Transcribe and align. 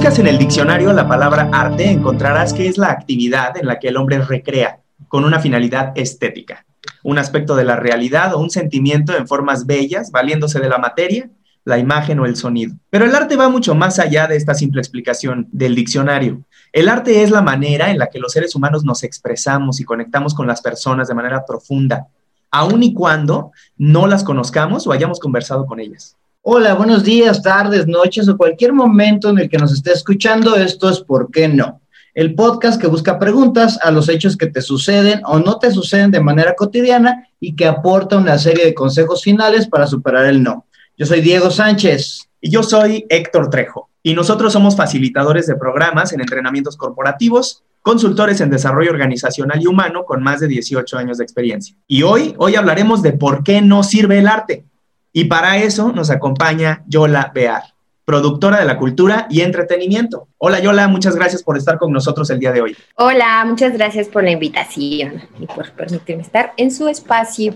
Buscas 0.00 0.18
en 0.18 0.28
el 0.28 0.38
diccionario 0.38 0.94
la 0.94 1.06
palabra 1.06 1.50
arte, 1.52 1.90
encontrarás 1.90 2.54
que 2.54 2.66
es 2.66 2.78
la 2.78 2.90
actividad 2.90 3.54
en 3.58 3.66
la 3.66 3.78
que 3.78 3.88
el 3.88 3.98
hombre 3.98 4.18
recrea 4.18 4.80
con 5.08 5.26
una 5.26 5.40
finalidad 5.40 5.92
estética, 5.94 6.64
un 7.02 7.18
aspecto 7.18 7.54
de 7.54 7.64
la 7.64 7.76
realidad 7.76 8.32
o 8.32 8.38
un 8.38 8.48
sentimiento 8.48 9.14
en 9.14 9.28
formas 9.28 9.66
bellas, 9.66 10.10
valiéndose 10.10 10.58
de 10.58 10.70
la 10.70 10.78
materia, 10.78 11.28
la 11.66 11.76
imagen 11.76 12.18
o 12.18 12.24
el 12.24 12.36
sonido. 12.36 12.76
Pero 12.88 13.04
el 13.04 13.14
arte 13.14 13.36
va 13.36 13.50
mucho 13.50 13.74
más 13.74 13.98
allá 13.98 14.26
de 14.26 14.36
esta 14.36 14.54
simple 14.54 14.80
explicación 14.80 15.48
del 15.52 15.74
diccionario. 15.74 16.44
El 16.72 16.88
arte 16.88 17.22
es 17.22 17.30
la 17.30 17.42
manera 17.42 17.90
en 17.90 17.98
la 17.98 18.06
que 18.06 18.20
los 18.20 18.32
seres 18.32 18.54
humanos 18.54 18.84
nos 18.84 19.02
expresamos 19.02 19.80
y 19.80 19.84
conectamos 19.84 20.32
con 20.32 20.46
las 20.46 20.62
personas 20.62 21.08
de 21.08 21.14
manera 21.14 21.44
profunda, 21.44 22.06
aun 22.50 22.82
y 22.82 22.94
cuando 22.94 23.52
no 23.76 24.06
las 24.06 24.24
conozcamos 24.24 24.86
o 24.86 24.92
hayamos 24.92 25.20
conversado 25.20 25.66
con 25.66 25.78
ellas. 25.78 26.16
Hola, 26.42 26.72
buenos 26.72 27.04
días, 27.04 27.42
tardes, 27.42 27.86
noches 27.86 28.26
o 28.26 28.36
cualquier 28.38 28.72
momento 28.72 29.28
en 29.28 29.38
el 29.38 29.50
que 29.50 29.58
nos 29.58 29.72
esté 29.72 29.92
escuchando. 29.92 30.56
Esto 30.56 30.88
es 30.88 31.00
¿Por 31.00 31.30
qué 31.30 31.48
no? 31.48 31.82
El 32.14 32.34
podcast 32.34 32.80
que 32.80 32.86
busca 32.86 33.18
preguntas 33.18 33.78
a 33.82 33.90
los 33.90 34.08
hechos 34.08 34.38
que 34.38 34.46
te 34.46 34.62
suceden 34.62 35.20
o 35.26 35.38
no 35.38 35.58
te 35.58 35.70
suceden 35.70 36.10
de 36.10 36.20
manera 36.20 36.54
cotidiana 36.54 37.28
y 37.40 37.54
que 37.54 37.66
aporta 37.66 38.16
una 38.16 38.38
serie 38.38 38.64
de 38.64 38.72
consejos 38.72 39.22
finales 39.22 39.68
para 39.68 39.86
superar 39.86 40.24
el 40.24 40.42
no. 40.42 40.64
Yo 40.96 41.04
soy 41.04 41.20
Diego 41.20 41.50
Sánchez. 41.50 42.26
Y 42.40 42.50
yo 42.50 42.62
soy 42.62 43.04
Héctor 43.10 43.50
Trejo. 43.50 43.90
Y 44.02 44.14
nosotros 44.14 44.54
somos 44.54 44.74
facilitadores 44.76 45.46
de 45.46 45.56
programas 45.56 46.14
en 46.14 46.22
entrenamientos 46.22 46.78
corporativos, 46.78 47.64
consultores 47.82 48.40
en 48.40 48.48
desarrollo 48.48 48.92
organizacional 48.92 49.60
y 49.60 49.66
humano 49.66 50.06
con 50.06 50.22
más 50.22 50.40
de 50.40 50.48
18 50.48 50.96
años 50.96 51.18
de 51.18 51.24
experiencia. 51.24 51.76
Y 51.86 52.02
hoy, 52.02 52.34
hoy 52.38 52.56
hablaremos 52.56 53.02
de 53.02 53.12
por 53.12 53.44
qué 53.44 53.60
no 53.60 53.82
sirve 53.82 54.18
el 54.18 54.26
arte. 54.26 54.64
Y 55.12 55.24
para 55.24 55.58
eso 55.58 55.90
nos 55.92 56.08
acompaña 56.10 56.84
Yola 56.86 57.32
Bear, 57.34 57.64
productora 58.04 58.60
de 58.60 58.64
la 58.64 58.78
cultura 58.78 59.26
y 59.28 59.40
entretenimiento. 59.40 60.28
Hola 60.38 60.60
Yola, 60.60 60.86
muchas 60.86 61.16
gracias 61.16 61.42
por 61.42 61.56
estar 61.56 61.78
con 61.78 61.92
nosotros 61.92 62.30
el 62.30 62.38
día 62.38 62.52
de 62.52 62.60
hoy. 62.60 62.76
Hola, 62.94 63.44
muchas 63.44 63.72
gracias 63.72 64.06
por 64.06 64.22
la 64.22 64.30
invitación 64.30 65.20
y 65.40 65.46
por 65.46 65.68
permitirme 65.72 66.22
estar 66.22 66.52
en 66.56 66.70
su 66.70 66.86
espacio. 66.86 67.54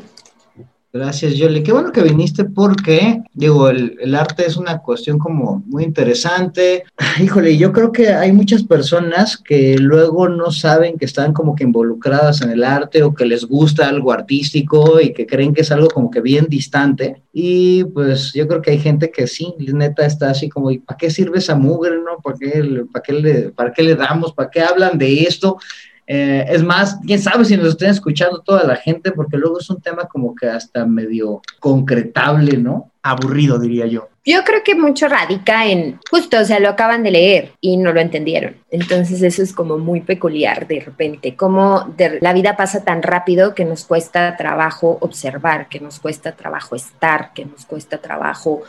Gracias, 0.95 1.35
Yoli. 1.35 1.65
Qué 1.65 1.73
bueno 1.73 1.91
que 1.91 2.05
viniste 2.05 2.45
porque, 2.45 3.21
digo, 3.33 3.69
el, 3.69 4.15
arte 4.15 4.47
es 4.47 4.57
una 4.57 4.79
cuestión 4.79 5.19
como 5.19 5.61
muy 5.67 5.83
interesante. 5.83 6.85
Híjole, 7.21 7.57
yo 7.57 7.73
creo 7.73 7.91
que 7.91 8.11
hay 8.11 8.31
muchas 8.31 8.63
personas 8.63 9.37
que 9.37 9.77
luego 9.77 10.29
no 10.29 10.53
saben 10.53 10.97
que 10.97 11.05
están 11.05 11.33
como 11.33 11.57
que 11.57 11.65
involucradas 11.65 12.43
en 12.43 12.51
el 12.51 12.63
arte 12.63 13.03
o 13.03 13.13
que 13.13 13.27
les 13.27 13.45
gusta 13.45 13.89
algo 13.89 14.13
artístico 14.13 15.01
y 15.01 15.13
que 15.13 15.27
creen 15.27 15.53
que 15.53 15.63
es 15.63 15.73
algo 15.73 15.89
como 15.89 16.13
que 16.13 16.21
bien 16.21 16.47
distante. 16.49 17.21
Y 17.33 17.83
pues 17.87 18.33
yo 18.33 18.47
creo 18.47 18.63
que 18.63 18.71
hay 18.71 18.79
gente 18.79 19.11
que 19.11 19.27
sí, 19.27 19.53
neta 19.59 20.07
está 20.07 20.31
así 20.31 20.49
como, 20.49 20.71
¿para 20.87 20.97
qué 20.97 21.11
sirve 21.11 21.39
esa 21.39 21.57
mugre, 21.57 21.97
no? 21.97 22.23
¿Para 22.23 22.39
qué, 22.39 22.85
para 22.93 23.03
qué, 23.03 23.13
le, 23.15 23.35
para 23.51 23.73
qué 23.73 23.83
le 23.83 23.97
damos? 23.97 24.33
¿Para 24.33 24.49
qué 24.49 24.61
hablan 24.61 24.97
de 24.97 25.25
esto? 25.25 25.59
Eh, 26.07 26.45
es 26.49 26.63
más, 26.63 26.99
quién 27.07 27.21
sabe 27.21 27.45
si 27.45 27.57
nos 27.57 27.69
estén 27.69 27.91
escuchando 27.91 28.41
toda 28.41 28.65
la 28.65 28.77
gente, 28.77 29.13
porque 29.13 29.37
luego 29.37 29.59
es 29.59 29.71
un 29.71 29.81
tema 29.81 30.07
como 30.07 30.35
que 30.35 30.49
hasta 30.49 30.85
medio 30.85 31.41
concretable, 31.61 32.59
¿no? 32.59 32.91
Aburrido, 33.03 33.59
diría 33.59 33.87
yo. 33.87 34.09
Yo 34.27 34.43
creo 34.45 34.63
que 34.65 34.75
mucho 34.75 35.09
radica 35.09 35.67
en, 35.67 36.01
justo, 36.11 36.39
o 36.39 36.45
sea, 36.45 36.59
lo 36.59 36.71
acaban 36.71 37.03
de 37.03 37.11
leer 37.11 37.53
y 37.61 37.77
no 37.77 37.93
lo 37.93 38.01
entendieron. 38.01 38.57
Entonces 38.71 39.23
eso 39.23 39.43
es 39.43 39.53
como 39.53 39.77
muy 39.77 40.01
peculiar 40.01 40.67
de 40.67 40.81
repente, 40.81 41.37
como 41.37 41.95
la 42.21 42.33
vida 42.33 42.57
pasa 42.57 42.85
tan 42.85 43.03
rápido 43.03 43.55
que 43.55 43.67
nos 43.67 43.85
cuesta 43.85 44.37
trabajo 44.39 44.97
observar, 45.03 45.69
que 45.69 45.81
nos 45.81 45.99
cuesta 45.99 46.33
trabajo 46.33 46.75
estar, 46.75 47.35
que 47.35 47.45
nos 47.45 47.67
cuesta 47.67 47.99
trabajo 47.99 48.63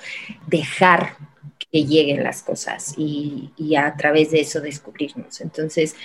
dejar 0.47 1.15
que 1.71 1.85
lleguen 1.85 2.21
las 2.21 2.43
cosas 2.43 2.93
y, 2.97 3.51
y 3.55 3.75
a 3.75 3.95
través 3.95 4.31
de 4.31 4.41
eso 4.41 4.59
descubrirnos. 4.59 5.39
Entonces, 5.39 5.95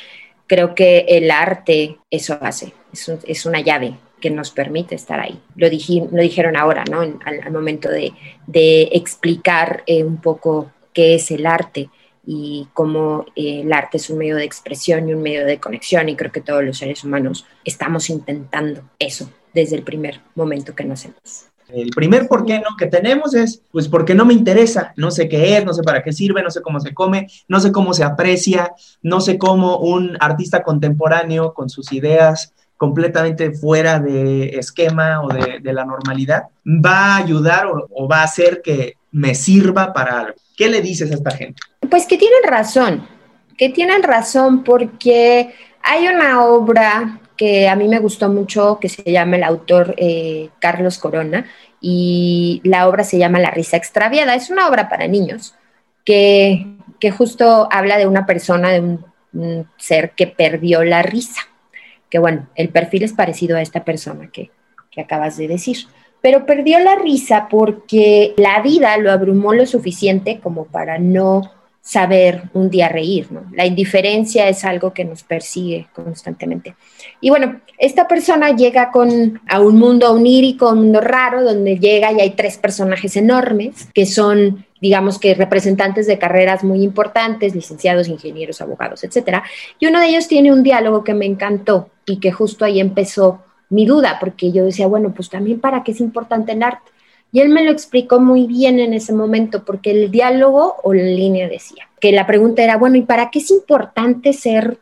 creo 0.50 0.74
que 0.74 1.04
el 1.06 1.30
arte 1.30 1.98
eso 2.10 2.36
hace, 2.40 2.72
es, 2.92 3.46
una 3.46 3.60
llave 3.60 3.94
que 4.20 4.30
nos 4.30 4.50
permite 4.50 4.96
estar 4.96 5.20
ahí. 5.20 5.40
Lo, 5.54 5.68
lo 5.68 6.22
dijeron 6.22 6.56
ahora, 6.56 6.82
¿no? 6.90 7.02
al, 7.02 7.52
momento 7.52 7.88
de, 7.88 8.12
explicar 8.90 9.84
eh, 9.86 10.02
un 10.02 10.16
poco 10.16 10.72
qué 10.92 11.14
es 11.14 11.30
el 11.30 11.46
arte 11.46 11.88
y 12.26 12.66
cómo 12.74 13.26
eh, 13.36 13.60
el 13.60 13.72
arte 13.72 13.98
es 13.98 14.10
un 14.10 14.18
medio 14.18 14.34
de 14.34 14.44
expresión 14.44 15.08
y 15.08 15.14
un 15.14 15.22
medio 15.22 15.46
de 15.46 15.60
conexión 15.60 16.08
y 16.08 16.16
creo 16.16 16.32
que 16.32 16.40
todos 16.40 16.64
los 16.64 16.78
seres 16.78 17.04
humanos 17.04 17.46
estamos 17.64 18.10
intentando 18.10 18.82
eso 18.98 19.30
desde 19.54 19.76
el 19.76 19.84
primer 19.84 20.20
momento 20.34 20.74
que 20.74 20.82
nacemos. 20.82 21.49
El 21.72 21.90
primer 21.90 22.28
por 22.28 22.44
qué 22.44 22.62
que 22.78 22.86
tenemos 22.86 23.34
es, 23.34 23.62
pues 23.70 23.88
porque 23.88 24.14
no 24.14 24.24
me 24.24 24.34
interesa, 24.34 24.92
no 24.96 25.10
sé 25.10 25.28
qué 25.28 25.56
es, 25.56 25.64
no 25.64 25.72
sé 25.72 25.82
para 25.82 26.02
qué 26.02 26.12
sirve, 26.12 26.42
no 26.42 26.50
sé 26.50 26.62
cómo 26.62 26.80
se 26.80 26.94
come, 26.94 27.28
no 27.48 27.60
sé 27.60 27.72
cómo 27.72 27.94
se 27.94 28.04
aprecia, 28.04 28.72
no 29.02 29.20
sé 29.20 29.38
cómo 29.38 29.78
un 29.78 30.16
artista 30.20 30.62
contemporáneo 30.62 31.52
con 31.54 31.68
sus 31.68 31.92
ideas 31.92 32.52
completamente 32.80 33.50
fuera 33.52 34.00
de 34.00 34.58
esquema 34.58 35.22
o 35.22 35.28
de, 35.28 35.60
la 35.72 35.84
normalidad 35.84 36.44
va 36.66 37.14
a 37.14 37.16
ayudar 37.18 37.66
o, 37.66 38.08
va 38.08 38.20
a 38.20 38.24
hacer 38.24 38.62
que 38.62 38.94
me 39.12 39.34
sirva 39.34 39.92
para 39.92 40.20
algo. 40.20 40.34
¿Qué 40.56 40.68
le 40.70 40.80
dices 40.80 41.10
a 41.10 41.14
esta 41.14 41.30
gente? 41.30 41.60
Pues 41.90 42.06
que 42.06 42.16
tienen 42.16 42.42
razón, 42.48 43.06
que 43.58 43.68
tienen 43.68 44.02
razón 44.02 44.64
porque 44.64 45.54
hay 45.82 46.08
una 46.08 46.42
obra 46.42 47.20
que 47.40 47.70
a 47.70 47.74
mí 47.74 47.88
me 47.88 48.00
gustó 48.00 48.28
mucho, 48.28 48.76
que 48.78 48.90
se 48.90 49.10
llama 49.10 49.36
el 49.36 49.44
autor 49.44 49.94
eh, 49.96 50.50
Carlos 50.58 50.98
Corona, 50.98 51.46
y 51.80 52.60
la 52.64 52.86
obra 52.86 53.02
se 53.02 53.16
llama 53.16 53.38
La 53.38 53.50
risa 53.50 53.78
extraviada. 53.78 54.34
Es 54.34 54.50
una 54.50 54.68
obra 54.68 54.90
para 54.90 55.08
niños 55.08 55.54
que, 56.04 56.66
justo 57.16 57.66
habla 57.72 57.96
de 57.96 58.06
una 58.06 58.26
persona, 58.26 58.68
de 58.68 58.80
un, 59.32 59.66
ser 59.78 60.10
que 60.10 60.26
perdió 60.26 60.84
la 60.84 61.00
risa. 61.00 61.40
Que 62.10 62.18
bueno, 62.18 62.46
el 62.56 62.68
perfil 62.68 63.04
es 63.04 63.14
parecido 63.14 63.56
a 63.56 63.62
esta 63.62 63.84
persona 63.84 64.28
que, 64.30 64.50
que 64.90 65.00
acabas 65.00 65.38
de 65.38 65.48
decir. 65.48 65.78
Pero 66.20 66.44
perdió 66.44 66.78
la 66.78 66.96
risa 66.96 67.48
porque 67.48 68.34
la 68.36 68.60
vida 68.60 68.98
lo 68.98 69.10
abrumó 69.10 69.54
lo 69.54 69.64
suficiente 69.64 70.40
como 70.40 70.66
para 70.66 70.98
no 70.98 71.50
saber 71.82 72.42
un 72.52 72.68
día 72.68 72.88
reír, 72.88 73.32
¿no? 73.32 73.44
La 73.52 73.64
indiferencia 73.64 74.48
es 74.48 74.64
algo 74.64 74.92
que 74.92 75.04
nos 75.04 75.22
persigue 75.22 75.88
constantemente. 75.92 76.76
Y 77.20 77.30
bueno, 77.30 77.60
esta 77.78 78.06
persona 78.06 78.54
llega 78.54 78.90
con, 78.90 79.40
a 79.48 79.60
un 79.60 79.78
mundo 79.78 80.12
onírico, 80.12 80.70
un 80.70 80.80
mundo 80.80 81.00
raro, 81.00 81.42
donde 81.42 81.78
llega 81.78 82.12
y 82.12 82.20
hay 82.20 82.30
tres 82.30 82.58
personajes 82.58 83.16
enormes 83.16 83.88
que 83.94 84.04
son, 84.04 84.66
digamos 84.80 85.18
que 85.18 85.34
representantes 85.34 86.06
de 86.06 86.18
carreras 86.18 86.64
muy 86.64 86.82
importantes, 86.82 87.54
licenciados, 87.54 88.08
ingenieros, 88.08 88.60
abogados, 88.60 89.02
etcétera. 89.02 89.42
Y 89.78 89.86
uno 89.86 90.00
de 90.00 90.08
ellos 90.08 90.28
tiene 90.28 90.52
un 90.52 90.62
diálogo 90.62 91.02
que 91.02 91.14
me 91.14 91.26
encantó 91.26 91.88
y 92.04 92.20
que 92.20 92.30
justo 92.30 92.64
ahí 92.66 92.78
empezó 92.78 93.42
mi 93.70 93.86
duda, 93.86 94.18
porque 94.20 94.52
yo 94.52 94.64
decía, 94.64 94.86
bueno, 94.86 95.14
pues 95.14 95.30
también 95.30 95.60
para 95.60 95.82
qué 95.82 95.92
es 95.92 96.00
importante 96.00 96.52
el 96.52 96.62
arte 96.62 96.90
y 97.32 97.40
él 97.40 97.48
me 97.48 97.64
lo 97.64 97.70
explicó 97.70 98.20
muy 98.20 98.46
bien 98.46 98.80
en 98.80 98.92
ese 98.92 99.12
momento, 99.12 99.64
porque 99.64 99.90
el 99.90 100.10
diálogo 100.10 100.76
o 100.82 100.92
la 100.92 101.02
línea 101.02 101.48
decía, 101.48 101.88
que 102.00 102.12
la 102.12 102.26
pregunta 102.26 102.64
era, 102.64 102.76
bueno, 102.76 102.96
¿y 102.96 103.02
para 103.02 103.30
qué 103.30 103.38
es 103.38 103.50
importante 103.50 104.32
ser 104.32 104.78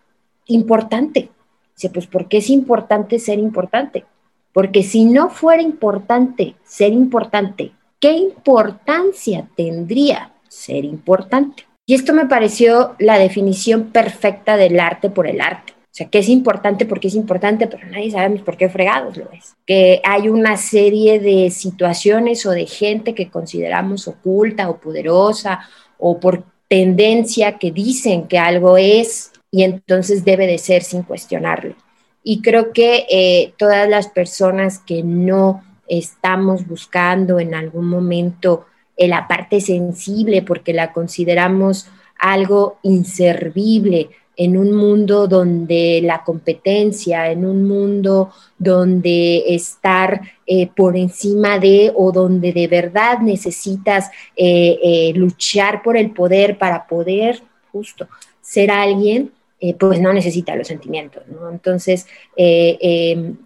importante? 0.46 1.28
Dice, 1.74 1.90
pues 1.90 2.06
porque 2.06 2.38
es 2.38 2.50
importante 2.50 3.18
ser 3.18 3.38
importante. 3.38 4.04
Porque 4.52 4.82
si 4.82 5.04
no 5.04 5.28
fuera 5.28 5.62
importante 5.62 6.56
ser 6.64 6.92
importante, 6.92 7.72
¿qué 8.00 8.12
importancia 8.12 9.46
tendría 9.54 10.32
ser 10.48 10.84
importante? 10.84 11.64
Y 11.86 11.94
esto 11.94 12.12
me 12.14 12.26
pareció 12.26 12.96
la 12.98 13.18
definición 13.18 13.90
perfecta 13.92 14.56
del 14.56 14.80
arte 14.80 15.10
por 15.10 15.26
el 15.26 15.40
arte 15.40 15.77
sea, 15.98 16.08
que 16.08 16.18
es 16.18 16.28
importante 16.28 16.86
porque 16.86 17.08
es 17.08 17.14
importante, 17.14 17.66
pero 17.66 17.86
nadie 17.88 18.10
sabe 18.10 18.38
por 18.38 18.56
qué 18.56 18.68
fregados 18.68 19.16
lo 19.16 19.30
es. 19.32 19.56
Que 19.66 20.00
hay 20.04 20.28
una 20.28 20.56
serie 20.56 21.18
de 21.18 21.50
situaciones 21.50 22.46
o 22.46 22.50
de 22.50 22.66
gente 22.66 23.14
que 23.14 23.30
consideramos 23.30 24.06
oculta 24.08 24.70
o 24.70 24.78
poderosa 24.78 25.60
o 25.98 26.20
por 26.20 26.44
tendencia 26.68 27.58
que 27.58 27.72
dicen 27.72 28.28
que 28.28 28.38
algo 28.38 28.76
es 28.78 29.32
y 29.50 29.62
entonces 29.62 30.24
debe 30.24 30.46
de 30.46 30.58
ser 30.58 30.82
sin 30.82 31.02
cuestionarlo. 31.02 31.74
Y 32.22 32.42
creo 32.42 32.72
que 32.72 33.06
eh, 33.10 33.54
todas 33.56 33.88
las 33.88 34.08
personas 34.08 34.78
que 34.78 35.02
no 35.02 35.62
estamos 35.88 36.66
buscando 36.66 37.40
en 37.40 37.54
algún 37.54 37.88
momento 37.88 38.66
la 39.06 39.28
parte 39.28 39.60
sensible 39.60 40.42
porque 40.42 40.72
la 40.72 40.92
consideramos 40.92 41.88
algo 42.18 42.78
inservible, 42.82 44.10
en 44.38 44.56
un 44.56 44.72
mundo 44.72 45.26
donde 45.26 46.00
la 46.00 46.22
competencia, 46.22 47.28
en 47.28 47.44
un 47.44 47.64
mundo 47.66 48.32
donde 48.56 49.52
estar 49.52 50.20
eh, 50.46 50.68
por 50.74 50.96
encima 50.96 51.58
de 51.58 51.92
o 51.94 52.12
donde 52.12 52.52
de 52.52 52.68
verdad 52.68 53.18
necesitas 53.18 54.08
eh, 54.36 54.78
eh, 54.80 55.12
luchar 55.16 55.82
por 55.82 55.96
el 55.96 56.12
poder 56.12 56.56
para 56.56 56.86
poder 56.86 57.42
justo 57.72 58.08
ser 58.40 58.70
alguien, 58.70 59.32
pues 59.76 60.00
no 60.00 60.12
necesita 60.12 60.54
los 60.54 60.68
sentimientos. 60.68 61.24
¿no? 61.26 61.50
Entonces, 61.50 62.06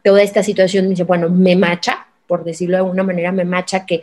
toda 0.05 0.23
esta 0.23 0.43
situación 0.43 0.91
dice, 0.91 1.05
bueno, 1.05 1.31
me 1.31 1.57
macha, 1.57 2.07
por 2.27 2.45
decirlo 2.45 2.77
de 2.77 2.83
alguna 2.83 3.03
manera, 3.03 3.33
me 3.33 3.47
macha 3.47 3.87
que 3.87 4.03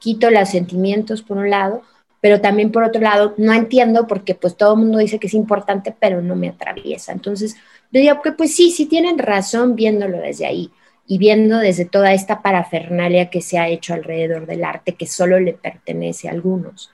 quito 0.00 0.30
los 0.30 0.48
sentimientos 0.48 1.22
por 1.22 1.36
un 1.36 1.50
lado, 1.50 1.82
pero 2.20 2.40
también 2.40 2.72
por 2.72 2.84
otro 2.84 3.00
lado 3.00 3.34
no 3.36 3.52
entiendo 3.52 4.06
porque 4.06 4.34
pues 4.34 4.56
todo 4.56 4.74
el 4.74 4.80
mundo 4.80 4.98
dice 4.98 5.18
que 5.18 5.28
es 5.28 5.34
importante, 5.34 5.94
pero 5.98 6.20
no 6.20 6.34
me 6.34 6.48
atraviesa. 6.48 7.12
Entonces, 7.12 7.56
yo 7.92 8.00
digo 8.00 8.22
que 8.22 8.32
pues 8.32 8.54
sí, 8.54 8.70
sí 8.70 8.86
tienen 8.86 9.18
razón 9.18 9.76
viéndolo 9.76 10.18
desde 10.18 10.46
ahí 10.46 10.70
y 11.06 11.18
viendo 11.18 11.58
desde 11.58 11.86
toda 11.86 12.12
esta 12.12 12.42
parafernalia 12.42 13.30
que 13.30 13.40
se 13.40 13.58
ha 13.58 13.68
hecho 13.68 13.94
alrededor 13.94 14.46
del 14.46 14.64
arte 14.64 14.94
que 14.94 15.06
solo 15.06 15.40
le 15.40 15.54
pertenece 15.54 16.28
a 16.28 16.32
algunos. 16.32 16.90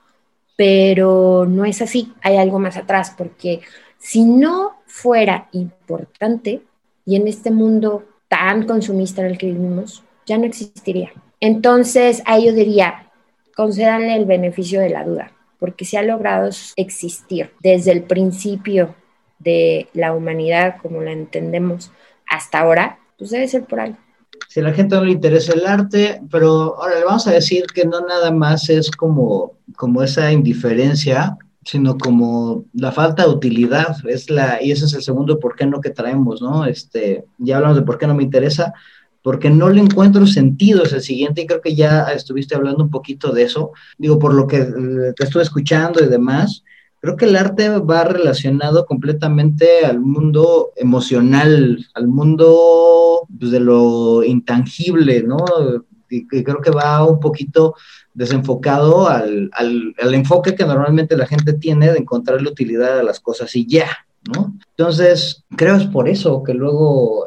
Pero 0.56 1.46
no 1.48 1.64
es 1.64 1.82
así, 1.82 2.12
hay 2.22 2.36
algo 2.36 2.60
más 2.60 2.76
atrás, 2.76 3.12
porque 3.16 3.60
si 3.98 4.24
no 4.24 4.76
fuera 4.86 5.48
importante 5.52 6.62
y 7.04 7.16
en 7.16 7.26
este 7.26 7.50
mundo 7.50 8.04
tan 8.28 8.66
consumista 8.66 9.22
en 9.22 9.28
el 9.28 9.38
que 9.38 9.46
vivimos, 9.46 10.04
ya 10.26 10.38
no 10.38 10.44
existiría. 10.44 11.12
Entonces, 11.40 12.22
ahí 12.24 12.46
yo 12.46 12.52
diría, 12.52 13.10
concédanle 13.56 14.16
el 14.16 14.26
beneficio 14.26 14.80
de 14.80 14.90
la 14.90 15.04
duda, 15.04 15.32
porque 15.58 15.84
se 15.84 15.98
ha 15.98 16.02
logrado 16.02 16.50
existir 16.76 17.50
desde 17.60 17.92
el 17.92 18.02
principio 18.02 18.94
de 19.38 19.88
la 19.92 20.12
humanidad 20.12 20.76
como 20.82 21.00
la 21.00 21.12
entendemos 21.12 21.90
hasta 22.28 22.60
ahora, 22.60 22.98
pues 23.18 23.30
debe 23.30 23.48
ser 23.48 23.64
por 23.64 23.80
algo. 23.80 23.98
Si 24.48 24.60
a 24.60 24.64
la 24.64 24.72
gente 24.72 24.96
no 24.96 25.04
le 25.04 25.12
interesa 25.12 25.52
el 25.52 25.66
arte, 25.66 26.20
pero 26.30 26.76
ahora 26.80 26.98
le 26.98 27.04
vamos 27.04 27.26
a 27.26 27.32
decir 27.32 27.66
que 27.72 27.84
no 27.84 28.00
nada 28.00 28.30
más 28.30 28.68
es 28.68 28.90
como, 28.90 29.52
como 29.76 30.02
esa 30.02 30.32
indiferencia, 30.32 31.36
sino 31.64 31.96
como 31.96 32.64
la 32.74 32.92
falta 32.92 33.24
de 33.24 33.30
utilidad, 33.30 33.96
es 34.06 34.30
la, 34.30 34.62
y 34.62 34.70
ese 34.70 34.84
es 34.84 34.94
el 34.94 35.02
segundo 35.02 35.40
por 35.40 35.56
qué 35.56 35.66
no 35.66 35.80
que 35.80 35.90
traemos, 35.90 36.42
¿no? 36.42 36.66
Este, 36.66 37.24
ya 37.38 37.56
hablamos 37.56 37.76
de 37.76 37.82
por 37.82 37.98
qué 37.98 38.06
no 38.06 38.14
me 38.14 38.22
interesa, 38.22 38.74
porque 39.24 39.48
no 39.48 39.70
le 39.70 39.80
encuentro 39.80 40.26
sentido, 40.26 40.82
es 40.82 40.92
el 40.92 41.00
siguiente, 41.00 41.40
y 41.40 41.46
creo 41.46 41.62
que 41.62 41.74
ya 41.74 42.02
estuviste 42.12 42.54
hablando 42.54 42.84
un 42.84 42.90
poquito 42.90 43.32
de 43.32 43.44
eso, 43.44 43.72
digo, 43.96 44.18
por 44.18 44.34
lo 44.34 44.46
que 44.46 44.58
te 45.16 45.24
estuve 45.24 45.42
escuchando 45.42 46.04
y 46.04 46.08
demás, 46.08 46.62
creo 47.00 47.16
que 47.16 47.24
el 47.24 47.36
arte 47.36 47.70
va 47.70 48.04
relacionado 48.04 48.84
completamente 48.84 49.86
al 49.86 49.98
mundo 49.98 50.72
emocional, 50.76 51.86
al 51.94 52.06
mundo 52.06 53.26
pues, 53.38 53.50
de 53.50 53.60
lo 53.60 54.22
intangible, 54.22 55.22
¿no? 55.22 55.38
Y, 56.10 56.26
creo 56.26 56.60
que 56.60 56.70
va 56.70 57.02
un 57.06 57.18
poquito 57.18 57.76
desenfocado 58.12 59.08
al, 59.08 59.48
al, 59.54 59.94
al 60.02 60.14
enfoque 60.14 60.54
que 60.54 60.66
normalmente 60.66 61.16
la 61.16 61.26
gente 61.26 61.54
tiene 61.54 61.90
de 61.90 61.98
encontrarle 61.98 62.50
utilidad 62.50 62.98
a 62.98 63.02
las 63.02 63.20
cosas 63.20 63.56
y 63.56 63.66
ya, 63.66 63.88
¿no? 64.32 64.54
Entonces, 64.76 65.44
creo 65.56 65.76
es 65.76 65.86
por 65.86 66.08
eso 66.08 66.42
que 66.42 66.54
luego 66.54 67.26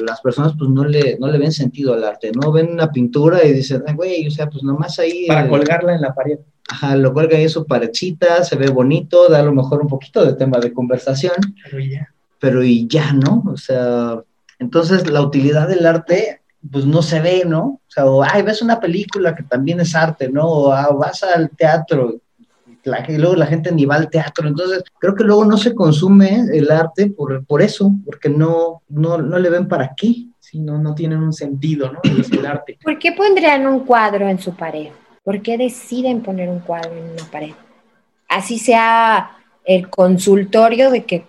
las 0.00 0.20
personas 0.20 0.54
pues 0.58 0.70
no 0.70 0.84
le, 0.84 1.18
no 1.18 1.28
le 1.28 1.38
ven 1.38 1.52
sentido 1.52 1.94
al 1.94 2.04
arte, 2.04 2.30
¿no? 2.32 2.52
Ven 2.52 2.72
una 2.72 2.90
pintura 2.90 3.44
y 3.44 3.52
dicen, 3.52 3.82
güey, 3.94 4.26
o 4.26 4.30
sea, 4.30 4.48
pues 4.48 4.62
nomás 4.62 4.98
ahí... 4.98 5.26
Para 5.26 5.48
colgarla 5.48 5.94
en 5.94 6.00
la 6.00 6.14
pared. 6.14 6.38
Ajá, 6.68 6.96
lo 6.96 7.12
cuelga 7.12 7.36
ahí 7.36 7.44
en 7.44 7.50
su 7.50 7.66
paredcita, 7.66 8.42
se 8.44 8.56
ve 8.56 8.68
bonito, 8.70 9.28
da 9.28 9.40
a 9.40 9.44
lo 9.44 9.52
mejor 9.52 9.80
un 9.80 9.88
poquito 9.88 10.24
de 10.24 10.34
tema 10.34 10.58
de 10.58 10.72
conversación. 10.72 11.34
Pero 11.64 11.78
ya. 11.78 12.08
Pero 12.38 12.62
y 12.62 12.86
ya, 12.88 13.12
¿no? 13.12 13.44
O 13.46 13.56
sea, 13.56 14.20
entonces 14.58 15.08
la 15.10 15.22
utilidad 15.22 15.68
del 15.68 15.86
arte 15.86 16.40
pues 16.70 16.84
no 16.84 17.02
se 17.02 17.20
ve, 17.20 17.44
¿no? 17.46 17.80
O 17.86 17.90
sea, 17.90 18.06
o, 18.06 18.22
ay, 18.22 18.42
ves 18.42 18.62
una 18.62 18.80
película 18.80 19.34
que 19.34 19.42
también 19.42 19.80
es 19.80 19.94
arte, 19.94 20.28
¿no? 20.28 20.46
O 20.46 20.72
ah, 20.72 20.90
vas 20.92 21.22
al 21.22 21.50
teatro 21.50 22.20
y 23.08 23.18
luego 23.18 23.36
la 23.36 23.46
gente 23.46 23.72
ni 23.72 23.84
va 23.84 23.96
al 23.96 24.10
teatro. 24.10 24.48
Entonces, 24.48 24.84
creo 24.98 25.14
que 25.14 25.24
luego 25.24 25.44
no 25.44 25.56
se 25.56 25.74
consume 25.74 26.46
el 26.52 26.70
arte 26.70 27.08
por, 27.08 27.44
por 27.44 27.62
eso, 27.62 27.92
porque 28.04 28.28
no, 28.28 28.82
no, 28.88 29.18
no 29.18 29.38
le 29.38 29.50
ven 29.50 29.68
para 29.68 29.94
qué. 29.96 30.26
Si 30.38 30.60
no, 30.60 30.78
no 30.78 30.94
tienen 30.94 31.18
un 31.18 31.32
sentido, 31.32 31.90
¿no? 31.92 32.00
el 32.04 32.46
arte. 32.46 32.78
¿Por 32.82 32.98
qué 32.98 33.12
pondrían 33.12 33.66
un 33.66 33.80
cuadro 33.80 34.28
en 34.28 34.38
su 34.38 34.54
pared? 34.54 34.90
¿Por 35.24 35.42
qué 35.42 35.58
deciden 35.58 36.22
poner 36.22 36.48
un 36.48 36.60
cuadro 36.60 36.92
en 36.92 37.10
una 37.10 37.24
pared? 37.30 37.50
Así 38.28 38.58
sea 38.58 39.38
el 39.64 39.90
consultorio 39.90 40.90
de 40.90 41.04
que, 41.04 41.24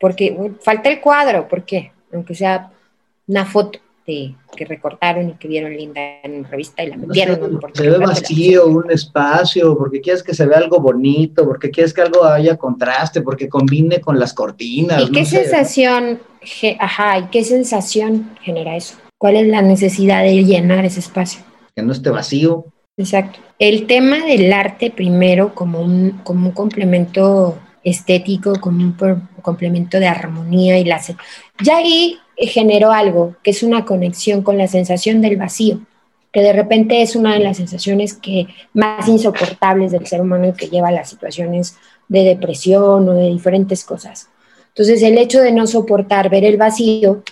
porque 0.00 0.54
falta 0.62 0.88
el 0.88 1.00
cuadro, 1.00 1.46
¿por 1.48 1.64
qué? 1.64 1.92
Aunque 2.12 2.34
sea 2.34 2.70
una 3.26 3.44
foto 3.44 3.78
que 4.04 4.64
recortaron 4.64 5.30
y 5.30 5.32
que 5.34 5.48
vieron 5.48 5.76
linda 5.76 6.00
en 6.22 6.44
revista 6.44 6.82
y 6.82 6.88
la 6.88 6.96
metieron. 6.96 7.60
se 7.72 7.88
ve 7.88 7.98
vacío 7.98 8.66
un 8.66 8.90
espacio, 8.90 9.76
porque 9.76 10.00
quieres 10.00 10.22
que 10.22 10.34
se 10.34 10.46
vea 10.46 10.58
algo 10.58 10.80
bonito, 10.80 11.44
porque 11.44 11.70
quieres 11.70 11.94
que 11.94 12.02
algo 12.02 12.24
haya 12.24 12.56
contraste, 12.56 13.22
porque 13.22 13.48
combine 13.48 14.00
con 14.00 14.18
las 14.18 14.34
cortinas. 14.34 15.02
¿Y 15.02 15.12
qué 15.12 15.24
sensación, 15.24 16.20
ajá, 16.78 17.18
y 17.20 17.24
qué 17.26 17.44
sensación 17.44 18.30
genera 18.42 18.76
eso? 18.76 18.96
¿Cuál 19.18 19.36
es 19.36 19.46
la 19.46 19.62
necesidad 19.62 20.22
de 20.24 20.44
llenar 20.44 20.84
ese 20.84 21.00
espacio? 21.00 21.42
Que 21.74 21.82
no 21.82 21.92
esté 21.92 22.10
vacío. 22.10 22.66
Exacto. 22.96 23.38
El 23.58 23.86
tema 23.86 24.18
del 24.26 24.52
arte 24.52 24.90
primero 24.90 25.54
como 25.54 25.80
un, 25.80 26.20
como 26.24 26.48
un 26.48 26.52
complemento 26.52 27.58
estético, 27.84 28.54
como 28.60 28.82
un 28.82 28.96
complemento 29.42 29.98
de 29.98 30.08
armonía 30.08 30.78
y 30.78 30.84
la... 30.84 31.00
Ya 31.60 31.76
ahí 31.76 32.18
generó 32.46 32.92
algo, 32.92 33.36
que 33.42 33.50
es 33.50 33.62
una 33.62 33.84
conexión 33.84 34.42
con 34.42 34.58
la 34.58 34.68
sensación 34.68 35.20
del 35.20 35.36
vacío, 35.36 35.80
que 36.32 36.40
de 36.40 36.52
repente 36.52 37.02
es 37.02 37.14
una 37.14 37.34
de 37.34 37.40
las 37.40 37.58
sensaciones 37.58 38.14
que 38.14 38.46
más 38.72 39.06
insoportables 39.08 39.92
del 39.92 40.06
ser 40.06 40.20
humano 40.20 40.48
y 40.48 40.52
que 40.54 40.68
lleva 40.68 40.88
a 40.88 40.92
las 40.92 41.10
situaciones 41.10 41.76
de 42.08 42.24
depresión 42.24 43.08
o 43.08 43.14
de 43.14 43.28
diferentes 43.28 43.84
cosas. 43.84 44.28
Entonces, 44.68 45.02
el 45.02 45.18
hecho 45.18 45.40
de 45.40 45.52
no 45.52 45.66
soportar 45.66 46.30
ver 46.30 46.44
el 46.44 46.56
vacío, 46.56 47.22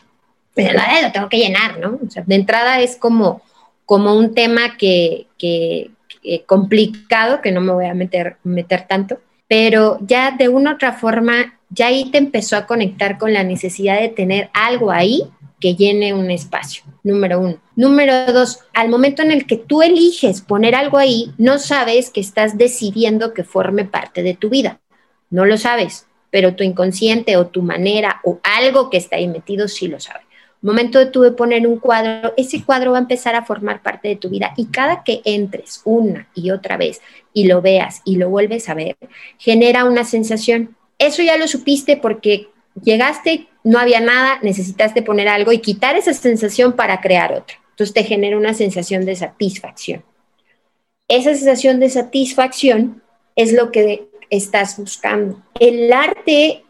pues 0.54 0.72
lo 0.72 1.12
tengo 1.12 1.28
que 1.28 1.38
llenar, 1.38 1.78
¿no? 1.78 1.98
O 2.06 2.10
sea, 2.10 2.22
de 2.26 2.34
entrada 2.34 2.80
es 2.80 2.96
como, 2.96 3.40
como 3.86 4.14
un 4.14 4.34
tema 4.34 4.76
que, 4.76 5.26
que, 5.38 5.90
complicado, 6.46 7.40
que 7.40 7.52
no 7.52 7.60
me 7.62 7.72
voy 7.72 7.86
a 7.86 7.94
meter, 7.94 8.36
meter 8.44 8.86
tanto, 8.86 9.18
pero 9.50 9.98
ya 10.02 10.30
de 10.30 10.48
una 10.48 10.70
u 10.70 10.74
otra 10.74 10.92
forma 10.92 11.58
ya 11.70 11.88
ahí 11.88 12.08
te 12.12 12.18
empezó 12.18 12.56
a 12.56 12.66
conectar 12.66 13.18
con 13.18 13.32
la 13.32 13.42
necesidad 13.42 14.00
de 14.00 14.08
tener 14.08 14.48
algo 14.54 14.92
ahí 14.92 15.24
que 15.58 15.74
llene 15.74 16.14
un 16.14 16.30
espacio, 16.30 16.84
número 17.02 17.40
uno. 17.40 17.58
Número 17.74 18.32
dos, 18.32 18.60
al 18.72 18.88
momento 18.88 19.22
en 19.22 19.32
el 19.32 19.46
que 19.46 19.56
tú 19.56 19.82
eliges 19.82 20.40
poner 20.40 20.76
algo 20.76 20.98
ahí, 20.98 21.32
no 21.36 21.58
sabes 21.58 22.10
que 22.10 22.20
estás 22.20 22.58
decidiendo 22.58 23.34
que 23.34 23.42
forme 23.42 23.84
parte 23.84 24.22
de 24.22 24.34
tu 24.34 24.50
vida. 24.50 24.80
No 25.30 25.44
lo 25.44 25.58
sabes, 25.58 26.06
pero 26.30 26.54
tu 26.54 26.62
inconsciente 26.62 27.36
o 27.36 27.48
tu 27.48 27.62
manera 27.62 28.20
o 28.22 28.38
algo 28.44 28.88
que 28.88 28.98
está 28.98 29.16
ahí 29.16 29.26
metido 29.26 29.66
sí 29.66 29.88
lo 29.88 29.98
sabe. 29.98 30.20
Momento 30.62 30.98
de 30.98 31.06
tú 31.06 31.22
de 31.22 31.32
poner 31.32 31.66
un 31.66 31.78
cuadro, 31.78 32.34
ese 32.36 32.62
cuadro 32.62 32.92
va 32.92 32.98
a 32.98 33.02
empezar 33.02 33.34
a 33.34 33.44
formar 33.44 33.82
parte 33.82 34.08
de 34.08 34.16
tu 34.16 34.28
vida 34.28 34.52
y 34.56 34.66
cada 34.66 35.04
que 35.04 35.22
entres 35.24 35.80
una 35.84 36.28
y 36.34 36.50
otra 36.50 36.76
vez 36.76 37.00
y 37.32 37.46
lo 37.46 37.62
veas 37.62 38.02
y 38.04 38.16
lo 38.16 38.28
vuelves 38.28 38.68
a 38.68 38.74
ver, 38.74 38.96
genera 39.38 39.84
una 39.84 40.04
sensación 40.04 40.76
eso 41.00 41.22
ya 41.22 41.38
lo 41.38 41.48
supiste 41.48 41.96
porque 41.96 42.48
llegaste, 42.80 43.48
no 43.64 43.78
había 43.78 44.00
nada, 44.00 44.38
necesitaste 44.42 45.02
poner 45.02 45.28
algo 45.28 45.50
y 45.50 45.58
quitar 45.58 45.96
esa 45.96 46.12
sensación 46.12 46.74
para 46.74 47.00
crear 47.00 47.32
otra. 47.32 47.56
Entonces 47.70 47.94
te 47.94 48.04
genera 48.04 48.36
una 48.36 48.52
sensación 48.52 49.06
de 49.06 49.16
satisfacción. 49.16 50.04
Esa 51.08 51.34
sensación 51.34 51.80
de 51.80 51.88
satisfacción 51.88 53.02
es 53.34 53.54
lo 53.54 53.72
que 53.72 54.08
estás 54.28 54.76
buscando. 54.76 55.42
El 55.58 55.90
arte 55.90 56.64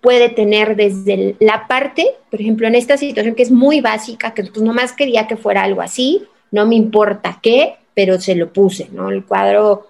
puede 0.00 0.28
tener 0.28 0.76
desde 0.76 1.36
la 1.40 1.66
parte, 1.66 2.06
por 2.30 2.40
ejemplo, 2.40 2.66
en 2.66 2.74
esta 2.74 2.96
situación 2.96 3.34
que 3.34 3.42
es 3.42 3.50
muy 3.50 3.80
básica, 3.80 4.34
que 4.34 4.44
pues 4.44 4.62
nomás 4.62 4.92
quería 4.92 5.26
que 5.26 5.36
fuera 5.36 5.62
algo 5.62 5.82
así, 5.82 6.24
no 6.50 6.66
me 6.66 6.74
importa 6.74 7.38
qué, 7.42 7.76
pero 7.94 8.20
se 8.20 8.34
lo 8.34 8.52
puse, 8.52 8.88
¿no? 8.92 9.10
El 9.10 9.24
cuadro, 9.24 9.88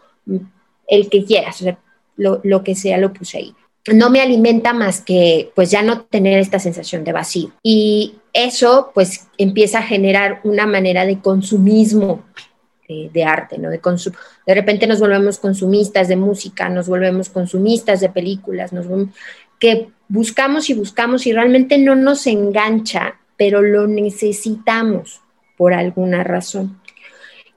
el 0.87 1.09
que 1.09 1.25
quieras, 1.25 1.61
o 1.61 1.65
sea, 1.65 1.79
lo, 2.17 2.62
que 2.62 2.75
sea 2.75 2.99
lo 2.99 3.12
puse 3.12 3.39
ahí 3.39 3.55
no 3.93 4.11
me 4.11 4.21
alimenta 4.21 4.73
más 4.73 5.01
que 5.01 5.51
pues 5.57 5.73
ya 5.73 5.83
no 5.83 6.03
tener 6.03 6.39
esta 6.39 6.61
sensación 6.61 7.03
de 7.03 7.12
vacío. 7.12 7.51
Y 7.65 8.15
eso 8.33 8.93
pues 8.95 9.27
empieza 9.39 9.81
a 9.81 9.83
generar 9.83 10.41
una 10.45 10.67
manera 10.67 11.05
de 11.05 11.19
consumismo 11.19 12.23
de, 13.12 13.25
arte, 13.25 13.59
¿no? 13.59 13.71
De, 13.71 13.81
de 14.47 14.55
repente 14.55 14.87
nos 14.87 15.01
volvemos 15.01 15.39
consumistas 15.39 16.09
de 16.09 16.17
música, 16.17 16.69
nos 16.69 16.89
volvemos 16.89 17.29
consumistas 17.29 18.01
de 18.01 18.11
películas, 18.11 18.73
nos 18.73 18.87
que 19.62 19.90
buscamos 20.09 20.71
y 20.71 20.75
buscamos 20.75 21.25
y 21.25 21.33
realmente 21.33 21.78
no 21.78 21.95
nos 21.95 22.26
engancha, 22.26 23.21
pero 23.37 23.62
lo 23.62 23.87
necesitamos 23.87 25.21
por 25.57 25.73
alguna 25.73 26.25
razón. 26.25 26.81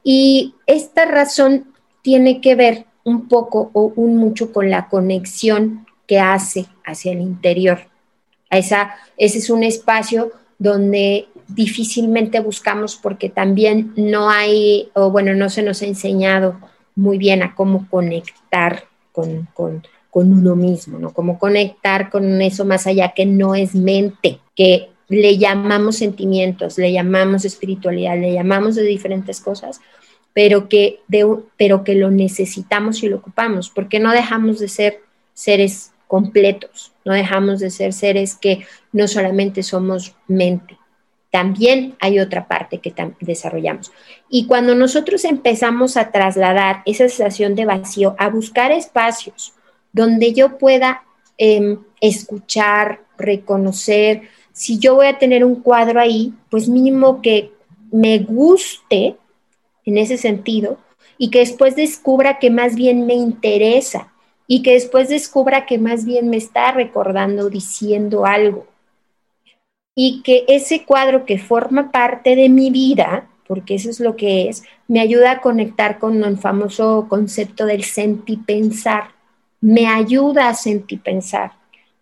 Y 0.04 0.54
esta 0.68 1.06
razón 1.06 1.74
tiene 2.04 2.42
que 2.42 2.54
ver 2.54 2.86
un 3.06 3.28
poco 3.28 3.72
o 3.74 3.92
un 3.96 4.18
mucho 4.18 4.54
con 4.54 4.70
la 4.70 4.88
conexión 4.88 5.88
que 6.06 6.20
hace 6.20 6.68
hacia 6.86 7.14
el 7.14 7.22
interior. 7.22 7.80
Esa, 8.52 8.94
ese 9.18 9.40
es 9.40 9.50
un 9.50 9.64
espacio 9.64 10.32
donde 10.60 11.28
difícilmente 11.48 12.40
buscamos 12.40 12.98
porque 12.98 13.30
también 13.30 13.94
no 13.96 14.30
hay, 14.30 14.92
o 14.94 15.10
bueno, 15.10 15.34
no 15.34 15.50
se 15.50 15.64
nos 15.64 15.82
ha 15.82 15.88
enseñado 15.88 16.60
muy 16.96 17.18
bien 17.18 17.42
a 17.42 17.56
cómo 17.56 17.90
conectar 17.90 18.84
con, 19.12 19.50
con, 19.56 19.82
con 20.16 20.32
uno 20.32 20.56
mismo, 20.56 20.98
¿no? 20.98 21.12
Cómo 21.12 21.38
conectar 21.38 22.10
con 22.10 22.42
eso 22.42 22.64
más 22.64 22.88
allá 22.88 23.12
que 23.14 23.26
no 23.26 23.54
es 23.54 23.76
mente, 23.76 24.40
que 24.56 24.88
le 25.10 25.38
llamamos 25.38 25.98
sentimientos, 25.98 26.78
le 26.78 26.94
llamamos 26.94 27.44
espiritualidad, 27.44 28.18
le 28.18 28.32
llamamos 28.32 28.76
de 28.76 28.84
diferentes 28.84 29.42
cosas, 29.42 29.82
pero 30.32 30.70
que, 30.70 31.02
pero 31.58 31.84
que 31.84 31.96
lo 31.96 32.12
necesitamos 32.12 33.04
y 33.04 33.10
lo 33.10 33.18
ocupamos, 33.18 33.70
porque 33.70 34.00
no 34.00 34.14
dejamos 34.14 34.60
de 34.60 34.70
ser 34.70 35.02
seres 35.34 35.92
completos, 36.08 36.94
no 37.04 37.12
dejamos 37.12 37.60
de 37.60 37.70
ser 37.70 37.92
seres 37.92 38.36
que 38.36 38.66
no 38.94 39.10
solamente 39.10 39.64
somos 39.64 40.16
mente, 40.30 40.78
también 41.30 41.98
hay 42.00 42.22
otra 42.22 42.48
parte 42.48 42.78
que 42.78 42.94
desarrollamos. 43.20 43.92
Y 44.30 44.46
cuando 44.46 44.76
nosotros 44.76 45.26
empezamos 45.26 45.98
a 45.98 46.10
trasladar 46.12 46.84
esa 46.86 47.10
sensación 47.10 47.54
de 47.56 47.66
vacío, 47.66 48.16
a 48.18 48.30
buscar 48.30 48.72
espacios 48.72 49.54
donde 49.96 50.34
yo 50.34 50.58
pueda 50.58 51.04
em, 51.38 51.80
escuchar, 52.02 53.00
reconocer, 53.18 54.24
si 54.52 54.78
yo 54.78 54.96
voy 54.96 55.08
a 55.08 55.18
tener 55.18 55.46
un 55.46 55.56
cuadro 55.56 56.02
ahí, 56.02 56.34
pues 56.50 56.68
mínimo 56.68 57.22
que 57.22 57.52
me 57.92 58.20
guste 58.20 59.16
en 59.86 59.98
ese 59.98 60.18
sentido 60.18 60.78
y 61.18 61.30
que 61.30 61.40
después 61.40 61.78
descubra 61.78 62.40
que 62.40 62.52
más 62.52 62.76
bien 62.76 63.06
me 63.06 63.14
interesa 63.14 64.12
y 64.48 64.64
que 64.64 64.74
después 64.74 65.08
descubra 65.08 65.66
que 65.66 65.78
más 65.78 66.04
bien 66.04 66.30
me 66.30 66.38
está 66.38 66.72
recordando, 66.72 67.50
diciendo 67.50 68.26
algo. 68.26 68.68
Y 69.96 70.22
que 70.24 70.44
ese 70.50 70.84
cuadro 70.84 71.26
que 71.26 71.40
forma 71.40 71.92
parte 71.92 72.36
de 72.36 72.50
mi 72.50 72.70
vida, 72.70 73.30
porque 73.48 73.76
eso 73.76 73.90
es 73.90 74.02
lo 74.02 74.18
que 74.18 74.50
es, 74.50 74.64
me 74.90 75.00
ayuda 75.00 75.32
a 75.32 75.42
conectar 75.42 76.00
con 76.00 76.22
el 76.22 76.38
famoso 76.38 77.08
concepto 77.08 77.66
del 77.66 77.86
sentipensar. 77.86 79.15
Me 79.66 79.88
ayuda 79.88 80.50
a 80.50 80.54
sentipensar. 80.54 81.54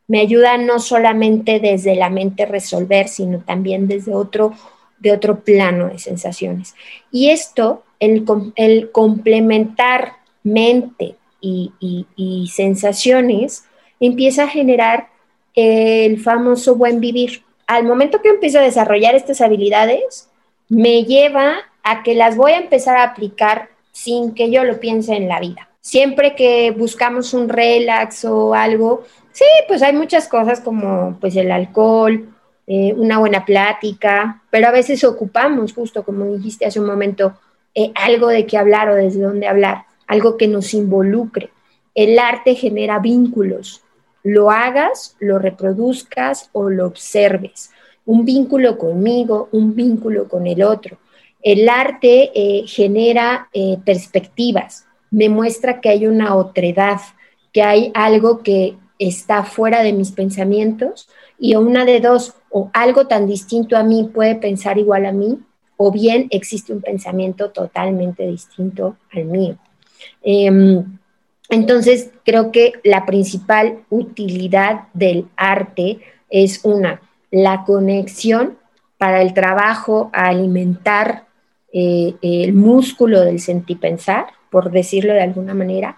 Me 0.05 0.19
ayuda 0.19 0.57
no 0.57 0.79
solamente 0.79 1.61
desde 1.61 1.95
la 1.95 2.09
mente 2.09 2.45
resolver, 2.45 3.07
sino 3.07 3.39
también 3.39 3.87
desde 3.87 4.13
otro, 4.13 4.51
de 4.99 5.13
otro 5.13 5.39
plano 5.39 5.87
de 5.87 5.97
sensaciones. 5.97 6.75
Y 7.09 7.29
esto, 7.29 7.85
el, 8.01 8.25
el 8.57 8.91
complementar 8.91 10.17
mente, 10.43 11.15
y, 11.39 12.51
sensaciones, 12.53 13.63
empieza 14.01 14.43
a 14.43 14.49
generar 14.49 15.07
el 15.55 16.19
famoso 16.19 16.75
buen 16.75 16.99
vivir. 16.99 17.43
Al 17.65 17.85
momento 17.85 18.21
que 18.21 18.27
empiezo 18.27 18.59
a 18.59 18.63
desarrollar 18.63 19.15
estas 19.15 19.39
habilidades, 19.39 20.29
me 20.67 21.05
lleva 21.05 21.59
a 21.81 22.03
que 22.03 22.13
las 22.13 22.35
voy 22.35 22.51
a 22.51 22.59
empezar 22.59 22.97
a 22.97 23.03
aplicar 23.03 23.69
sin 23.93 24.33
que 24.33 24.51
yo 24.51 24.65
lo 24.65 24.81
piense 24.81 25.15
en 25.15 25.29
la 25.29 25.39
vida. 25.39 25.69
Siempre 25.83 26.33
que 26.33 26.71
buscamos 26.71 27.33
un 27.33 27.49
relax 27.49 28.23
o 28.23 28.53
algo, 28.53 29.03
sí, 29.33 29.43
pues 29.67 29.81
hay 29.81 29.91
muchas 29.91 30.29
cosas 30.29 30.61
como 30.61 31.17
pues 31.19 31.35
el 31.35 31.51
alcohol, 31.51 32.29
eh, 32.65 32.93
una 32.95 33.19
buena 33.19 33.43
plática, 33.43 34.41
pero 34.49 34.69
a 34.69 34.71
veces 34.71 35.03
ocupamos, 35.03 35.73
justo 35.73 36.03
como 36.03 36.23
dijiste 36.37 36.65
hace 36.65 36.79
un 36.79 36.85
momento, 36.85 37.33
eh, 37.75 37.91
algo 37.95 38.29
de 38.29 38.45
qué 38.45 38.57
hablar 38.57 38.87
o 38.89 38.95
desde 38.95 39.19
dónde 39.19 39.45
hablar 39.45 39.83
algo 40.07 40.37
que 40.37 40.47
nos 40.47 40.73
involucre. 40.73 41.49
El 41.93 42.17
arte 42.17 42.55
genera 42.55 42.99
vínculos, 42.99 43.83
lo 44.23 44.51
hagas, 44.51 45.17
lo 45.19 45.37
reproduzcas 45.37 46.49
o 46.53 46.69
lo 46.69 46.87
observes. 46.87 47.71
Un 48.05 48.23
vínculo 48.23 48.77
conmigo, 48.77 49.49
un 49.51 49.75
vínculo 49.75 50.29
con 50.29 50.47
el 50.47 50.63
otro. 50.63 50.97
El 51.41 51.67
arte 51.67 52.31
eh, 52.33 52.63
genera 52.67 53.49
perspectivas, 53.83 54.85
me 55.13 55.29
muestra 55.29 55.79
que 55.79 55.89
hay 55.89 56.07
una 56.07 56.35
otredad, 56.35 56.99
que 57.53 57.61
hay 57.61 57.91
algo 57.93 58.41
que 58.41 58.75
está 58.97 59.43
fuera 59.43 59.83
de 59.83 59.93
mis 59.93 60.11
pensamientos 60.11 61.07
y 61.37 61.55
una 61.55 61.85
de 61.85 61.99
dos, 61.99 62.33
o 62.49 62.71
algo 62.73 63.05
tan 63.05 63.27
distinto 63.27 63.77
a 63.77 63.83
mí 63.83 64.09
puede 64.11 64.35
pensar 64.35 64.79
igual 64.79 65.05
a 65.05 65.11
mí, 65.11 65.39
o 65.77 65.91
bien 65.91 66.27
existe 66.31 66.73
un 66.73 66.81
pensamiento 66.81 67.51
totalmente 67.51 68.25
distinto 68.25 68.97
al 69.11 69.25
mío. 69.25 69.57
Em, 70.23 70.97
entonces, 71.49 72.09
creo 72.25 72.51
que 72.51 72.73
la 72.83 73.05
principal 73.05 73.83
utilidad 73.91 74.87
del 74.93 75.27
arte 75.35 75.99
es 76.29 76.61
una, 76.63 77.01
la 77.29 77.65
conexión 77.65 78.57
para 78.97 79.21
el 79.21 79.33
trabajo 79.35 80.09
a 80.11 80.29
alimentar 80.29 81.25
eh, 81.71 82.15
el 82.21 82.53
músculo 82.53 83.21
del 83.21 83.39
sentipensar, 83.39 84.27
por 84.53 84.71
decirlo 84.71 85.11
de 85.13 85.23
alguna 85.23 85.53
manera, 85.53 85.97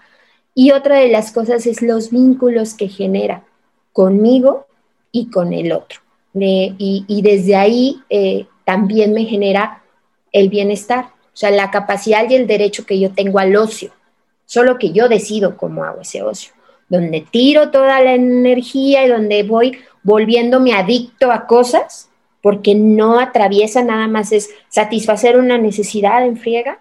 y 0.54 0.72
otra 0.72 0.96
de 0.96 1.08
las 1.08 1.30
cosas 1.30 1.66
es 1.66 1.82
los 1.82 2.10
vínculos 2.10 2.74
que 2.74 2.88
genera 2.88 3.44
conmigo 3.92 4.66
y 5.12 5.30
con 5.30 5.52
el 5.52 5.70
otro. 5.72 6.00
y, 6.34 7.20
desde 7.22 7.56
ahí 7.56 8.02
eh, 8.10 8.46
también 8.64 9.12
me 9.12 9.24
genera 9.24 9.82
el 10.32 10.48
bienestar, 10.48 11.04
o 11.04 11.36
sea, 11.36 11.50
la 11.50 11.70
capacidad 11.70 12.28
y 12.28 12.34
el 12.34 12.46
derecho 12.46 12.84
que 12.84 12.98
yo 12.98 13.10
tengo 13.12 13.38
al 13.38 13.54
ocio 13.56 13.92
solo 14.46 14.78
que 14.78 14.92
yo 14.92 15.08
decido 15.08 15.56
cómo 15.56 15.84
hago 15.84 16.00
ese 16.00 16.22
ocio, 16.22 16.52
donde 16.88 17.20
tiro 17.20 17.70
toda 17.70 18.00
la 18.00 18.14
energía 18.14 19.04
y 19.04 19.08
donde 19.08 19.42
voy 19.42 19.78
volviéndome 20.02 20.72
adicto 20.72 21.32
a 21.32 21.46
cosas, 21.46 22.08
porque 22.40 22.76
no 22.76 23.18
atraviesa 23.18 23.82
nada 23.82 24.06
más 24.06 24.30
es 24.30 24.50
satisfacer 24.68 25.36
una 25.36 25.58
necesidad 25.58 26.24
en 26.24 26.36
friega, 26.36 26.78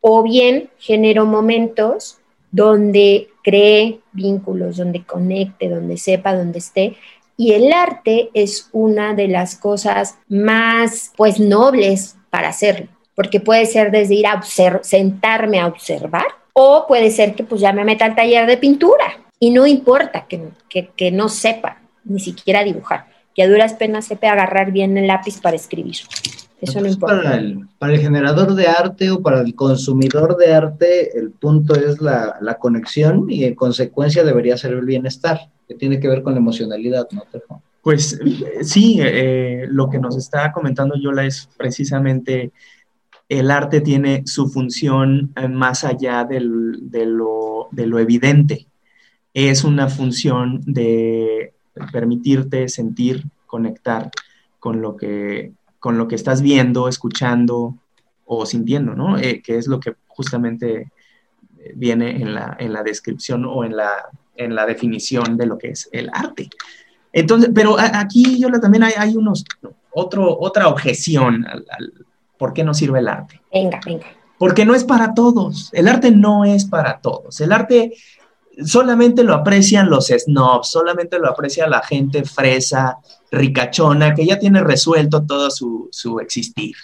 o 0.00 0.22
bien 0.22 0.70
genero 0.78 1.26
momentos 1.26 2.18
donde 2.50 3.28
cree 3.42 4.00
vínculos, 4.12 4.76
donde 4.76 5.04
conecte, 5.04 5.68
donde 5.68 5.96
sepa, 5.96 6.34
donde 6.34 6.58
esté. 6.58 6.96
Y 7.36 7.52
el 7.52 7.72
arte 7.72 8.30
es 8.34 8.68
una 8.72 9.14
de 9.14 9.28
las 9.28 9.56
cosas 9.56 10.18
más, 10.28 11.12
pues, 11.16 11.40
nobles 11.40 12.16
para 12.28 12.48
hacerlo, 12.48 12.88
porque 13.14 13.40
puede 13.40 13.66
ser 13.66 13.90
desde 13.90 14.14
ir 14.14 14.26
a 14.26 14.42
sentarme 14.82 15.60
a 15.60 15.66
observar 15.66 16.26
o 16.52 16.86
puede 16.86 17.10
ser 17.10 17.34
que 17.34 17.44
pues 17.44 17.60
ya 17.60 17.72
me 17.72 17.84
meta 17.84 18.04
al 18.04 18.14
taller 18.14 18.46
de 18.46 18.56
pintura 18.56 19.18
y 19.38 19.50
no 19.50 19.66
importa 19.66 20.26
que, 20.28 21.10
no 21.10 21.28
sepa 21.28 21.78
ni 22.04 22.20
siquiera 22.20 22.62
dibujar, 22.64 23.06
que 23.34 23.42
a 23.42 23.48
duras 23.48 23.74
penas 23.74 24.06
sepa 24.06 24.30
agarrar 24.30 24.72
bien 24.72 24.96
el 24.98 25.06
lápiz 25.06 25.40
para 25.40 25.56
escribir. 25.56 25.96
Eso 26.60 26.80
no 26.80 26.88
importa. 26.88 27.22
Para 27.22 27.36
el, 27.36 27.66
para 27.78 27.92
el, 27.94 28.00
generador 28.00 28.54
de 28.54 28.66
arte 28.66 29.10
o 29.10 29.22
para 29.22 29.40
el 29.40 29.54
consumidor 29.54 30.36
de 30.36 30.52
arte, 30.52 31.18
el 31.18 31.30
punto 31.30 31.74
es 31.74 32.00
la, 32.00 32.56
conexión 32.60 33.30
y 33.30 33.44
en 33.44 33.54
consecuencia 33.54 34.24
debería 34.24 34.56
ser 34.56 34.72
el 34.72 34.84
bienestar, 34.84 35.50
que 35.66 35.74
tiene 35.74 36.00
que 36.00 36.08
ver 36.08 36.22
con 36.22 36.34
la 36.34 36.40
emocionalidad, 36.40 37.08
¿no, 37.12 37.22
Pues 37.82 38.18
sí, 38.62 38.98
eh, 39.00 39.66
lo 39.68 39.88
que 39.88 39.98
nos 39.98 40.16
está 40.16 40.52
comentando 40.52 40.96
Yola 40.96 41.24
es 41.24 41.48
precisamente 41.56 42.52
el 43.30 43.52
arte 43.52 43.80
tiene 43.80 44.24
su 44.26 44.48
función 44.48 45.32
eh, 45.36 45.48
más 45.48 45.84
allá 45.84 46.24
de, 46.24 46.40
lo, 46.40 47.68
evidente. 47.72 48.66
Es 49.32 49.62
una 49.62 49.88
función 49.88 50.60
de 50.66 51.54
permitirte 51.92 52.68
sentir, 52.68 53.24
conectar 53.46 54.10
con 54.58 54.82
lo 54.82 54.96
que, 54.96 55.52
con 55.80 55.98
lo 55.98 56.06
que 56.06 56.14
estás 56.14 56.42
viendo, 56.42 56.88
escuchando 56.88 57.76
o 58.26 58.46
sintiendo, 58.46 58.94
¿no? 58.94 59.18
Eh, 59.18 59.42
que 59.42 59.58
es 59.58 59.66
lo 59.66 59.80
que 59.80 59.96
justamente 60.06 60.92
eh, 61.58 61.72
viene 61.74 62.22
en 62.22 62.34
la, 62.34 62.82
descripción 62.84 63.44
o 63.44 63.64
en 63.64 63.76
la, 63.76 64.08
en 64.36 64.54
la 64.54 64.66
definición 64.66 65.36
de 65.36 65.46
lo 65.46 65.58
que 65.58 65.70
es 65.70 65.88
el 65.90 66.10
arte. 66.12 66.48
Entonces, 67.12 67.50
pero 67.52 67.76
aquí, 67.78 68.38
yo 68.38 68.48
también 68.60 68.84
hay, 68.84 69.16
unos, 69.16 69.44
otro, 69.90 70.38
otra 70.38 70.68
objeción 70.68 71.44
al, 71.46 71.66
¿por 72.38 72.52
qué 72.52 72.62
no 72.62 72.72
sirve 72.72 73.00
el 73.00 73.08
arte? 73.08 73.40
Venga, 73.52 73.80
venga. 73.84 74.06
Porque 74.38 74.64
no 74.64 74.74
es 74.74 74.84
para 74.84 75.12
todos. 75.12 75.70
El 75.72 75.88
arte 75.88 76.10
no 76.10 76.44
es 76.44 76.64
para 76.64 77.00
todos. 77.00 77.40
El 77.40 77.52
arte 77.52 77.92
solamente 78.64 79.24
lo 79.24 79.34
aprecian 79.34 79.90
los 79.90 80.08
snobs, 80.08 80.70
solamente 80.70 81.18
lo 81.18 81.28
aprecia 81.28 81.68
la 81.68 81.82
gente 81.82 82.24
fresa, 82.24 82.98
ricachona, 83.30 84.14
que 84.14 84.26
ya 84.26 84.38
tiene 84.38 84.62
resuelto 84.62 85.24
todo 85.24 85.50
su, 85.50 85.88
su 85.90 86.20
existir. 86.20 86.74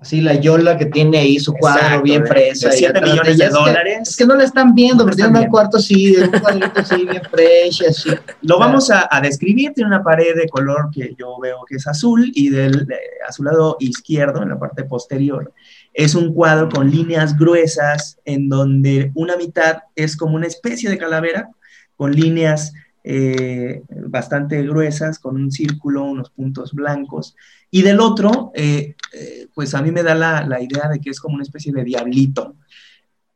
Así 0.00 0.22
la 0.22 0.34
Yola 0.34 0.78
que 0.78 0.86
tiene 0.86 1.18
ahí 1.18 1.38
su 1.38 1.52
cuadro 1.52 2.00
bien 2.00 2.26
fresa. 2.26 2.72
7 2.72 3.02
millones 3.02 3.36
de 3.36 3.50
dólares. 3.50 4.08
Es 4.08 4.16
que, 4.16 4.24
no 4.24 4.34
la 4.34 4.44
están 4.44 4.74
viendo, 4.74 5.04
pero 5.04 5.14
tiene 5.14 5.40
un 5.40 5.46
cuarto 5.48 5.76
así, 5.76 6.16
un 6.16 6.40
cuadrito 6.40 6.80
así 6.80 7.04
bien 7.04 7.22
fresh, 7.30 7.84
así. 7.86 8.08
Lo 8.40 8.58
vamos 8.58 8.90
a, 8.90 9.20
describir, 9.20 9.72
tiene 9.74 9.88
una 9.88 10.02
pared 10.02 10.34
de 10.34 10.48
color 10.48 10.88
que 10.90 11.14
yo 11.18 11.38
veo 11.38 11.58
que 11.68 11.76
es 11.76 11.86
azul 11.86 12.32
y 12.34 12.48
del 12.48 12.88
a 13.28 13.30
su 13.30 13.42
lado 13.42 13.76
izquierdo, 13.78 14.42
en 14.42 14.48
la 14.48 14.58
parte 14.58 14.84
posterior, 14.84 15.52
es 15.92 16.14
un 16.14 16.32
cuadro 16.32 16.68
con 16.68 16.90
líneas 16.90 17.36
gruesas 17.36 18.18
en 18.24 18.48
donde 18.48 19.10
una 19.14 19.36
mitad 19.36 19.78
es 19.94 20.16
como 20.16 20.36
una 20.36 20.46
especie 20.46 20.88
de 20.88 20.98
calavera 20.98 21.50
con 21.96 22.12
líneas 22.12 22.72
eh, 23.02 23.82
bastante 24.06 24.62
gruesas, 24.62 25.18
con 25.18 25.36
un 25.36 25.50
círculo, 25.50 26.04
unos 26.04 26.30
puntos 26.30 26.72
blancos. 26.72 27.36
Y 27.70 27.82
del 27.82 28.00
otro, 28.00 28.52
eh, 28.54 28.94
eh, 29.12 29.48
pues 29.54 29.74
a 29.74 29.82
mí 29.82 29.90
me 29.90 30.02
da 30.02 30.14
la, 30.14 30.62
idea 30.62 30.88
de 30.88 31.00
que 31.00 31.10
es 31.10 31.20
como 31.20 31.34
una 31.34 31.42
especie 31.42 31.72
de 31.72 31.84
diablito, 31.84 32.56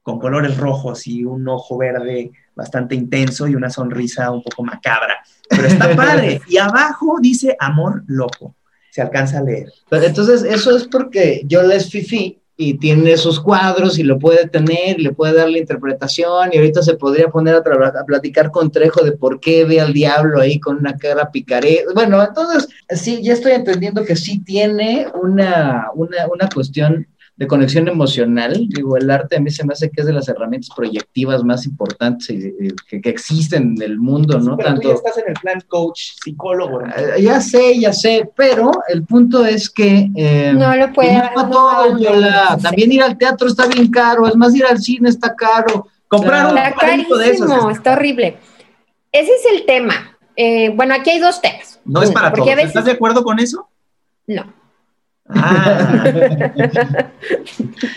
con 0.03 0.19
colores 0.19 0.59
rojos 0.59 1.07
y 1.07 1.25
un 1.25 1.49
ojo 1.49 1.79
verde 1.79 2.31
bastante 2.55 2.95
intenso 2.95 3.49
y 3.49 3.55
una 3.55 3.71
sonrisa 3.71 4.31
un 4.31 4.43
poco 4.43 4.63
macabra. 4.63 5.23
Pero 5.49 5.67
está 5.67 5.95
padre. 5.97 6.43
Y 6.47 6.59
abajo 6.59 7.19
dice 7.21 7.57
amor 7.59 8.05
loco. 8.07 8.55
Se 8.91 9.03
alcanza 9.03 9.39
a 9.39 9.43
leer. 9.43 9.73
Pero 9.89 10.05
entonces 10.05 10.43
eso 10.43 10.77
es 10.77 10.87
porque 10.87 11.43
yo 11.47 11.63
les 11.63 11.91
fifi 11.91 12.41
y 12.57 12.75
tiene 12.75 13.17
sus 13.17 13.41
cuadros 13.41 13.99
y 13.99 14.05
lo 14.05 14.19
puede 14.19 14.49
tener, 14.49 15.01
y 15.01 15.03
le 15.03 15.13
puede 15.13 15.35
dar 15.35 15.49
la 15.49 15.59
interpretación 15.59 16.51
y 16.53 16.57
ahorita 16.57 16.83
se 16.83 16.95
podría 16.95 17.29
poner 17.29 17.57
a, 17.57 17.59
a, 17.59 18.05
platicar 18.05 18.51
con 18.51 18.71
Trejo 18.71 19.03
de 19.03 19.13
por 19.13 19.41
qué 19.41 19.65
ve 19.65 19.81
al 19.81 19.93
diablo 19.93 20.41
ahí 20.41 20.61
con 20.61 20.77
una 20.77 20.97
cara 20.97 21.31
picaré. 21.31 21.85
Bueno, 21.95 22.23
entonces 22.23 22.69
sí, 22.91 23.23
ya 23.23 23.33
estoy 23.33 23.53
entendiendo 23.53 24.05
que 24.05 24.15
sí 24.15 24.43
tiene 24.45 25.09
una, 25.21 25.89
una, 25.95 26.29
una 26.33 26.49
cuestión 26.49 27.09
de 27.37 27.47
conexión 27.47 27.89
emocional. 27.89 28.67
Digo, 28.69 28.97
el 28.97 29.11
arte 29.11 29.37
a 29.37 29.41
mí 29.41 29.51
se 29.51 29.65
me 29.65 29.73
hace 29.73 29.91
que 29.91 30.03
es 30.03 30.07
de 30.07 30.13
las 30.13 30.29
herramientas 30.29 30.71
proyectivas 30.75 31.43
más 31.43 31.67
importantes 31.67 32.29
que, 32.29 33.01
que, 33.01 33.11
existen 33.11 33.75
en 33.77 33.83
el 33.83 33.99
mundo, 33.99 34.39
¿no? 34.39 34.57
Pero 34.57 34.69
Tanto, 34.69 34.83
tú 34.83 34.89
ya 34.89 34.95
estás 34.95 35.19
en 35.19 35.25
el 35.29 35.35
plan 35.35 35.61
coach, 35.67 36.13
psicólogo. 36.23 36.79
Uh, 36.79 37.21
ya 37.21 37.41
sé, 37.41 37.79
ya 37.79 37.93
sé, 37.93 38.31
pero 38.37 38.71
el 38.89 39.05
punto 39.05 39.45
es 39.45 39.69
que... 39.69 40.11
Eh, 40.15 40.53
no 40.55 40.77
lo 40.77 40.93
puede. 40.93 41.15
No 41.35 41.51
todo, 41.51 41.99
no, 41.99 42.21
no, 42.21 42.59
También 42.63 42.93
ir 42.93 43.03
al 43.03 43.19
teatro 43.19 43.49
está 43.49 43.67
bien 43.67 43.91
caro, 43.91 44.29
es 44.29 44.37
más, 44.37 44.55
ir 44.55 44.65
al 44.65 44.81
cine 44.81 45.09
está 45.09 45.35
caro. 45.35 45.89
Comprar 46.07 46.53
un 46.53 46.59
está 46.59 46.75
carísimo, 46.75 47.17
de 47.17 47.31
esos, 47.31 47.73
está 47.73 47.95
horrible. 47.95 48.39
Ese 49.11 49.33
es 49.33 49.47
el 49.53 49.67
tema. 49.67 50.17
Eh, 50.37 50.71
bueno, 50.71 50.95
aquí 50.95 51.11
hay 51.11 51.19
dos 51.19 51.41
temas. 51.41 51.81
No 51.85 52.03
es 52.03 52.13
para 52.13 52.33
todos. 52.33 52.47
Veces... 52.47 52.67
¿Estás 52.67 52.85
de 52.85 52.93
acuerdo 52.93 53.25
con 53.25 53.41
eso? 53.41 53.69
No. 54.27 54.64
Ah. 55.29 56.05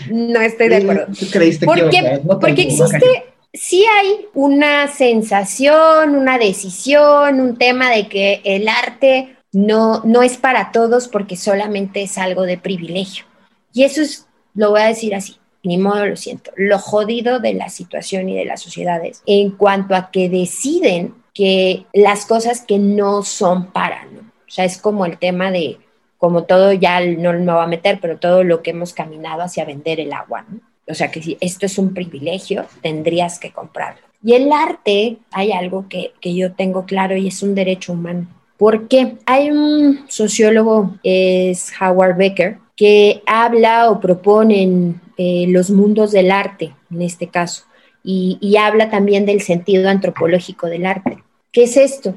no 0.09 0.41
estoy 0.41 0.69
de 0.69 0.77
acuerdo. 0.77 1.07
¿Tú 1.19 1.25
creíste 1.31 1.65
porque, 1.65 1.89
que 1.89 2.21
no 2.23 2.39
porque 2.39 2.61
existe, 2.63 3.25
sí 3.53 3.85
hay 3.85 4.27
una 4.33 4.87
sensación, 4.87 6.15
una 6.15 6.37
decisión, 6.37 7.41
un 7.41 7.57
tema 7.57 7.89
de 7.89 8.07
que 8.07 8.41
el 8.43 8.67
arte 8.67 9.35
no, 9.51 10.01
no 10.03 10.21
es 10.23 10.37
para 10.37 10.71
todos 10.71 11.07
porque 11.07 11.35
solamente 11.35 12.03
es 12.03 12.17
algo 12.17 12.43
de 12.43 12.57
privilegio. 12.57 13.25
Y 13.73 13.83
eso 13.83 14.01
es, 14.01 14.27
lo 14.53 14.71
voy 14.71 14.81
a 14.81 14.87
decir 14.87 15.15
así, 15.15 15.37
ni 15.63 15.77
modo 15.77 16.05
lo 16.05 16.15
siento, 16.15 16.51
lo 16.55 16.79
jodido 16.79 17.39
de 17.39 17.53
la 17.53 17.69
situación 17.69 18.29
y 18.29 18.35
de 18.35 18.45
las 18.45 18.61
sociedades 18.61 19.21
en 19.25 19.51
cuanto 19.51 19.95
a 19.95 20.11
que 20.11 20.29
deciden 20.29 21.13
que 21.33 21.85
las 21.93 22.25
cosas 22.25 22.61
que 22.61 22.79
no 22.79 23.23
son 23.23 23.71
para, 23.71 24.05
¿no? 24.05 24.21
O 24.21 24.49
sea, 24.49 24.65
es 24.65 24.77
como 24.77 25.05
el 25.05 25.17
tema 25.17 25.51
de 25.51 25.77
como 26.17 26.43
todo 26.43 26.73
ya 26.73 26.99
no 26.99 27.33
me 27.33 27.45
va 27.45 27.63
a 27.63 27.67
meter, 27.67 27.99
pero 28.01 28.17
todo 28.17 28.43
lo 28.43 28.61
que 28.61 28.71
hemos 28.71 28.93
caminado 28.93 29.41
hacia 29.41 29.65
vender 29.65 29.99
el 29.99 30.13
agua, 30.13 30.45
¿no? 30.49 30.59
O 30.89 30.93
sea 30.93 31.11
que 31.11 31.21
si 31.21 31.37
esto 31.41 31.65
es 31.65 31.77
un 31.77 31.93
privilegio, 31.93 32.65
tendrías 32.81 33.39
que 33.39 33.51
comprarlo. 33.51 34.01
Y 34.23 34.33
el 34.33 34.51
arte, 34.51 35.17
hay 35.31 35.51
algo 35.51 35.87
que, 35.89 36.13
que 36.21 36.33
yo 36.33 36.53
tengo 36.53 36.85
claro 36.85 37.15
y 37.17 37.27
es 37.27 37.43
un 37.43 37.55
derecho 37.55 37.93
humano. 37.93 38.27
¿Por 38.57 38.87
qué? 38.87 39.17
Hay 39.25 39.51
un 39.51 40.05
sociólogo, 40.07 40.95
es 41.03 41.71
Howard 41.79 42.17
Becker, 42.17 42.57
que 42.75 43.21
habla 43.25 43.91
o 43.91 43.99
propone 43.99 44.95
eh, 45.17 45.45
los 45.49 45.69
mundos 45.69 46.11
del 46.11 46.31
arte, 46.31 46.73
en 46.89 47.01
este 47.01 47.27
caso, 47.27 47.65
y 48.03 48.55
habla 48.55 48.89
también 48.89 49.25
del 49.25 49.41
sentido 49.41 49.89
antropológico 49.89 50.67
del 50.67 50.85
arte. 50.85 51.21
¿Qué 51.51 51.63
es 51.63 51.75
esto? 51.75 52.15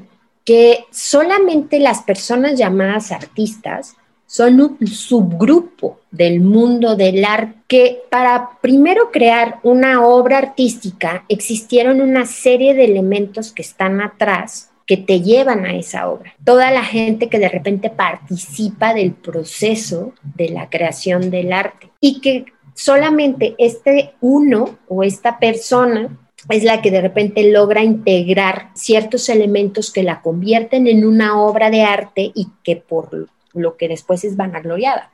Que 0.51 0.83
solamente 0.91 1.79
las 1.79 2.01
personas 2.01 2.59
llamadas 2.59 3.13
artistas 3.13 3.95
son 4.25 4.59
un 4.59 4.85
subgrupo 4.85 6.01
del 6.11 6.41
mundo 6.41 6.97
del 6.97 7.23
arte 7.23 7.55
que 7.69 8.01
para 8.09 8.59
primero 8.59 9.11
crear 9.11 9.59
una 9.63 10.05
obra 10.05 10.39
artística 10.39 11.23
existieron 11.29 12.01
una 12.01 12.25
serie 12.25 12.73
de 12.73 12.83
elementos 12.83 13.53
que 13.53 13.61
están 13.61 14.01
atrás 14.01 14.71
que 14.85 14.97
te 14.97 15.21
llevan 15.21 15.63
a 15.63 15.73
esa 15.73 16.09
obra. 16.09 16.33
Toda 16.43 16.69
la 16.69 16.83
gente 16.83 17.29
que 17.29 17.39
de 17.39 17.47
repente 17.47 17.89
participa 17.89 18.93
del 18.93 19.13
proceso 19.13 20.11
de 20.35 20.49
la 20.49 20.69
creación 20.69 21.31
del 21.31 21.53
arte 21.53 21.91
y 22.01 22.19
que 22.19 22.43
solamente 22.73 23.55
este 23.57 24.15
uno 24.19 24.79
o 24.89 25.03
esta 25.03 25.39
persona 25.39 26.09
es 26.49 26.63
la 26.63 26.81
que 26.81 26.91
de 26.91 27.01
repente 27.01 27.51
logra 27.51 27.83
integrar 27.83 28.69
ciertos 28.73 29.29
elementos 29.29 29.91
que 29.91 30.03
la 30.03 30.21
convierten 30.21 30.87
en 30.87 31.05
una 31.05 31.41
obra 31.41 31.69
de 31.69 31.83
arte 31.83 32.31
y 32.33 32.47
que 32.63 32.75
por 32.75 33.29
lo 33.53 33.77
que 33.77 33.87
después 33.87 34.23
es 34.23 34.35
vanagloriada. 34.35 35.11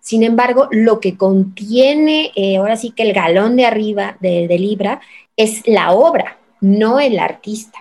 Sin 0.00 0.22
embargo, 0.22 0.68
lo 0.70 1.00
que 1.00 1.16
contiene, 1.16 2.32
eh, 2.34 2.56
ahora 2.56 2.76
sí 2.76 2.90
que 2.90 3.02
el 3.02 3.12
galón 3.12 3.56
de 3.56 3.66
arriba 3.66 4.16
de, 4.20 4.48
de 4.48 4.58
Libra, 4.58 5.00
es 5.36 5.62
la 5.66 5.92
obra, 5.92 6.38
no 6.60 7.00
el 7.00 7.18
artista. 7.18 7.78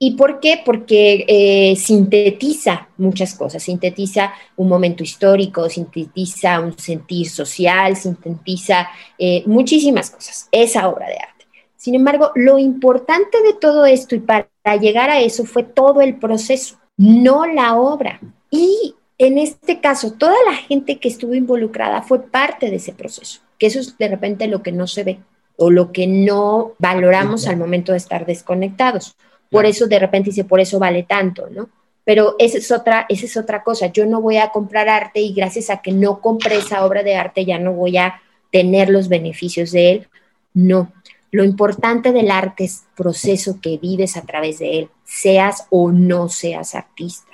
¿Y 0.00 0.12
por 0.12 0.38
qué? 0.38 0.62
Porque 0.64 1.24
eh, 1.26 1.74
sintetiza 1.76 2.88
muchas 2.98 3.34
cosas, 3.34 3.62
sintetiza 3.64 4.32
un 4.56 4.68
momento 4.68 5.02
histórico, 5.02 5.68
sintetiza 5.68 6.60
un 6.60 6.78
sentir 6.78 7.28
social, 7.28 7.96
sintetiza 7.96 8.88
eh, 9.18 9.42
muchísimas 9.46 10.10
cosas, 10.10 10.48
esa 10.52 10.88
obra 10.88 11.08
de 11.08 11.16
arte. 11.16 11.37
Sin 11.78 11.94
embargo, 11.94 12.32
lo 12.34 12.58
importante 12.58 13.40
de 13.40 13.54
todo 13.54 13.86
esto 13.86 14.16
y 14.16 14.18
para 14.18 14.48
llegar 14.80 15.10
a 15.10 15.20
eso 15.20 15.44
fue 15.44 15.62
todo 15.62 16.00
el 16.00 16.16
proceso, 16.16 16.76
no 16.96 17.46
la 17.46 17.76
obra. 17.76 18.20
Y 18.50 18.96
en 19.16 19.38
este 19.38 19.80
caso, 19.80 20.12
toda 20.12 20.34
la 20.44 20.56
gente 20.56 20.98
que 20.98 21.08
estuvo 21.08 21.34
involucrada 21.34 22.02
fue 22.02 22.20
parte 22.20 22.68
de 22.68 22.76
ese 22.76 22.92
proceso, 22.92 23.40
que 23.58 23.68
eso 23.68 23.78
es 23.78 23.96
de 23.96 24.08
repente 24.08 24.48
lo 24.48 24.60
que 24.60 24.72
no 24.72 24.88
se 24.88 25.04
ve 25.04 25.20
o 25.56 25.70
lo 25.70 25.92
que 25.92 26.08
no 26.08 26.74
valoramos 26.80 27.46
al 27.46 27.56
momento 27.56 27.92
de 27.92 27.98
estar 27.98 28.26
desconectados. 28.26 29.16
Por 29.48 29.64
eso 29.64 29.86
de 29.86 30.00
repente 30.00 30.30
dice, 30.30 30.44
por 30.44 30.58
eso 30.58 30.80
vale 30.80 31.04
tanto, 31.04 31.48
¿no? 31.48 31.70
Pero 32.04 32.34
esa 32.40 32.58
es 32.58 32.72
otra, 32.72 33.06
esa 33.08 33.26
es 33.26 33.36
otra 33.36 33.62
cosa. 33.62 33.86
Yo 33.86 34.04
no 34.04 34.20
voy 34.20 34.38
a 34.38 34.50
comprar 34.50 34.88
arte 34.88 35.20
y 35.20 35.32
gracias 35.32 35.70
a 35.70 35.80
que 35.80 35.92
no 35.92 36.20
compré 36.20 36.56
esa 36.56 36.84
obra 36.84 37.04
de 37.04 37.14
arte 37.14 37.44
ya 37.44 37.58
no 37.60 37.72
voy 37.72 37.98
a 37.98 38.20
tener 38.50 38.88
los 38.88 39.08
beneficios 39.08 39.70
de 39.70 39.90
él. 39.90 40.08
No, 40.54 40.92
lo 41.30 41.44
importante 41.44 42.12
del 42.12 42.30
arte 42.30 42.64
es 42.64 42.82
el 42.82 43.04
proceso 43.04 43.58
que 43.60 43.78
vives 43.78 44.16
a 44.16 44.22
través 44.22 44.58
de 44.58 44.78
él, 44.78 44.88
seas 45.04 45.66
o 45.70 45.92
no 45.92 46.28
seas 46.28 46.74
artista. 46.74 47.32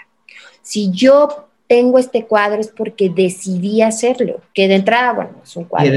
Si 0.62 0.90
yo 0.90 1.48
tengo 1.66 1.98
este 1.98 2.26
cuadro 2.26 2.60
es 2.60 2.68
porque 2.68 3.10
decidí 3.10 3.82
hacerlo, 3.82 4.40
que 4.52 4.68
de 4.68 4.76
entrada, 4.76 5.12
bueno, 5.12 5.40
es 5.42 5.56
un 5.56 5.64
cuadro 5.64 5.96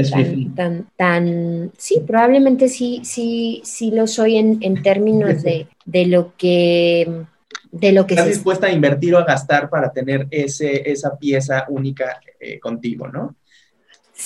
tan, 0.54 0.86
tan, 0.96 1.72
sí, 1.76 2.02
probablemente 2.06 2.68
sí, 2.68 3.02
sí, 3.04 3.60
sí 3.64 3.90
lo 3.90 4.06
soy 4.06 4.36
en, 4.36 4.82
términos 4.82 5.42
de, 5.42 5.66
lo 6.06 6.32
que 6.36 7.24
de 7.70 7.92
lo 7.92 8.06
que 8.06 8.14
estás 8.14 8.28
dispuesta 8.28 8.68
a 8.68 8.72
invertir 8.72 9.14
o 9.14 9.18
a 9.18 9.24
gastar 9.24 9.68
para 9.68 9.92
tener 9.92 10.26
ese, 10.30 10.90
esa 10.90 11.18
pieza 11.18 11.66
única 11.68 12.18
eh, 12.40 12.58
contigo, 12.58 13.08
¿no? 13.08 13.36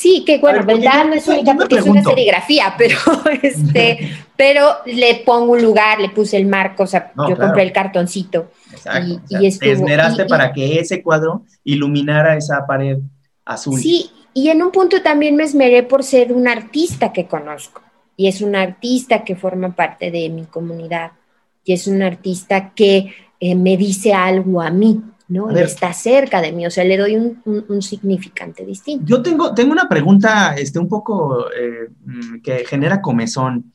Sí, 0.03 0.25
que 0.27 0.39
bueno, 0.39 0.67
verdad 0.67 1.05
no 1.05 1.15
es 1.15 1.29
única 1.29 1.55
porque 1.55 1.77
es 1.77 1.87
una 1.87 2.03
serigrafía, 2.03 2.75
pero 2.79 2.99
este, 3.41 4.11
pero 4.37 4.79
le 4.85 5.23
pongo 5.25 5.53
un 5.53 5.63
lugar, 5.63 6.01
le 6.01 6.09
puse 6.09 6.37
el 6.37 6.47
marco, 6.47 6.83
o 6.83 6.87
sea, 6.89 7.13
yo 7.29 7.37
compré 7.37 7.63
el 7.63 7.71
cartoncito. 7.71 8.51
Exacto, 8.73 9.21
y, 9.29 9.59
te 9.59 9.71
esmeraste 9.71 10.25
para 10.25 10.53
que 10.53 10.81
ese 10.81 11.05
cuadro 11.05 11.45
iluminara 11.63 12.37
esa 12.37 12.67
pared 12.67 12.99
azul. 13.45 13.79
Sí, 13.79 14.11
y 14.35 14.49
en 14.49 14.65
un 14.65 14.73
punto 14.73 15.03
también 15.03 15.37
me 15.37 15.45
esmeré 15.45 15.85
por 15.85 16.03
ser 16.03 16.33
un 16.33 16.49
artista 16.49 17.13
que 17.13 17.29
conozco, 17.29 17.81
y 18.17 18.27
es 18.27 18.41
un 18.41 18.57
artista 18.57 19.23
que 19.23 19.37
forma 19.37 19.77
parte 19.77 20.11
de 20.11 20.29
mi 20.31 20.47
comunidad, 20.47 21.13
y 21.63 21.75
es 21.75 21.87
un 21.87 22.03
artista 22.03 22.73
que 22.75 23.15
eh, 23.39 23.55
me 23.55 23.77
dice 23.77 24.13
algo 24.13 24.61
a 24.63 24.71
mí, 24.71 25.01
¿no? 25.33 25.51
está 25.51 25.93
cerca 25.93 26.41
de 26.41 26.53
mí, 26.53 26.67
o 26.67 26.71
sea, 26.71 26.85
le 26.85 26.97
doy 26.97 27.17
un, 27.17 27.83
significante 27.83 28.65
distinto. 28.65 29.05
Yo 29.07 29.23
tengo, 29.23 29.55
tengo 29.55 29.73
una 29.73 29.89
pregunta 29.89 30.55
este, 30.55 30.79
un 30.79 30.89
poco 30.89 31.47
eh, 31.51 31.89
mm, 32.05 32.41
que 32.43 32.65
genera 32.67 33.01
comezón. 33.01 33.73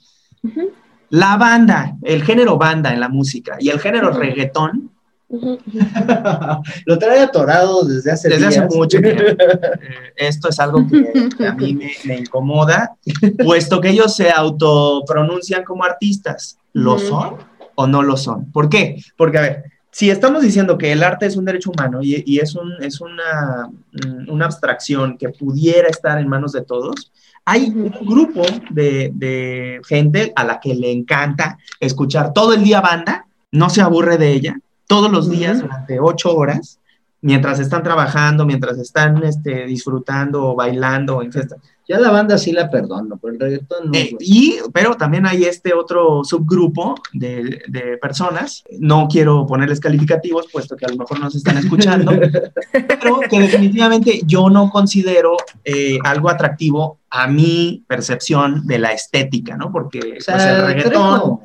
La 1.09 1.37
banda, 1.37 1.97
el 2.03 2.23
género 2.23 2.57
banda 2.57 2.93
en 2.93 2.99
la 2.99 3.09
música 3.09 3.57
y 3.59 3.69
el 3.69 3.79
género 3.79 4.11
reggaetón. 4.11 4.91
Lo 6.85 6.97
trae 6.97 7.19
atorado 7.19 7.83
desde 7.83 8.11
hace 8.11 8.29
Desde 8.29 8.45
hace 8.45 8.61
mucho 8.61 9.01
tiempo. 9.01 9.23
Eh, 9.33 10.13
esto 10.15 10.49
es 10.49 10.59
algo 10.59 10.85
que, 10.87 11.45
a 11.45 11.53
mí 11.53 11.73
me, 11.73 11.91
me, 12.05 12.19
incomoda, 12.19 12.95
puesto 13.43 13.81
que 13.81 13.89
ellos 13.89 14.15
se 14.15 14.31
autopronuncian 14.31 15.63
como 15.63 15.83
artistas. 15.83 16.57
¿Lo 16.73 16.97
son 16.99 17.37
o 17.75 17.87
no 17.87 18.03
lo 18.03 18.15
son? 18.15 18.51
¿Por 18.51 18.69
qué? 18.69 19.01
Porque, 19.17 19.37
a 19.37 19.41
ver, 19.41 19.63
si 19.97 20.11
estamos 20.11 20.43
diciendo 20.43 20.77
que 20.77 20.91
el 20.91 21.01
arte 21.01 21.25
es 21.25 21.37
un 21.37 21.45
derecho 21.45 21.71
humano 21.71 22.01
y, 22.03 22.37
es, 22.37 22.53
un, 22.53 22.71
es 22.81 23.01
una, 23.01 23.67
mm, 23.67 24.29
una, 24.31 24.45
abstracción 24.45 25.17
que 25.17 25.29
pudiera 25.29 25.87
estar 25.87 26.19
en 26.19 26.27
manos 26.27 26.51
de 26.51 26.61
todos, 26.61 27.11
hay 27.43 27.69
un 27.69 27.89
grupo 28.05 28.43
de, 28.69 29.09
de, 29.15 29.81
gente 29.87 30.33
a 30.35 30.43
la 30.43 30.59
que 30.59 30.75
le 30.75 30.91
encanta 30.91 31.57
escuchar. 31.79 32.31
Todo 32.31 32.53
el 32.53 32.63
día 32.63 32.79
banda, 32.79 33.25
no 33.51 33.71
se 33.71 33.81
aburre 33.81 34.19
de 34.19 34.33
ella, 34.33 34.59
todos 34.85 35.11
los 35.11 35.31
días 35.31 35.61
durante 35.61 35.99
ocho 35.99 36.35
horas, 36.35 36.79
mientras 37.21 37.59
están 37.59 37.81
trabajando, 37.81 38.45
mientras 38.45 38.77
están 38.77 39.23
este, 39.23 39.65
disfrutando 39.65 40.51
o 40.51 40.55
bailando 40.55 41.23
en 41.23 41.31
fiestas. 41.33 41.57
Ya 41.87 41.99
la 41.99 42.11
banda 42.11 42.37
sí 42.37 42.51
la 42.51 42.69
perdono, 42.69 43.17
pero 43.17 43.33
el 43.33 43.39
reggaetón 43.39 43.91
no. 43.91 43.97
Eh, 43.97 44.13
y, 44.19 44.57
pero 44.73 44.95
también 44.95 45.25
hay 45.25 45.45
este 45.45 45.73
otro 45.73 46.21
subgrupo 46.25 46.95
de, 47.13 47.61
de, 47.67 47.97
personas, 47.97 48.65
no 48.79 49.07
quiero 49.09 49.47
ponerles 49.47 49.79
calificativos, 49.79 50.47
puesto 50.51 50.75
que 50.75 50.85
a 50.85 50.89
lo 50.89 50.97
mejor 50.97 51.21
no 51.21 51.31
se 51.31 51.37
están 51.37 51.57
escuchando, 51.57 52.11
pero 52.71 53.19
que 53.29 53.39
definitivamente 53.39 54.21
yo 54.25 54.49
no 54.49 54.69
considero 54.69 55.37
eh, 55.63 55.97
algo 56.03 56.29
atractivo 56.29 56.99
a 57.09 57.27
mi 57.27 57.85
percepción 57.87 58.67
de 58.67 58.79
la 58.79 58.91
estética, 58.91 59.55
¿no? 59.55 59.71
Porque 59.71 60.17
o 60.17 60.21
sea, 60.21 60.35
pues, 60.35 60.45
el 60.45 60.65
reggaetón... 60.65 61.39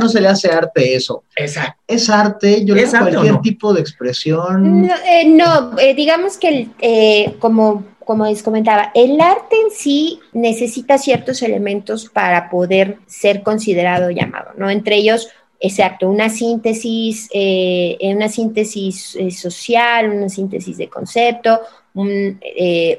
No 0.00 0.08
se 0.08 0.20
le 0.20 0.28
hace 0.28 0.50
arte 0.50 0.94
eso. 0.94 1.24
Exacto. 1.34 1.82
Es 1.88 2.08
arte, 2.08 2.64
yo 2.64 2.76
¿Es 2.76 2.94
arte 2.94 3.10
cualquier 3.10 3.40
tipo 3.40 3.74
de 3.74 3.80
expresión. 3.80 4.86
No, 4.86 4.94
eh, 5.04 5.26
no 5.26 5.72
digamos 5.96 6.38
que 6.38 7.34
como 7.40 7.89
como 8.10 8.26
les 8.26 8.42
comentaba, 8.42 8.90
el 8.96 9.20
arte 9.20 9.54
en 9.54 9.70
sí 9.70 10.18
necesita 10.32 10.98
ciertos 10.98 11.42
elementos 11.42 12.08
para 12.08 12.50
poder 12.50 12.98
ser 13.06 13.44
considerado 13.44 14.10
llamado, 14.10 14.50
¿no? 14.56 14.68
Entre 14.68 14.96
ellos, 14.96 15.28
exacto, 15.60 16.10
una 16.10 16.28
síntesis, 16.28 17.28
eh, 17.32 17.96
una 18.02 18.28
síntesis 18.28 19.14
eh, 19.14 19.30
social, 19.30 20.10
una 20.10 20.28
síntesis 20.28 20.76
de 20.78 20.88
concepto, 20.88 21.60
eh, 21.94 22.98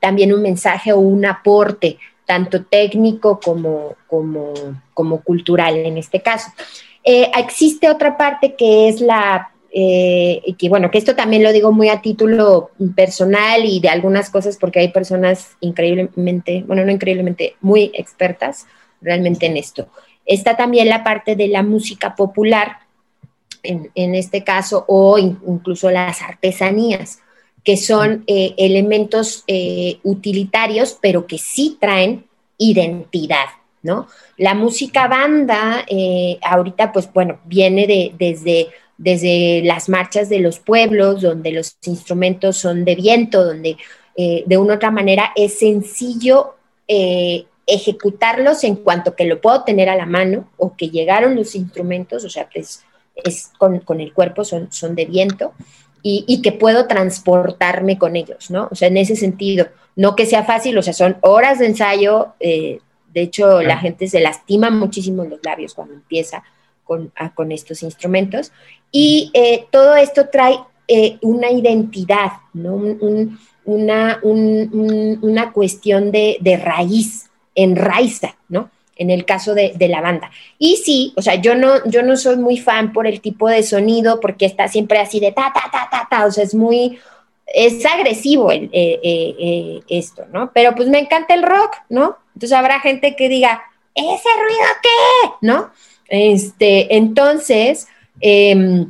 también 0.00 0.32
un 0.32 0.40
mensaje 0.40 0.94
o 0.94 0.98
un 0.98 1.26
aporte, 1.26 1.98
tanto 2.24 2.64
técnico 2.64 3.38
como, 3.38 3.96
como, 4.06 4.54
como 4.94 5.20
cultural 5.20 5.76
en 5.76 5.98
este 5.98 6.22
caso. 6.22 6.50
existe 7.04 7.90
otra 7.90 8.16
parte 8.16 8.54
que 8.54 8.88
es 8.88 9.02
la 9.02 9.50
eh, 9.72 10.42
que 10.58 10.68
bueno, 10.68 10.90
que 10.90 10.98
esto 10.98 11.14
también 11.14 11.44
lo 11.44 11.52
digo 11.52 11.70
muy 11.70 11.88
a 11.88 12.02
título 12.02 12.70
personal 12.96 13.64
y 13.64 13.78
de 13.78 13.88
algunas 13.88 14.28
cosas 14.28 14.56
porque 14.56 14.80
hay 14.80 14.88
personas 14.88 15.56
increíblemente, 15.60 16.64
bueno, 16.66 16.84
no 16.84 16.90
increíblemente, 16.90 17.56
muy 17.60 17.92
expertas 17.94 18.66
realmente 19.00 19.46
en 19.46 19.56
esto. 19.56 19.88
Está 20.26 20.56
también 20.56 20.88
la 20.88 21.04
parte 21.04 21.36
de 21.36 21.46
la 21.48 21.62
música 21.62 22.16
popular, 22.16 22.78
en, 23.62 23.90
en 23.94 24.14
este 24.14 24.42
caso, 24.42 24.84
o 24.88 25.18
incluso 25.18 25.90
las 25.90 26.20
artesanías, 26.22 27.20
que 27.62 27.76
son 27.76 28.24
eh, 28.26 28.54
elementos 28.56 29.44
eh, 29.46 29.98
utilitarios, 30.02 30.98
pero 31.00 31.26
que 31.26 31.38
sí 31.38 31.76
traen 31.80 32.24
identidad, 32.58 33.46
¿no? 33.82 34.08
La 34.36 34.54
música 34.54 35.08
banda, 35.08 35.86
ahorita, 36.42 36.92
pues 36.92 37.10
bueno, 37.12 37.40
viene 37.44 37.86
de, 37.86 38.12
desde 38.18 38.68
desde 39.00 39.62
las 39.64 39.88
marchas 39.88 40.28
de 40.28 40.40
los 40.40 40.58
pueblos, 40.58 41.22
donde 41.22 41.52
los 41.52 41.78
instrumentos 41.86 42.58
son 42.58 42.84
de 42.84 42.94
viento, 42.94 43.42
donde 43.42 43.78
eh, 44.14 44.44
de 44.44 44.58
una 44.58 44.74
u 44.74 44.76
otra 44.76 44.90
manera 44.90 45.32
es 45.34 45.58
sencillo 45.58 46.56
eh, 46.86 47.46
ejecutarlos 47.66 48.62
en 48.62 48.76
cuanto 48.76 49.16
que 49.16 49.24
lo 49.24 49.40
puedo 49.40 49.64
tener 49.64 49.88
a 49.88 49.96
la 49.96 50.04
mano 50.04 50.50
o 50.58 50.76
que 50.76 50.90
llegaron 50.90 51.34
los 51.34 51.54
instrumentos, 51.54 52.24
o 52.24 52.28
sea, 52.28 52.44
que 52.50 52.60
es, 52.60 52.84
con, 53.56 54.00
el 54.00 54.12
cuerpo, 54.12 54.44
son, 54.44 54.70
son 54.70 54.94
de 54.94 55.06
viento. 55.06 55.54
Y, 56.02 56.40
que 56.40 56.52
puedo 56.52 56.86
transportarme 56.86 57.98
con 57.98 58.16
ellos, 58.16 58.50
¿no? 58.50 58.68
O 58.70 58.74
sea, 58.74 58.88
en 58.88 58.96
ese 58.96 59.16
sentido, 59.16 59.68
no 59.96 60.16
que 60.16 60.24
sea 60.24 60.44
fácil, 60.44 60.78
o 60.78 60.82
sea, 60.82 60.94
son 60.94 61.18
horas 61.20 61.58
de 61.58 61.66
ensayo, 61.66 62.28
eh, 62.40 62.80
de 63.12 63.20
hecho, 63.20 63.60
la 63.60 63.76
gente 63.76 64.08
se 64.08 64.20
lastima 64.20 64.70
muchísimo 64.70 65.24
los 65.24 65.40
labios 65.42 65.74
cuando 65.74 65.92
empieza 65.92 66.42
con, 66.90 67.12
con 67.36 67.52
estos 67.52 67.84
instrumentos, 67.84 68.50
y 68.90 69.30
eh, 69.32 69.66
todo 69.70 69.94
esto 69.94 70.28
trae 70.28 70.58
eh, 70.88 71.18
una 71.20 71.52
identidad, 71.52 72.32
¿no? 72.52 72.74
una, 73.64 74.18
una, 74.24 75.52
cuestión 75.52 76.10
de, 76.10 76.38
de 76.40 76.56
raíz, 76.56 77.30
enraiza, 77.54 78.34
¿no? 78.48 78.70
En 78.96 79.10
el 79.10 79.24
caso 79.24 79.54
de, 79.54 79.76
la 79.88 80.00
banda. 80.00 80.32
Y 80.58 80.78
sí, 80.78 81.12
o 81.16 81.22
sea, 81.22 81.36
yo 81.36 81.54
no, 81.54 81.88
yo 81.88 82.02
no 82.02 82.16
soy 82.16 82.36
muy 82.38 82.58
fan 82.58 82.92
por 82.92 83.06
el 83.06 83.20
tipo 83.20 83.48
de 83.48 83.62
sonido, 83.62 84.18
porque 84.18 84.46
está 84.46 84.66
siempre 84.66 84.98
así 84.98 85.20
de 85.20 85.30
ta, 85.30 85.52
ta, 85.54 85.70
ta, 85.70 85.88
ta, 85.88 86.08
ta, 86.10 86.26
o 86.26 86.32
sea, 86.32 86.42
es 86.42 86.56
muy, 86.56 86.98
es 87.46 87.86
agresivo 87.86 88.50
eh, 88.50 89.80
esto, 89.88 90.24
¿no? 90.32 90.50
Pero 90.52 90.74
pues 90.74 90.88
me 90.88 90.98
encanta 90.98 91.34
el 91.34 91.44
rock, 91.44 91.76
¿no? 91.88 92.16
Entonces 92.34 92.58
habrá 92.58 92.80
gente 92.80 93.14
que 93.14 93.28
diga, 93.28 93.62
¿ese 93.94 94.28
ruido 94.42 94.66
qué? 94.82 95.30
¿No? 95.42 95.70
Este, 96.10 96.96
entonces, 96.96 97.86
Em, 98.20 98.86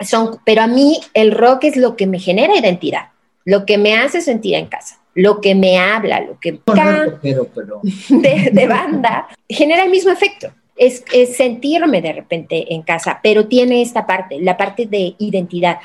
son, 0.00 0.38
pero 0.44 0.62
a 0.62 0.66
mí 0.66 0.98
el 1.14 1.32
rock 1.32 1.64
es 1.64 1.76
lo 1.76 1.96
que 1.96 2.06
me 2.06 2.18
genera 2.18 2.56
identidad, 2.56 3.08
lo 3.44 3.66
que 3.66 3.78
me 3.78 3.96
hace 3.96 4.20
sentir 4.20 4.54
en 4.54 4.66
casa, 4.66 5.00
lo 5.14 5.40
que 5.40 5.54
me 5.54 5.78
habla, 5.78 6.20
lo 6.20 6.38
que 6.38 6.52
De, 8.52 8.66
banda, 8.66 9.28
genera 9.48 9.84
el 9.84 9.90
mismo 9.90 10.10
efecto. 10.12 10.52
Es, 10.76 11.04
sentirme 11.36 12.00
de 12.00 12.12
repente 12.14 12.72
en 12.72 12.82
casa, 12.82 13.20
pero 13.22 13.46
tiene 13.46 13.82
esta 13.82 14.06
parte, 14.06 14.40
la 14.40 14.56
parte 14.56 14.86
de 14.86 15.14
identidad. 15.18 15.78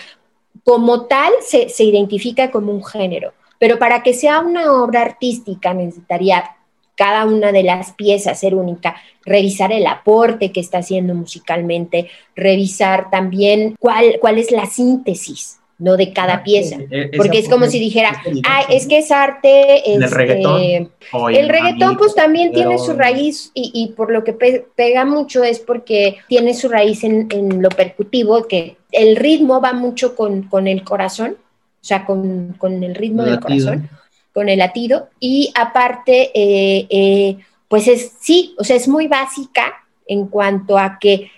Como 0.64 1.06
tal, 1.06 1.34
se, 1.42 1.68
se 1.68 1.84
identifica 1.84 2.50
como 2.50 2.72
un 2.72 2.84
género, 2.84 3.34
pero 3.60 3.78
para 3.78 4.04
que 4.04 4.14
sea 4.14 4.40
una 4.40 4.72
obra 4.72 5.02
artística 5.02 5.74
necesitaría 5.74 6.56
cada 6.96 7.26
una 7.26 7.52
de 7.52 7.64
las 7.64 7.94
piezas 7.94 8.40
ser 8.40 8.56
única, 8.56 8.96
revisar 9.26 9.72
el 9.72 9.86
aporte 9.88 10.52
que 10.52 10.60
está 10.60 10.80
haciendo 10.80 11.14
musicalmente, 11.14 12.10
revisar 12.36 13.10
también 13.10 13.76
cuál, 13.80 14.18
cuál 14.20 14.38
es 14.38 14.52
la 14.52 14.66
síntesis. 14.66 15.60
No 15.78 15.98
de 15.98 16.14
cada 16.14 16.36
ah, 16.36 16.44
pieza, 16.44 16.78
porque 17.18 17.38
es 17.38 17.50
como 17.50 17.66
si 17.66 17.80
dijera, 17.80 18.24
ah, 18.48 18.62
es 18.70 18.88
que 18.88 19.00
es 19.00 19.12
arte. 19.12 19.94
el 19.94 20.10
reggaetón. 20.10 20.90
el 21.34 21.50
reggaetón, 21.50 21.98
pues 21.98 22.16
también 22.16 22.54
tiene 22.54 22.78
su 22.80 22.94
raíz, 22.94 23.52
y, 23.54 23.92
por 23.98 24.10
lo 24.10 24.24
que 24.24 24.32
pega 24.32 25.04
mucho 25.04 25.44
es 25.44 25.60
porque 25.60 26.20
tiene 26.30 26.54
su 26.54 26.70
raíz 26.70 27.04
en, 27.04 27.62
lo 27.62 27.68
percutivo, 27.68 28.48
que 28.48 28.78
el 28.94 29.18
ritmo 29.18 29.60
va 29.60 29.74
mucho 29.74 30.16
con, 30.16 30.48
el 30.66 30.86
corazón, 30.86 31.32
o 31.32 31.86
sea, 31.86 32.06
con, 32.06 32.56
el 32.62 32.96
ritmo 32.96 33.24
del 33.24 33.42
corazón 33.42 33.90
con 34.36 34.50
el 34.50 34.60
latido 34.60 35.08
y 35.18 35.50
aparte, 35.56 36.30
eh, 36.36 36.88
eh, 36.90 37.38
pues 37.70 37.88
es, 37.88 38.12
sí, 38.20 38.54
o 38.60 38.66
sea, 38.66 38.76
es 38.76 38.90
muy 38.90 39.08
básica 39.08 39.74
en 40.06 40.28
cuanto 40.28 40.78
a 40.78 40.98
que 41.00 41.32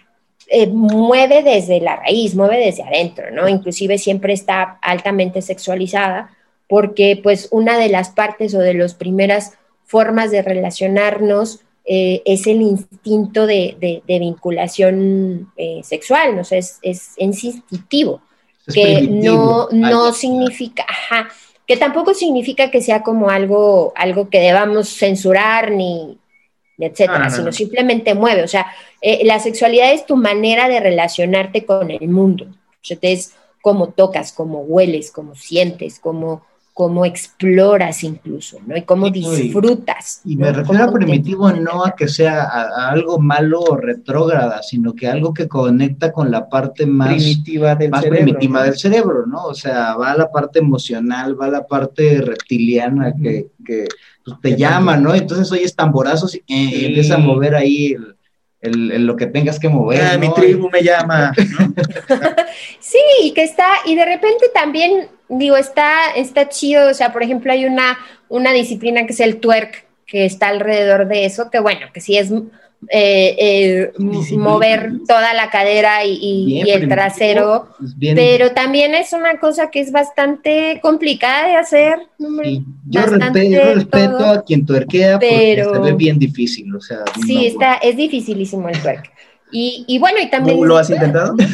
eh, 0.47 0.65
mueve 0.65 1.43
desde 1.43 1.79
la 1.79 1.97
raíz, 1.97 2.33
mueve 2.33 2.57
desde 2.57 2.81
adentro, 2.81 3.29
¿no? 3.29 3.47
Inclusive 3.47 3.99
siempre 3.99 4.33
está 4.33 4.79
altamente 4.81 5.43
sexualizada 5.43 6.31
porque 6.67 7.19
pues 7.21 7.49
una 7.51 7.77
de 7.77 7.89
las 7.89 8.09
partes 8.09 8.55
o 8.55 8.59
de 8.59 8.73
las 8.73 8.95
primeras 8.95 9.53
formas 9.85 10.31
de 10.31 10.41
relacionarnos 10.41 11.59
es 11.85 12.47
el 12.47 12.61
instinto 12.61 13.45
de, 13.45 14.01
vinculación 14.05 15.53
sexual, 15.83 16.35
¿no? 16.35 16.41
es, 16.41 16.79
es, 16.81 17.13
instintivo, 17.17 18.21
que 18.73 19.03
no, 19.03 19.69
no 19.71 20.11
significa, 20.11 20.85
ajá, 20.85 21.29
que 21.67 21.77
tampoco 21.77 22.13
significa 22.13 22.71
que 22.71 22.81
sea 22.81 23.03
como 23.03 23.29
algo, 23.29 23.91
algo 23.95 24.29
que 24.29 24.39
debamos 24.39 24.89
censurar 24.89 25.71
ni 25.71 26.17
etcétera, 26.79 27.29
sino 27.29 27.51
simplemente 27.51 28.13
mueve. 28.13 28.43
O 28.43 28.47
sea, 28.47 28.67
eh, 29.01 29.25
la 29.25 29.39
sexualidad 29.39 29.91
es 29.91 30.05
tu 30.05 30.15
manera 30.15 30.69
de 30.69 30.79
relacionarte 30.79 31.65
con 31.65 31.89
el 31.89 32.07
mundo. 32.07 32.45
O 32.45 32.83
sea, 32.85 32.97
es 33.01 33.33
cómo 33.61 33.89
tocas, 33.89 34.31
cómo 34.31 34.61
hueles, 34.61 35.11
cómo 35.11 35.35
sientes, 35.35 35.99
cómo 35.99 36.45
cómo 36.77 37.05
exploras 37.05 38.03
incluso, 38.03 38.59
¿no? 38.67 38.77
Y 38.77 38.83
cómo 38.83 39.09
disfrutas. 39.09 40.21
Y, 40.23 40.37
me 40.37 40.51
refiero 40.51 40.83
a 40.83 40.93
primitivo 40.93 41.51
no 41.51 41.83
a 41.83 41.95
que 41.95 42.07
sea 42.07 42.43
algo 42.89 43.17
malo 43.17 43.61
o 43.61 43.77
retrógrada, 43.77 44.61
sino 44.61 44.93
que 44.93 45.07
algo 45.07 45.33
que 45.33 45.47
conecta 45.47 46.11
con 46.11 46.29
la 46.29 46.47
parte 46.47 46.85
más 46.85 47.15
primitiva 47.15 47.73
del 47.73 47.89
más 47.89 48.03
cerebro, 48.03 48.25
primitiva 48.25 48.63
del 48.63 48.77
cerebro, 48.77 49.25
¿no? 49.25 49.45
O 49.45 49.55
sea, 49.55 49.95
va 49.95 50.11
a 50.11 50.17
la 50.17 50.29
parte 50.29 50.59
emocional, 50.59 51.35
va 51.41 51.47
a 51.47 51.49
la 51.49 51.65
parte 51.65 52.21
reptiliana 52.21 53.11
que, 53.15 53.47
que 53.65 53.87
pues, 54.23 54.39
te 54.39 54.55
llama, 54.55 54.97
¿no? 54.97 55.15
Entonces 55.15 55.51
oyes 55.51 55.75
tamborazos 55.75 56.35
y 56.35 56.39
eh, 56.47 56.85
empieza 56.89 57.15
a 57.15 57.17
mover 57.17 57.55
ahí 57.55 57.93
el, 57.93 58.16
el, 58.61 59.05
lo 59.05 59.15
que 59.15 59.27
tengas 59.27 59.59
que 59.59 59.69
mover. 59.69 60.01
Ah, 60.01 60.17
mi 60.17 60.33
tribu 60.33 60.69
me 60.69 60.81
llama. 60.81 61.33
sí, 62.79 63.31
que 63.35 63.43
está, 63.43 63.67
y 63.85 63.95
de 63.95 64.05
repente 64.05 64.49
también, 64.53 65.07
digo, 65.29 65.57
está, 65.57 66.11
está 66.15 66.49
chido, 66.49 66.89
o 66.89 66.93
sea, 66.93 67.13
por 67.13 67.23
ejemplo, 67.23 67.51
hay 67.51 67.65
una, 67.65 67.97
una 68.29 68.51
disciplina 68.51 69.05
que 69.05 69.13
es 69.13 69.19
el 69.19 69.39
twerk, 69.39 69.85
que 70.05 70.25
está 70.25 70.47
alrededor 70.47 71.07
de 71.07 71.25
eso, 71.25 71.51
que 71.51 71.59
bueno, 71.59 71.87
que 71.93 72.01
sí 72.01 72.17
es 72.17 72.31
eh, 72.89 73.35
eh, 73.39 73.93
mover 74.37 74.91
toda 75.07 75.33
la 75.33 75.49
cadera 75.49 76.05
y, 76.05 76.61
el 76.69 76.87
trasero, 76.87 77.69
pero 77.99 78.51
también 78.51 78.93
es 78.93 79.13
una 79.13 79.39
cosa 79.39 79.71
que 79.71 79.79
es 79.79 79.91
bastante 79.91 80.79
complicada 80.81 81.47
de 81.47 81.55
hacer. 81.55 81.99
yo, 82.85 83.01
respeto, 83.05 84.25
a 84.25 84.43
quien 84.43 84.65
tuerquea 84.65 85.17
pero, 85.17 85.65
porque 85.65 85.79
se 85.79 85.91
ve 85.91 85.97
bien 85.97 86.19
difícil, 86.19 86.73
o 86.75 86.79
sea. 86.79 86.99
Sí, 87.25 87.47
está, 87.47 87.75
es 87.75 87.97
dificilísimo 87.97 88.69
el 88.69 88.79
twerk. 88.79 89.11
Y, 89.51 89.97
bueno, 89.99 90.19
y 90.21 90.29
también... 90.29 90.65
¿Lo 90.65 90.77
has 90.77 90.89
intentado? 90.89 91.35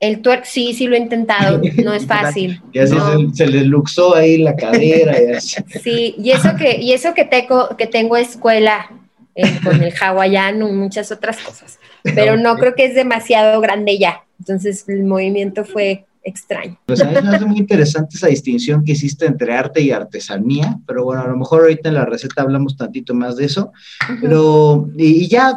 El 0.00 0.20
twerk, 0.20 0.44
sí, 0.44 0.74
sí 0.74 0.88
lo 0.88 0.96
he 0.96 0.98
intentado, 0.98 1.60
no 1.84 1.92
es 1.94 2.06
fácil. 2.08 2.60
y 2.72 2.80
así 2.80 2.96
se, 3.34 3.46
le 3.46 3.60
luxó 3.62 4.16
ahí 4.16 4.36
la 4.38 4.56
cadera. 4.56 5.14
Y 5.22 5.32
así. 5.36 5.62
Sí, 5.80 6.14
y 6.18 6.32
eso 6.32 6.56
que, 6.58 6.76
y 6.80 6.92
eso 6.92 7.14
que, 7.14 7.24
tengo, 7.24 7.76
que 7.76 7.86
tengo 7.86 8.16
escuela 8.16 8.90
eh, 9.34 9.60
con 9.62 9.82
el 9.82 9.92
hawaiano 10.00 10.68
y 10.68 10.72
muchas 10.72 11.10
otras 11.10 11.38
cosas, 11.38 11.78
pero 12.02 12.36
no 12.36 12.56
creo 12.56 12.74
que 12.74 12.86
es 12.86 12.94
demasiado 12.94 13.60
grande 13.60 13.98
ya. 13.98 14.22
Entonces 14.38 14.88
el 14.88 15.04
movimiento 15.04 15.64
fue 15.64 16.04
extraño. 16.24 16.78
Pues 16.86 17.00
a 17.00 17.04
mí 17.04 17.12
me 17.12 17.36
hace 17.36 17.44
muy 17.44 17.58
interesante 17.58 18.16
esa 18.16 18.28
distinción 18.28 18.84
que 18.84 18.92
hiciste 18.92 19.26
entre 19.26 19.54
arte 19.54 19.80
y 19.80 19.90
artesanía, 19.90 20.78
pero 20.86 21.04
bueno, 21.04 21.22
a 21.22 21.28
lo 21.28 21.36
mejor 21.36 21.62
ahorita 21.62 21.88
en 21.88 21.96
la 21.96 22.04
receta 22.04 22.42
hablamos 22.42 22.76
tantito 22.76 23.14
más 23.14 23.36
de 23.36 23.46
eso, 23.46 23.72
pero 24.20 24.88
y, 24.96 25.26
ya, 25.28 25.56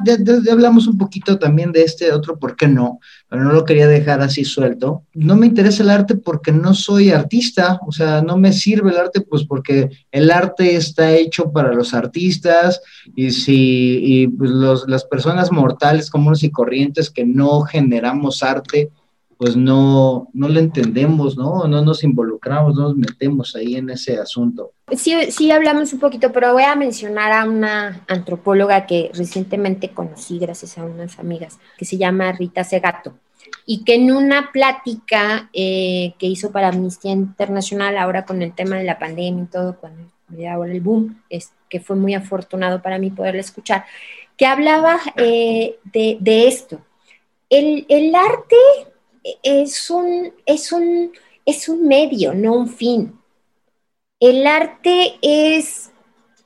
hablamos 0.51 0.87
un 0.87 0.97
poquito 0.97 1.37
también 1.37 1.71
de 1.71 1.83
este 1.83 2.11
otro, 2.11 2.39
¿por 2.39 2.55
qué 2.55 2.67
no? 2.67 2.99
Pero 3.35 3.47
no 3.47 3.53
lo 3.53 3.65
quería 3.65 3.89
dejar 3.89 4.21
así 4.21 4.45
suelto. 4.45 5.03
No 5.13 5.35
me 5.35 5.45
interesa 5.45 5.83
el 5.83 5.89
arte 5.89 6.15
porque 6.15 6.53
no 6.53 6.73
soy 6.73 7.09
artista, 7.09 7.81
o 7.85 7.91
sea, 7.91 8.21
no 8.21 8.37
me 8.37 8.53
sirve 8.53 8.91
el 8.91 8.97
arte 8.97 9.19
pues 9.19 9.43
porque 9.43 9.89
el 10.09 10.31
arte 10.31 10.77
está 10.77 11.11
hecho 11.11 11.51
para 11.51 11.73
los 11.73 11.93
artistas 11.93 12.81
y 13.13 13.31
si 13.31 13.99
y 14.01 14.27
pues 14.29 14.51
los, 14.51 14.87
las 14.87 15.03
personas 15.03 15.51
mortales 15.51 16.09
comunes 16.09 16.43
y 16.43 16.49
corrientes 16.49 17.09
que 17.09 17.25
no 17.25 17.63
generamos 17.63 18.41
arte, 18.41 18.89
pues 19.37 19.57
no, 19.57 20.29
no 20.31 20.47
lo 20.47 20.57
entendemos, 20.61 21.35
¿no? 21.35 21.67
No 21.67 21.83
nos 21.83 22.05
involucramos, 22.05 22.75
no 22.75 22.83
nos 22.83 22.95
metemos 22.95 23.53
ahí 23.57 23.75
en 23.75 23.89
ese 23.89 24.17
asunto. 24.17 24.71
Sí, 24.95 25.13
sí 25.29 25.51
hablamos 25.51 25.91
un 25.91 25.99
poquito, 25.99 26.31
pero 26.31 26.53
voy 26.53 26.63
a 26.63 26.77
mencionar 26.77 27.33
a 27.33 27.43
una 27.43 28.05
antropóloga 28.07 28.85
que 28.85 29.11
recientemente 29.13 29.89
conocí 29.89 30.39
gracias 30.39 30.77
a 30.77 30.85
unas 30.85 31.19
amigas, 31.19 31.59
que 31.77 31.83
se 31.83 31.97
llama 31.97 32.31
Rita 32.31 32.63
Segato, 32.63 33.15
y 33.65 33.83
que 33.83 33.95
en 33.95 34.11
una 34.11 34.51
plática 34.51 35.49
eh, 35.53 36.13
que 36.19 36.27
hizo 36.27 36.51
para 36.51 36.69
Amnistía 36.69 37.11
Internacional, 37.11 37.97
ahora 37.97 38.25
con 38.25 38.41
el 38.41 38.53
tema 38.53 38.77
de 38.77 38.83
la 38.83 38.99
pandemia 38.99 39.43
y 39.43 39.47
todo, 39.47 39.77
cuando 39.79 40.11
ahora 40.49 40.71
el 40.71 40.81
boom, 40.81 41.21
es, 41.29 41.51
que 41.69 41.79
fue 41.79 41.95
muy 41.95 42.13
afortunado 42.13 42.81
para 42.81 42.99
mí 42.99 43.09
poderla 43.09 43.41
escuchar, 43.41 43.85
que 44.37 44.45
hablaba 44.45 44.99
eh, 45.17 45.77
de, 45.83 46.47
esto. 46.47 46.81
El, 47.49 47.85
el 47.89 48.13
arte 48.13 48.55
es 49.43 49.89
un, 49.89 50.33
es 50.45 50.71
un, 50.71 51.11
es 51.45 51.69
un 51.69 51.87
medio, 51.87 52.33
no 52.33 52.53
un 52.53 52.69
fin. 52.69 53.19
El 54.19 54.47
arte 54.47 55.15
es 55.21 55.91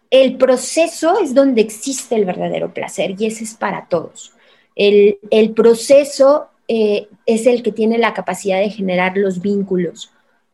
el 0.10 0.38
proceso, 0.38 1.20
es 1.20 1.34
donde 1.34 1.62
existe 1.62 2.16
el 2.16 2.26
verdadero 2.26 2.74
placer 2.74 3.16
y 3.18 3.28
ese 3.28 3.44
es 3.44 3.54
para 3.54 3.88
todos. 3.88 4.34
El, 4.76 5.54
proceso 5.56 6.50
eh, 6.72 7.08
es 7.26 7.48
el 7.48 7.64
que 7.64 7.72
tiene 7.72 7.98
la 7.98 8.14
capacidad 8.14 8.60
de 8.60 8.70
generar 8.70 9.18
los 9.18 9.42
vínculos 9.42 10.12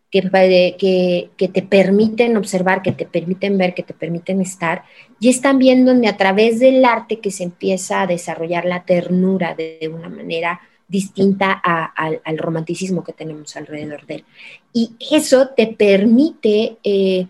que, 0.10 1.50
te 1.52 1.62
permiten 1.62 2.38
observar, 2.38 2.82
que 2.82 2.94
te 2.94 3.06
permiten 3.06 3.58
ver, 3.58 3.74
que 3.74 3.84
te 3.84 3.94
permiten 3.94 4.40
estar. 4.40 4.84
Y 5.20 5.28
es 5.28 5.42
también 5.42 5.86
donde 5.86 6.08
a 6.08 6.16
través 6.16 6.60
del 6.62 6.86
arte 6.86 7.20
que 7.20 7.32
se 7.32 7.44
empieza 7.44 8.02
a 8.02 8.08
desarrollar 8.08 8.64
la 8.64 8.86
ternura 8.86 9.56
de 9.56 9.92
una 9.94 10.08
manera 10.08 10.62
distinta 10.88 11.52
al 11.52 12.38
romanticismo 12.38 13.04
que 13.04 13.12
tenemos 13.12 13.58
alrededor 13.58 14.06
de 14.06 14.16
él. 14.16 14.26
Y 14.72 14.92
eso 15.12 15.50
te 15.50 15.68
permite 15.68 16.78
eh, 16.82 17.28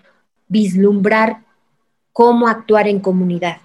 vislumbrar 0.48 1.40
cómo 2.14 2.48
actuar 2.48 2.88
en 2.88 3.00
comunidad. 3.00 3.58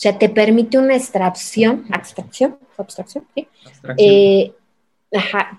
O 0.00 0.02
sea, 0.02 0.16
te 0.16 0.30
permite 0.30 0.78
una 0.78 0.96
extracción, 0.96 1.84
abstracción, 1.90 2.56
abstracción, 2.78 3.26
eh, 3.98 4.50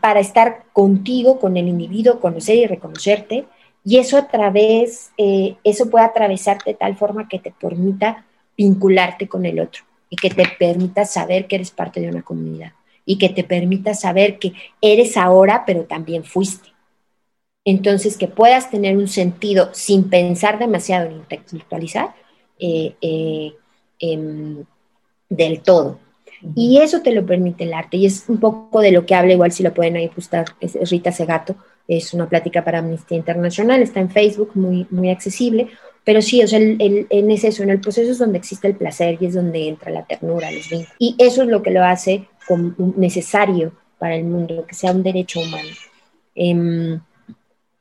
para 0.01 0.19
estar 0.19 0.63
contigo, 0.73 1.39
con 1.39 1.57
el 1.57 1.67
individuo, 1.67 2.19
conocer 2.19 2.55
y 2.55 2.65
reconocerte. 2.65 3.45
Y 3.85 3.99
eso 3.99 4.17
a 4.17 4.27
través, 4.27 5.11
eh, 5.15 5.57
eso 5.63 5.91
puede 5.91 6.05
atravesarte 6.05 6.71
de 6.71 6.75
tal 6.75 6.95
forma 6.95 7.29
que 7.29 7.37
te 7.37 7.51
permita 7.51 8.25
vincularte 8.57 9.27
con 9.27 9.45
el 9.45 9.59
otro 9.59 9.83
y 10.09 10.15
que 10.15 10.31
te 10.31 10.47
permita 10.57 11.05
saber 11.05 11.45
que 11.45 11.57
eres 11.57 11.69
parte 11.69 11.99
de 11.99 12.09
una 12.09 12.23
comunidad 12.23 12.71
y 13.05 13.19
que 13.19 13.29
te 13.29 13.43
permita 13.43 13.93
saber 13.93 14.39
que 14.39 14.53
eres 14.81 15.17
ahora, 15.17 15.65
pero 15.67 15.83
también 15.83 16.23
fuiste. 16.23 16.69
Entonces, 17.63 18.17
que 18.17 18.27
puedas 18.27 18.71
tener 18.71 18.97
un 18.97 19.07
sentido 19.07 19.69
sin 19.73 20.09
pensar 20.09 20.57
demasiado 20.57 21.11
en 21.11 21.17
intelectualizar 21.17 22.15
eh, 22.57 22.95
eh, 23.01 23.53
em, 24.01 24.63
del 25.29 25.61
todo. 25.61 25.99
Y 26.55 26.79
eso 26.79 27.01
te 27.01 27.13
lo 27.13 27.25
permite 27.25 27.63
el 27.63 27.73
arte. 27.73 27.97
Y 27.97 28.05
es 28.05 28.25
un 28.27 28.39
poco 28.39 28.81
de 28.81 28.91
lo 28.91 29.05
que 29.05 29.15
habla, 29.15 29.33
igual 29.33 29.51
si 29.51 29.63
lo 29.63 29.73
pueden 29.73 29.95
ahí 29.95 30.09
buscar, 30.13 30.45
es 30.59 30.89
Rita 30.89 31.11
Segato. 31.11 31.55
Es 31.87 32.13
una 32.13 32.27
plática 32.27 32.63
para 32.63 32.79
Amnistía 32.79 33.17
Internacional, 33.17 33.81
está 33.81 33.99
en 33.99 34.09
Facebook, 34.09 34.51
muy, 34.55 34.87
muy 34.89 35.09
accesible. 35.09 35.69
Pero 36.03 36.21
sí, 36.21 36.41
o 36.43 36.47
sea, 36.47 36.57
el, 36.57 37.07
en 37.09 37.31
eso, 37.31 37.63
en 37.63 37.69
el 37.69 37.79
proceso 37.79 38.11
es 38.11 38.17
donde 38.17 38.39
existe 38.39 38.67
el 38.67 38.75
placer 38.75 39.17
y 39.19 39.27
es 39.27 39.35
donde 39.35 39.67
entra 39.67 39.91
la 39.91 40.05
ternura, 40.05 40.51
los 40.51 40.67
vínculos. 40.69 40.93
Y 40.97 41.15
eso 41.19 41.43
es 41.43 41.47
lo 41.47 41.61
que 41.61 41.71
lo 41.71 41.83
hace 41.83 42.27
necesario 42.77 43.73
para 43.99 44.15
el 44.15 44.23
mundo, 44.23 44.65
que 44.65 44.73
sea 44.73 44.91
un 44.91 45.03
derecho 45.03 45.41
humano. 45.41 45.69
Em, 46.33 46.99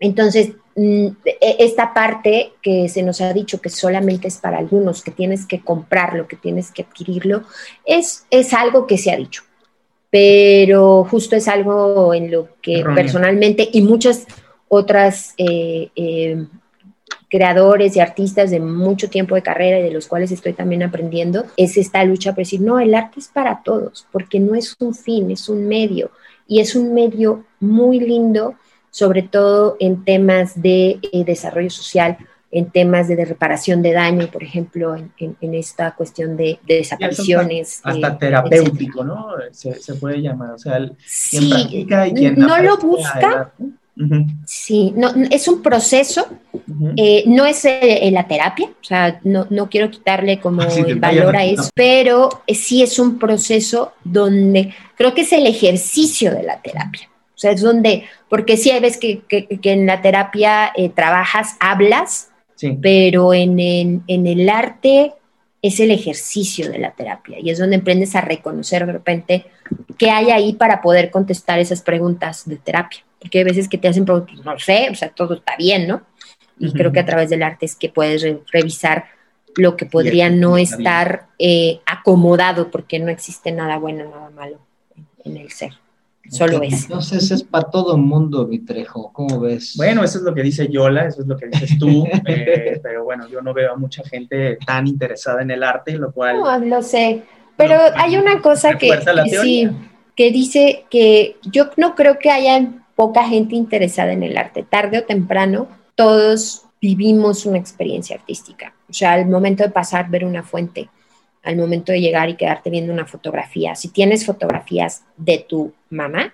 entonces, 0.00 0.52
mm, 0.74 1.06
e, 1.24 1.56
esta 1.60 1.94
parte 1.94 2.54
que 2.62 2.88
se 2.88 3.02
nos 3.02 3.20
ha 3.20 3.32
dicho 3.32 3.60
que 3.60 3.68
solamente 3.68 4.28
es 4.28 4.38
para 4.38 4.58
algunos, 4.58 5.04
que 5.04 5.10
tienes 5.10 5.46
que 5.46 5.60
comprarlo, 5.60 6.26
que 6.26 6.36
tienes 6.36 6.72
que 6.72 6.82
adquirirlo, 6.82 7.44
es, 7.84 8.26
es 8.30 8.52
algo 8.54 8.86
que 8.86 8.98
se 8.98 9.12
ha 9.12 9.16
dicho, 9.16 9.42
pero 10.10 11.04
justo 11.04 11.36
es 11.36 11.46
algo 11.46 12.12
en 12.14 12.30
lo 12.30 12.48
que 12.60 12.82
personalmente 12.94 13.68
y 13.72 13.82
muchas 13.82 14.26
otras 14.68 15.34
eh, 15.36 15.90
eh, 15.94 16.46
creadores 17.28 17.94
y 17.94 18.00
artistas 18.00 18.50
de 18.50 18.60
mucho 18.60 19.08
tiempo 19.08 19.34
de 19.34 19.42
carrera 19.42 19.78
y 19.78 19.82
de 19.84 19.90
los 19.92 20.08
cuales 20.08 20.32
estoy 20.32 20.52
también 20.52 20.82
aprendiendo, 20.82 21.44
es 21.56 21.76
esta 21.76 22.02
lucha 22.04 22.32
por 22.32 22.38
decir, 22.38 22.60
no, 22.60 22.80
el 22.80 22.94
arte 22.94 23.20
es 23.20 23.28
para 23.28 23.62
todos, 23.62 24.06
porque 24.10 24.40
no 24.40 24.54
es 24.54 24.76
un 24.80 24.94
fin, 24.94 25.30
es 25.30 25.48
un 25.48 25.68
medio, 25.68 26.10
y 26.48 26.60
es 26.60 26.74
un 26.74 26.92
medio 26.92 27.44
muy 27.60 28.00
lindo, 28.00 28.56
sobre 28.90 29.22
todo 29.22 29.76
en 29.80 30.04
temas 30.04 30.60
de 30.60 30.98
eh, 31.12 31.24
desarrollo 31.24 31.70
social, 31.70 32.18
en 32.52 32.70
temas 32.70 33.06
de, 33.06 33.24
reparación 33.24 33.80
de 33.80 33.92
daño, 33.92 34.26
por 34.26 34.42
ejemplo, 34.42 34.96
en, 34.96 35.54
esta 35.54 35.94
cuestión 35.94 36.36
de, 36.36 36.58
desapariciones. 36.66 37.80
Hasta, 37.84 38.08
eh, 38.08 38.16
terapéutico, 38.18 39.04
¿no? 39.04 39.28
Se, 39.52 39.94
puede 39.94 40.20
llamar, 40.20 40.52
o 40.52 40.58
sea, 40.58 40.78
quien 41.30 41.50
practica 41.50 42.08
y 42.08 42.14
quien 42.14 42.34
no 42.36 42.58
lo 42.58 42.76
busca, 42.78 43.52
Sí, 44.46 44.94
no, 44.96 45.12
es 45.30 45.46
un 45.46 45.62
proceso, 45.62 46.26
eh, 46.96 47.24
no 47.26 47.44
es 47.44 47.64
eh, 47.66 48.08
la 48.12 48.26
terapia, 48.26 48.68
o 48.68 48.84
sea, 48.84 49.20
no, 49.24 49.46
quiero 49.68 49.90
quitarle 49.90 50.40
como 50.40 50.62
el 50.62 50.98
valor 50.98 51.36
a 51.36 51.44
eso, 51.44 51.68
pero 51.74 52.42
sí 52.48 52.82
es 52.82 52.98
un 52.98 53.18
proceso 53.18 53.92
donde 54.02 54.72
creo 54.96 55.12
que 55.12 55.22
es 55.22 55.32
el 55.32 55.46
ejercicio 55.46 56.30
de 56.32 56.44
la 56.44 56.60
terapia. 56.62 57.09
O 57.40 57.42
sea, 57.42 57.52
es 57.52 57.62
donde, 57.62 58.04
porque 58.28 58.56
sí 58.56 58.70
hay 58.70 58.80
veces 58.80 58.98
que, 58.98 59.22
en 59.62 59.86
la 59.86 60.02
terapia 60.02 60.72
trabajas, 60.94 61.56
hablas, 61.58 62.30
pero 62.82 63.32
en, 63.32 63.58
en 63.58 64.26
el 64.26 64.48
arte 64.50 65.14
es 65.62 65.80
el 65.80 65.90
ejercicio 65.90 66.70
de 66.70 66.78
la 66.78 66.90
terapia 66.90 67.38
y 67.40 67.48
es 67.48 67.58
donde 67.58 67.76
aprendes 67.76 68.14
a 68.14 68.20
reconocer 68.20 68.84
de 68.84 68.92
repente 68.92 69.46
qué 69.96 70.10
hay 70.10 70.30
ahí 70.30 70.52
para 70.52 70.82
poder 70.82 71.10
contestar 71.10 71.58
esas 71.58 71.80
preguntas 71.80 72.46
de 72.46 72.56
terapia 72.56 73.00
porque 73.20 73.38
hay 73.38 73.44
veces 73.44 73.68
que 73.68 73.78
te 73.78 73.86
hacen 73.86 74.04
preguntas, 74.04 74.36
no 74.44 74.58
sé, 74.58 74.88
o 74.90 74.94
sea, 74.94 75.10
todo 75.10 75.34
está 75.34 75.54
bien, 75.56 75.86
¿no? 75.86 76.02
Y 76.58 76.72
creo 76.72 76.90
que 76.90 77.00
a 77.00 77.06
través 77.06 77.30
del 77.30 77.42
arte 77.42 77.66
es 77.66 77.74
que 77.74 77.88
puedes 77.88 78.26
revisar 78.50 79.04
lo 79.56 79.76
que 79.76 79.86
podría 79.86 80.30
no 80.30 80.56
estar 80.56 81.28
eh, 81.38 81.80
acomodado, 81.86 82.70
porque 82.70 82.98
no 82.98 83.08
existe 83.08 83.52
nada 83.52 83.78
bueno, 83.78 84.10
nada 84.10 84.30
malo 84.30 84.58
en, 85.24 85.36
el 85.36 85.50
ser. 85.50 85.72
Solo 86.28 86.62
es. 86.62 86.84
Entonces 86.84 87.30
es 87.30 87.42
para 87.42 87.70
todo 87.70 87.96
el 87.96 88.02
mundo, 88.02 88.46
Vitrejo, 88.46 89.12
¿cómo 89.12 89.40
ves? 89.40 89.74
Bueno, 89.76 90.04
eso 90.04 90.18
es 90.18 90.24
lo 90.24 90.34
que 90.34 90.42
dice 90.42 90.68
Yola, 90.68 91.06
eso 91.06 91.22
es 91.22 91.26
lo 91.26 91.36
que 91.36 91.46
dices 91.46 91.78
tú, 91.78 92.06
eh, 92.26 92.78
pero 92.82 93.04
bueno, 93.04 93.26
yo 93.28 93.40
no 93.40 93.52
veo 93.52 93.72
a 93.72 93.76
mucha 93.76 94.04
gente 94.04 94.58
tan 94.64 94.86
interesada 94.86 95.42
en 95.42 95.50
el 95.50 95.62
arte, 95.62 95.96
lo 95.96 96.12
cual... 96.12 96.38
No, 96.38 96.58
lo 96.58 96.82
sé, 96.82 97.22
pero 97.56 97.76
hay 97.96 98.16
una 98.16 98.40
cosa 98.40 98.78
que, 98.78 98.90
sí, 99.42 99.68
que 100.14 100.30
dice 100.30 100.84
que 100.88 101.36
yo 101.42 101.70
no 101.76 101.94
creo 101.94 102.18
que 102.18 102.30
haya 102.30 102.66
poca 102.94 103.26
gente 103.26 103.54
interesada 103.54 104.12
en 104.12 104.22
el 104.22 104.36
arte. 104.36 104.62
Tarde 104.62 104.98
o 104.98 105.04
temprano, 105.04 105.68
todos 105.94 106.66
vivimos 106.80 107.46
una 107.46 107.58
experiencia 107.58 108.16
artística. 108.16 108.74
O 108.88 108.92
sea, 108.92 109.12
al 109.12 109.26
momento 109.26 109.62
de 109.62 109.70
pasar, 109.70 110.10
ver 110.10 110.24
una 110.24 110.42
fuente, 110.42 110.88
al 111.42 111.56
momento 111.56 111.92
de 111.92 112.00
llegar 112.00 112.28
y 112.28 112.36
quedarte 112.36 112.70
viendo 112.70 112.92
una 112.92 113.06
fotografía. 113.06 113.74
Si 113.74 113.88
tienes 113.88 114.24
fotografías 114.24 115.04
de 115.16 115.44
tu 115.48 115.72
mamá, 115.90 116.32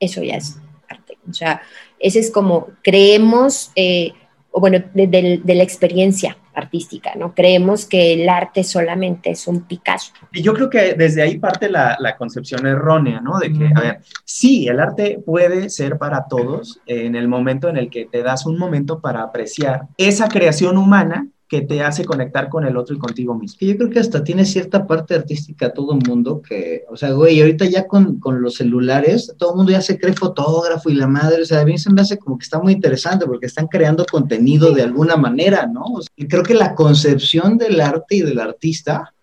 eso 0.00 0.22
ya 0.22 0.36
es 0.36 0.58
arte. 0.88 1.18
O 1.28 1.32
sea, 1.32 1.62
ese 1.98 2.20
es 2.20 2.30
como 2.30 2.68
creemos, 2.82 3.70
eh, 3.76 4.12
o 4.50 4.60
bueno, 4.60 4.82
de, 4.94 5.42
la 5.44 5.62
experiencia 5.62 6.36
artística, 6.54 7.14
¿no? 7.16 7.34
Creemos 7.34 7.84
que 7.84 8.14
el 8.14 8.28
arte 8.28 8.62
solamente 8.62 9.30
es 9.30 9.48
un 9.48 9.62
Picasso. 9.62 10.12
Y 10.32 10.42
yo 10.42 10.54
creo 10.54 10.70
que 10.70 10.94
desde 10.94 11.22
ahí 11.22 11.38
parte 11.38 11.68
la, 11.68 12.14
concepción 12.16 12.64
errónea, 12.66 13.20
¿no? 13.20 13.40
De 13.40 13.52
que, 13.52 13.70
a 13.74 13.80
ver, 13.80 14.00
sí, 14.24 14.68
el 14.68 14.78
arte 14.78 15.20
puede 15.24 15.68
ser 15.68 15.98
para 15.98 16.26
todos 16.28 16.80
en 16.86 17.16
el 17.16 17.26
momento 17.26 17.68
en 17.68 17.76
el 17.76 17.90
que 17.90 18.06
te 18.06 18.22
das 18.22 18.46
un 18.46 18.56
momento 18.56 19.00
para 19.00 19.22
apreciar 19.22 19.88
esa 19.98 20.28
creación 20.28 20.78
humana 20.78 21.26
que 21.48 21.60
te 21.60 21.82
hace 21.82 22.04
conectar 22.04 22.48
con 22.48 22.64
el 22.64 22.76
otro 22.76 22.96
y 22.96 22.98
contigo 22.98 23.34
mismo. 23.34 23.58
Yo 23.60 23.76
creo 23.76 23.90
que 23.90 24.00
hasta 24.00 24.24
tiene 24.24 24.44
cierta 24.44 24.86
parte 24.86 25.14
artística 25.14 25.72
todo 25.72 25.92
el 25.92 26.00
mundo 26.06 26.40
que, 26.40 26.84
o 26.90 26.96
sea, 26.96 27.12
güey, 27.12 27.40
ahorita 27.40 27.66
ya 27.66 27.86
con, 27.86 28.18
con, 28.18 28.40
los 28.40 28.54
celulares, 28.54 29.34
todo 29.36 29.50
el 29.50 29.56
mundo 29.58 29.72
ya 29.72 29.82
se 29.82 29.98
cree 29.98 30.14
fotógrafo 30.14 30.88
y 30.90 30.94
la 30.94 31.06
madre, 31.06 31.42
o 31.42 31.44
sea, 31.44 31.60
a 31.60 31.64
mí 31.64 31.78
se 31.78 31.92
me 31.92 32.00
hace 32.00 32.18
como 32.18 32.38
que 32.38 32.44
está 32.44 32.58
muy 32.58 32.72
interesante 32.72 33.26
porque 33.26 33.46
están 33.46 33.66
creando 33.66 34.06
contenido 34.06 34.72
de 34.72 34.82
alguna 34.82 35.16
manera, 35.16 35.66
¿no? 35.66 35.84
y 36.16 36.26
creo 36.26 36.42
que 36.42 36.54
la 36.54 36.74
concepción 36.74 37.58
del 37.58 37.80
arte 37.80 38.16
y 38.16 38.20
del 38.22 38.40
artista 38.40 39.14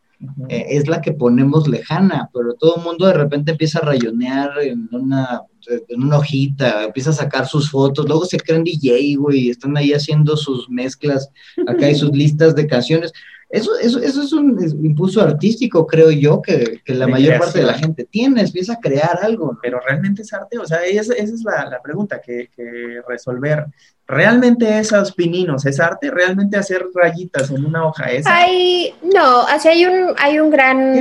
eh, 0.49 0.65
es 0.69 0.87
la 0.87 1.01
que 1.01 1.13
ponemos 1.13 1.67
lejana, 1.67 2.29
pero 2.33 2.53
todo 2.53 2.77
el 2.77 2.83
mundo 2.83 3.07
de 3.07 3.13
repente 3.13 3.51
empieza 3.51 3.79
a 3.79 3.85
rayonear 3.85 4.51
en 4.61 4.87
una 4.91 5.41
en 5.69 6.03
una 6.03 6.17
hojita, 6.17 6.85
empieza 6.85 7.11
a 7.11 7.13
sacar 7.13 7.47
sus 7.47 7.69
fotos, 7.69 8.07
luego 8.07 8.25
se 8.25 8.37
creen 8.37 8.63
DJ, 8.63 9.15
güey, 9.15 9.49
están 9.49 9.75
ahí 9.77 9.93
haciendo 9.93 10.35
sus 10.37 10.69
mezclas, 10.69 11.29
acá 11.67 11.85
hay 11.85 11.95
sus 11.95 12.11
listas 12.15 12.55
de 12.55 12.67
canciones. 12.67 13.13
Eso, 13.51 13.77
eso, 13.77 13.99
eso 13.99 14.21
es 14.23 14.31
un 14.31 14.57
impulso 14.81 15.21
artístico, 15.21 15.85
creo 15.85 16.09
yo, 16.09 16.41
que, 16.41 16.79
que 16.85 16.93
la 16.93 17.05
mayor 17.05 17.37
parte 17.37 17.59
de 17.59 17.65
la 17.65 17.73
gente 17.73 18.05
tiene, 18.05 18.41
empieza 18.41 18.73
a 18.73 18.79
crear 18.79 19.19
algo. 19.21 19.57
Pero 19.61 19.81
realmente 19.81 20.21
es 20.21 20.31
arte, 20.31 20.57
o 20.57 20.65
sea, 20.65 20.85
esa, 20.85 21.13
esa 21.13 21.33
es 21.33 21.43
la, 21.43 21.65
la 21.69 21.81
pregunta 21.81 22.21
que, 22.21 22.49
que, 22.55 23.01
resolver. 23.05 23.65
¿Realmente 24.07 24.79
esos 24.79 25.11
pininos 25.11 25.65
es 25.65 25.81
arte? 25.81 26.11
¿Realmente 26.11 26.57
hacer 26.57 26.85
rayitas 26.93 27.51
en 27.51 27.65
una 27.65 27.87
hoja 27.87 28.05
es 28.11 28.25
Hay, 28.25 28.93
no, 29.13 29.41
o 29.41 29.59
sea, 29.59 29.71
hay 29.71 29.85
un, 29.85 30.13
hay 30.17 30.39
un 30.39 30.49
gran 30.49 30.95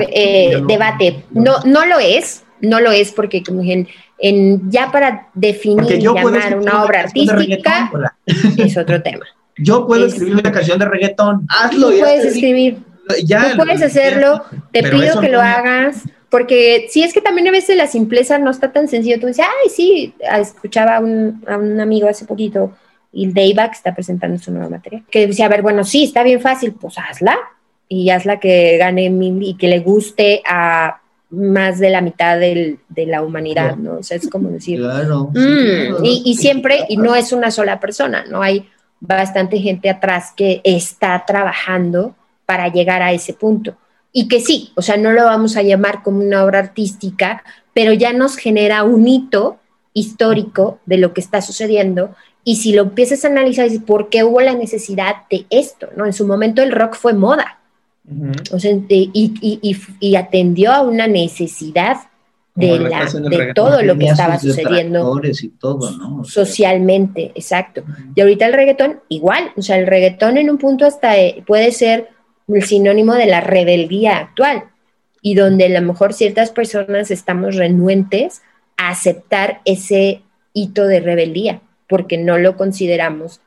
eh, 0.00 0.62
debate. 0.66 1.24
No, 1.30 1.58
no 1.64 1.86
lo 1.86 1.98
es, 1.98 2.44
no 2.60 2.80
lo 2.80 2.90
es 2.92 3.12
porque 3.12 3.42
como 3.42 3.62
en, 3.62 3.88
en 4.18 4.70
ya 4.70 4.90
para 4.90 5.28
definir 5.34 5.92
y 5.92 6.00
llamar 6.00 6.58
una 6.58 6.84
obra 6.84 7.00
artística 7.00 7.90
es 8.58 8.76
otro 8.76 9.02
tema. 9.02 9.24
Yo 9.58 9.86
puedo 9.86 10.06
escribir 10.06 10.34
una 10.34 10.52
canción 10.52 10.78
de 10.78 10.84
reggaetón. 10.84 11.46
Hazlo. 11.48 11.90
Tú 11.90 11.98
puedes 11.98 12.24
escribir. 12.26 12.78
Ya, 13.24 13.52
tú 13.52 13.58
puedes 13.58 13.82
hacerlo. 13.82 14.44
Te 14.72 14.82
pido 14.82 15.20
que 15.20 15.28
lo 15.28 15.40
hagas. 15.40 16.02
Porque 16.28 16.86
si 16.90 17.02
es 17.02 17.14
que 17.14 17.20
también 17.20 17.48
a 17.48 17.52
veces 17.52 17.76
la 17.76 17.86
simpleza 17.86 18.38
no 18.38 18.50
está 18.50 18.72
tan 18.72 18.88
sencillo. 18.88 19.20
Tú 19.20 19.28
dices, 19.28 19.46
ay, 19.46 19.70
sí, 19.70 20.14
escuchaba 20.20 20.96
a 20.96 21.00
un, 21.00 21.42
a 21.46 21.56
un 21.56 21.80
amigo 21.80 22.08
hace 22.08 22.24
poquito, 22.24 22.76
y 23.12 23.32
Dayback 23.32 23.72
está 23.72 23.94
presentando 23.94 24.38
su 24.38 24.50
nueva 24.50 24.68
materia, 24.68 25.02
que 25.10 25.26
decía, 25.26 25.46
a 25.46 25.48
ver, 25.48 25.62
bueno, 25.62 25.84
sí, 25.84 26.04
está 26.04 26.22
bien 26.22 26.40
fácil, 26.40 26.72
pues 26.72 26.96
hazla. 26.98 27.38
Y 27.88 28.10
hazla 28.10 28.40
que 28.40 28.76
gane 28.76 29.08
mil 29.10 29.42
y 29.42 29.54
que 29.54 29.68
le 29.68 29.78
guste 29.78 30.42
a 30.46 31.00
más 31.30 31.78
de 31.78 31.90
la 31.90 32.00
mitad 32.00 32.38
del, 32.38 32.78
de 32.88 33.06
la 33.06 33.22
humanidad, 33.22 33.76
¿no? 33.76 33.98
O 33.98 34.02
sea, 34.02 34.16
es 34.16 34.28
como 34.28 34.48
decir, 34.50 34.80
mm", 34.80 36.04
y, 36.04 36.22
y, 36.24 36.34
siempre, 36.36 36.84
y 36.88 36.96
no 36.96 37.14
es 37.14 37.32
una 37.32 37.50
sola 37.50 37.80
persona, 37.80 38.24
¿no? 38.28 38.42
Hay 38.42 38.68
bastante 39.00 39.58
gente 39.58 39.90
atrás 39.90 40.32
que 40.36 40.60
está 40.64 41.24
trabajando 41.26 42.14
para 42.46 42.68
llegar 42.68 43.02
a 43.02 43.12
ese 43.12 43.34
punto. 43.34 43.76
Y 44.12 44.28
que 44.28 44.40
sí, 44.40 44.72
o 44.76 44.82
sea, 44.82 44.96
no 44.96 45.12
lo 45.12 45.24
vamos 45.24 45.56
a 45.56 45.62
llamar 45.62 46.02
como 46.02 46.20
una 46.20 46.44
obra 46.44 46.60
artística, 46.60 47.42
pero 47.74 47.92
ya 47.92 48.12
nos 48.12 48.36
genera 48.36 48.84
un 48.84 49.06
hito 49.06 49.58
histórico 49.92 50.78
de 50.86 50.98
lo 50.98 51.12
que 51.12 51.20
está 51.20 51.42
sucediendo. 51.42 52.14
Y 52.42 52.56
si 52.56 52.72
lo 52.72 52.82
empiezas 52.82 53.24
a 53.24 53.28
analizar, 53.28 53.68
¿por 53.84 54.08
qué 54.08 54.24
hubo 54.24 54.40
la 54.40 54.54
necesidad 54.54 55.16
de 55.30 55.46
esto? 55.50 55.88
¿no? 55.96 56.06
En 56.06 56.12
su 56.12 56.26
momento 56.26 56.62
el 56.62 56.72
rock 56.72 56.94
fue 56.94 57.12
moda. 57.12 57.55
O 58.52 58.58
sea, 58.58 58.78
y, 58.88 60.16
atendió 60.16 60.72
a 60.72 60.82
una 60.82 61.06
necesidad 61.06 61.96
de, 62.54 62.78
la, 62.78 63.04
de 63.04 63.52
todo 63.52 63.82
lo 63.82 63.98
que 63.98 64.06
estaba 64.06 64.38
sucediendo 64.38 65.20
y 65.22 65.48
todo, 65.48 65.90
¿no? 65.90 66.24
socialmente, 66.24 67.32
exacto. 67.34 67.82
Y 68.14 68.20
ahorita 68.20 68.46
el 68.46 68.54
reggaetón, 68.54 69.00
igual, 69.08 69.50
o 69.56 69.62
sea, 69.62 69.76
el 69.76 69.86
reggaetón 69.86 70.38
en 70.38 70.48
un 70.48 70.56
punto 70.56 70.86
hasta 70.86 71.18
eh, 71.18 71.42
puede 71.46 71.72
ser 71.72 72.08
el 72.48 72.62
sinónimo 72.62 73.14
de 73.14 73.26
la 73.26 73.40
rebeldía 73.40 74.18
actual 74.18 74.64
y 75.20 75.34
donde 75.34 75.66
a 75.66 75.80
lo 75.80 75.82
mejor 75.82 76.14
ciertas 76.14 76.50
personas 76.50 77.10
estamos 77.10 77.56
renuentes 77.56 78.42
a 78.76 78.90
aceptar 78.90 79.60
ese 79.64 80.22
hito 80.52 80.86
de 80.86 81.00
rebeldía, 81.00 81.60
porque 81.88 82.16
no 82.16 82.38
lo 82.38 82.56
consideramos 82.56 83.40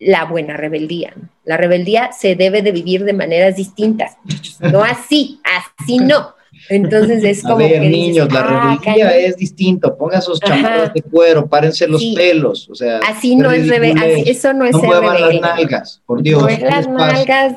la 0.00 0.24
buena 0.24 0.56
rebeldía. 0.56 1.14
La 1.44 1.56
rebeldía 1.56 2.10
se 2.12 2.34
debe 2.34 2.62
de 2.62 2.72
vivir 2.72 3.04
de 3.04 3.12
maneras 3.12 3.54
distintas, 3.54 4.16
no 4.60 4.82
así, 4.82 5.40
así 5.78 5.98
no. 5.98 6.34
Entonces 6.68 7.22
es 7.24 7.42
como. 7.42 7.64
A 7.64 7.68
ver, 7.68 7.80
niños, 7.82 8.32
la 8.32 8.40
ah, 8.40 8.78
rebeldía 8.82 9.16
es 9.16 9.36
distinto. 9.36 9.96
Pongan 9.96 10.20
sus 10.20 10.40
chamarras 10.40 10.92
de 10.92 11.02
cuero, 11.02 11.46
párense 11.46 11.86
los 11.86 12.04
pelos. 12.14 12.68
O 12.68 12.74
sea, 12.74 12.98
así 13.08 13.36
no 13.36 13.50
es 13.50 13.68
rebelde. 13.68 14.24
Eso 14.26 14.52
no 14.52 14.64
es 14.64 14.72
no 14.72 14.80
ser 14.80 15.02
las 15.02 15.40
nalgas, 15.40 16.02
por 16.06 16.22
Dios. 16.22 16.44
las 16.60 16.88
nalgas 16.88 17.54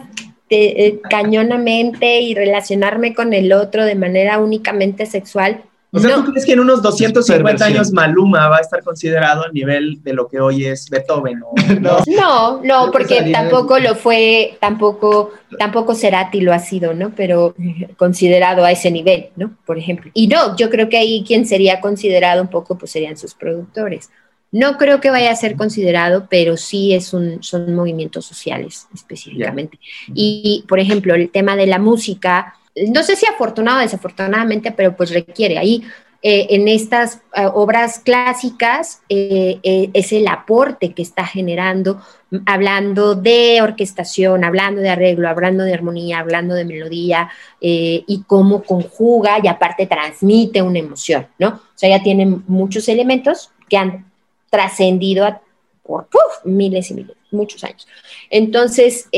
eh, 0.50 1.00
cañonamente 1.10 2.22
y 2.22 2.36
relacionarme 2.36 3.14
con 3.14 3.34
el 3.34 3.52
otro 3.54 3.86
de 3.86 3.96
manera 3.96 4.38
únicamente 4.38 5.06
sexual 5.06 5.64
o 5.94 6.00
sea, 6.00 6.16
¿tú 6.16 6.32
crees 6.32 6.46
que 6.46 6.54
en 6.54 6.60
unos 6.60 6.82
250 6.82 7.64
años 7.64 7.92
Maluma 7.92 8.48
va 8.48 8.58
a 8.58 8.62
estar 8.62 8.84
considerado 8.84 9.46
a 9.46 9.50
nivel 9.50 10.02
de 10.02 10.14
lo 10.14 10.28
que 10.28 10.40
hoy 10.40 10.66
es 10.66 10.90
Beethoven? 10.90 11.42
No, 11.80 12.00
no, 12.08 12.62
no, 12.64 12.92
porque 12.92 13.32
tampoco 13.32 13.78
lo 13.80 13.96
fue, 13.96 14.58
tampoco, 14.60 15.32
tampoco 15.58 15.96
Cerati 15.96 16.42
lo 16.42 16.54
ha 16.54 16.60
sido, 16.60 16.94
¿no? 16.94 17.12
Pero 17.16 17.56
considerado 17.98 18.64
a 18.64 18.72
ese 18.72 18.90
nivel, 18.90 19.30
¿no? 19.36 19.56
Por 19.66 19.78
ejemplo. 19.78 20.10
Y 20.14 20.28
no, 20.28 20.56
yo 20.56 20.70
creo 20.70 20.90
que 20.90 20.98
ahí 20.98 21.24
quien 21.26 21.46
sería 21.46 21.80
considerado 21.80 22.42
un 22.42 22.48
poco, 22.50 22.78
pues 22.78 22.92
serían 22.92 23.18
sus 23.18 23.34
productores. 23.34 24.10
No 24.52 24.78
creo 24.78 25.02
que 25.02 25.10
vaya 25.10 25.32
a 25.32 25.36
ser 25.36 25.56
considerado, 25.56 26.28
pero 26.30 26.58
sí 26.58 26.94
es 26.94 27.14
un, 27.14 27.42
son 27.42 27.74
movimientos 27.74 28.26
sociales 28.26 28.88
específicamente. 28.94 29.80
Y, 30.14 30.64
por 30.68 30.80
ejemplo, 30.80 31.16
el 31.16 31.32
tema 31.32 31.56
de 31.56 31.66
la 31.66 31.80
música, 31.80 32.56
no 32.76 33.04
sé 33.04 33.16
si 33.16 33.26
afortunado 33.26 33.80
o 33.80 33.82
desafortunadamente, 33.82 34.72
pero 34.72 34.96
pues 34.96 35.12
requiere 35.12 35.58
ahí. 35.58 35.84
Eh, 36.26 36.56
en 36.56 36.70
estas 36.70 37.16
eh, 37.36 37.46
obras 37.54 38.00
clásicas 38.00 39.02
eh, 39.10 39.60
es 39.94 40.14
el 40.14 40.26
aporte 40.30 40.94
que 40.94 41.02
está 41.02 41.26
generando, 41.26 42.02
hablando 42.46 43.14
de 43.14 43.62
orquestación, 43.62 44.46
hablando 44.46 44.80
de 44.80 44.90
arreglo, 44.90 45.28
hablando 45.28 45.66
de 45.66 45.74
armonía, 45.74 46.20
hablando 46.20 46.56
de 46.56 46.64
melodía 46.64 47.30
y 47.60 48.24
cómo 48.26 48.64
conjuga 48.64 49.40
y 49.44 49.48
aparte 49.48 49.86
transmite 49.86 50.62
una 50.62 50.80
emoción, 50.80 51.28
¿no? 51.38 51.50
O 51.50 51.76
sea, 51.76 51.90
ya 51.90 52.02
tiene 52.02 52.26
muchos 52.26 52.88
elementos 52.88 53.52
que 53.68 53.78
han 53.78 54.10
trascendido 54.50 55.42
por 55.84 56.08
miles 56.46 56.90
y 56.90 56.94
miles, 56.94 57.18
muchos 57.32 57.64
años. 57.66 57.86
Entonces, 58.30 59.10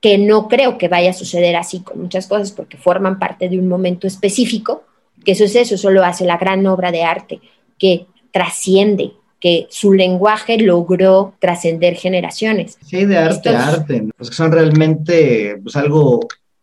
que 0.00 0.16
no 0.18 0.48
creo 0.48 0.78
que 0.78 0.88
vaya 0.88 1.10
a 1.10 1.14
suceder 1.14 1.56
así 1.56 1.80
con 1.80 2.00
muchas 2.00 2.26
cosas 2.26 2.52
porque 2.52 2.76
forman 2.76 3.18
parte 3.18 3.48
de 3.48 3.58
un 3.58 3.68
momento 3.68 4.06
específico, 4.06 4.84
que 5.24 5.32
eso 5.32 5.44
es 5.44 5.54
eso, 5.54 5.74
eso 5.74 5.90
lo 5.90 6.04
hace 6.04 6.24
la 6.24 6.38
gran 6.38 6.66
obra 6.66 6.90
de 6.90 7.04
arte, 7.04 7.40
que 7.78 8.06
trasciende, 8.32 9.12
que 9.40 9.66
su 9.70 9.92
lenguaje 9.92 10.58
logró 10.58 11.34
trascender 11.38 11.96
generaciones. 11.96 12.78
Sí, 12.84 13.04
de 13.04 13.18
arte 13.18 13.50
a 13.50 13.68
arte, 13.68 14.08
pues 14.16 14.30
que 14.30 14.36
son 14.36 14.52
realmente 14.52 15.58
pues, 15.62 15.76
algo 15.76 16.20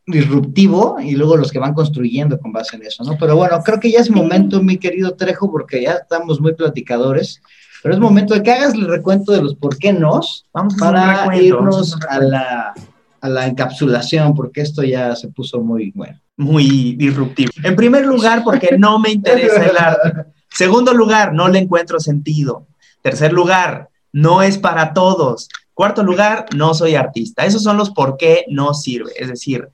disruptivo 0.07 0.97
y 0.99 1.11
luego 1.15 1.37
los 1.37 1.51
que 1.51 1.59
van 1.59 1.73
construyendo 1.73 2.39
con 2.39 2.53
base 2.53 2.77
en 2.77 2.83
eso, 2.83 3.03
¿no? 3.03 3.17
Pero 3.19 3.35
bueno, 3.35 3.61
creo 3.63 3.79
que 3.79 3.91
ya 3.91 3.99
es 3.99 4.09
momento, 4.09 4.63
mi 4.63 4.77
querido 4.77 5.15
Trejo, 5.15 5.51
porque 5.51 5.81
ya 5.81 5.93
estamos 5.93 6.39
muy 6.39 6.53
platicadores, 6.53 7.41
pero 7.83 7.93
es 7.93 7.99
momento 7.99 8.33
de 8.33 8.41
que 8.41 8.51
hagas 8.51 8.73
el 8.73 8.87
recuento 8.87 9.33
de 9.33 9.41
los 9.41 9.55
por 9.55 9.77
qué 9.77 9.91
nos, 9.91 10.45
vamos 10.53 10.75
para 10.75 11.35
irnos 11.37 11.97
a 12.09 12.19
la 12.19 12.73
a 13.21 13.29
la 13.29 13.47
encapsulación, 13.47 14.33
porque 14.33 14.61
esto 14.61 14.83
ya 14.83 15.15
se 15.15 15.29
puso 15.29 15.61
muy 15.61 15.91
bueno. 15.95 16.19
Muy 16.35 16.95
disruptivo. 16.95 17.51
En 17.63 17.75
primer 17.75 18.05
lugar, 18.05 18.43
porque 18.43 18.77
no 18.77 18.99
me 18.99 19.09
interesa 19.09 19.65
el 19.65 19.77
arte. 19.77 20.31
Segundo 20.49 20.93
lugar, 20.93 21.33
no 21.33 21.47
le 21.47 21.59
encuentro 21.59 21.99
sentido. 21.99 22.67
Tercer 23.01 23.33
lugar, 23.33 23.89
no 24.11 24.41
es 24.41 24.57
para 24.57 24.93
todos. 24.93 25.49
Cuarto 25.73 26.03
lugar, 26.03 26.45
no 26.55 26.73
soy 26.73 26.95
artista. 26.95 27.45
Esos 27.45 27.63
son 27.63 27.77
los 27.77 27.91
por 27.91 28.17
qué 28.17 28.45
no 28.49 28.73
sirve. 28.73 29.11
Es 29.17 29.27
decir, 29.27 29.69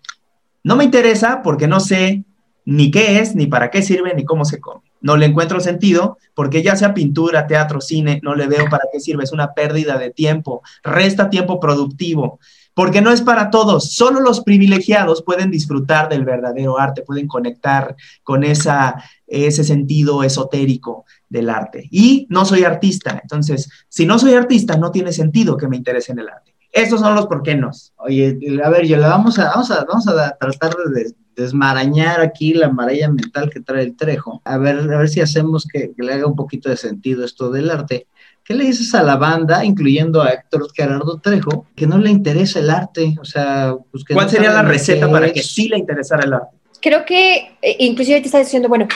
no 0.64 0.76
me 0.76 0.84
interesa 0.84 1.42
porque 1.44 1.68
no 1.68 1.80
sé 1.80 2.24
ni 2.66 2.92
qué 2.92 3.20
es, 3.20 3.36
ni 3.36 3.48
para 3.48 3.70
qué 3.70 3.82
sirve, 3.82 4.14
ni 4.14 4.26
cómo 4.26 4.46
se 4.46 4.60
come. 4.60 4.82
No 5.02 5.18
le 5.18 5.26
encuentro 5.26 5.60
sentido 5.60 6.18
porque 6.34 6.64
ya 6.64 6.76
sea 6.76 6.94
pintura, 6.94 7.48
teatro, 7.48 7.82
cine, 7.82 8.20
no 8.24 8.36
le 8.36 8.48
veo 8.48 8.66
para 8.70 8.86
qué 8.92 9.00
sirve. 9.00 9.24
Es 9.24 9.34
una 9.34 9.54
pérdida 9.54 9.98
de 9.98 10.12
tiempo, 10.12 10.62
resta 10.82 11.30
tiempo 11.30 11.60
productivo 11.60 12.40
porque 12.74 13.02
no 13.02 13.12
es 13.12 13.22
para 13.22 13.50
todos, 13.50 13.94
solo 13.94 14.20
los 14.20 14.42
privilegiados 14.42 15.24
pueden 15.24 15.52
disfrutar 15.52 16.10
del 16.10 16.26
verdadero 16.26 16.80
arte, 16.80 17.04
pueden 17.04 17.28
conectar 17.28 17.96
con 18.24 18.44
esa, 18.44 19.04
ese 19.28 19.64
sentido 19.64 20.24
esotérico 20.24 21.06
del 21.30 21.50
arte. 21.50 21.88
Y 21.92 22.28
no 22.30 22.46
soy 22.46 22.64
artista, 22.64 23.20
entonces, 23.22 23.70
si 23.90 24.06
no 24.06 24.18
soy 24.20 24.34
artista, 24.34 24.78
no 24.78 24.92
tiene 24.92 25.12
sentido 25.12 25.58
que 25.58 25.68
me 25.68 25.78
interese 25.78 26.12
en 26.12 26.20
el 26.20 26.30
arte. 26.30 26.54
Esos 26.72 27.02
son 27.02 27.14
los 27.14 27.28
por 27.28 27.44
qué 27.44 27.54
no. 27.54 27.70
Oye, 27.98 28.36
a 28.64 28.70
ver, 28.70 28.88
yo 28.88 28.98
le 28.98 29.04
vamos 29.04 29.38
a, 29.38 29.50
vamos 29.50 29.70
a, 29.70 29.86
vamos 29.86 30.08
a 30.08 30.36
tratar 30.38 30.74
de 30.94 31.14
desmarañar 31.36 32.22
aquí 32.22 32.54
la 32.54 32.70
maraña 32.70 33.10
mental 33.10 33.50
que 33.50 33.60
trae 33.60 33.84
el 33.84 33.96
Trejo. 33.96 34.42
A 34.44 34.58
ver, 34.58 34.80
a 34.80 34.98
ver 34.98 35.10
si 35.10 35.22
hacemos 35.22 35.68
que, 35.72 35.94
le 35.96 36.14
haga 36.14 36.28
un 36.28 36.36
poquito 36.36 36.70
de 36.70 36.78
sentido 36.78 37.24
esto 37.26 37.52
del 37.52 37.70
arte. 37.70 38.08
¿Qué 38.44 38.54
le 38.54 38.66
dices 38.66 38.94
a 38.94 39.04
la 39.04 39.16
banda, 39.16 39.64
incluyendo 39.64 40.22
a 40.22 40.30
Héctor 40.30 40.68
Gerardo 40.74 41.20
Trejo, 41.20 41.66
que 41.76 41.88
no 41.88 41.98
le 41.98 42.10
interesa 42.10 42.60
el 42.60 42.70
arte? 42.70 43.16
O 43.22 43.26
sea, 43.26 43.76
pues 43.92 44.04
¿cuál 44.12 44.30
sería 44.30 44.52
la 44.52 44.64
receta 44.64 45.10
para 45.10 45.32
que 45.32 45.42
sí 45.42 45.70
le 45.70 45.78
interesara 45.78 46.26
el 46.26 46.34
arte? 46.34 46.58
Creo 46.82 47.06
que, 47.06 47.56
eh, 47.62 47.78
inclusive 47.80 48.20
te 48.20 48.26
está 48.26 48.40
diciendo, 48.40 48.68
bueno, 48.68 48.88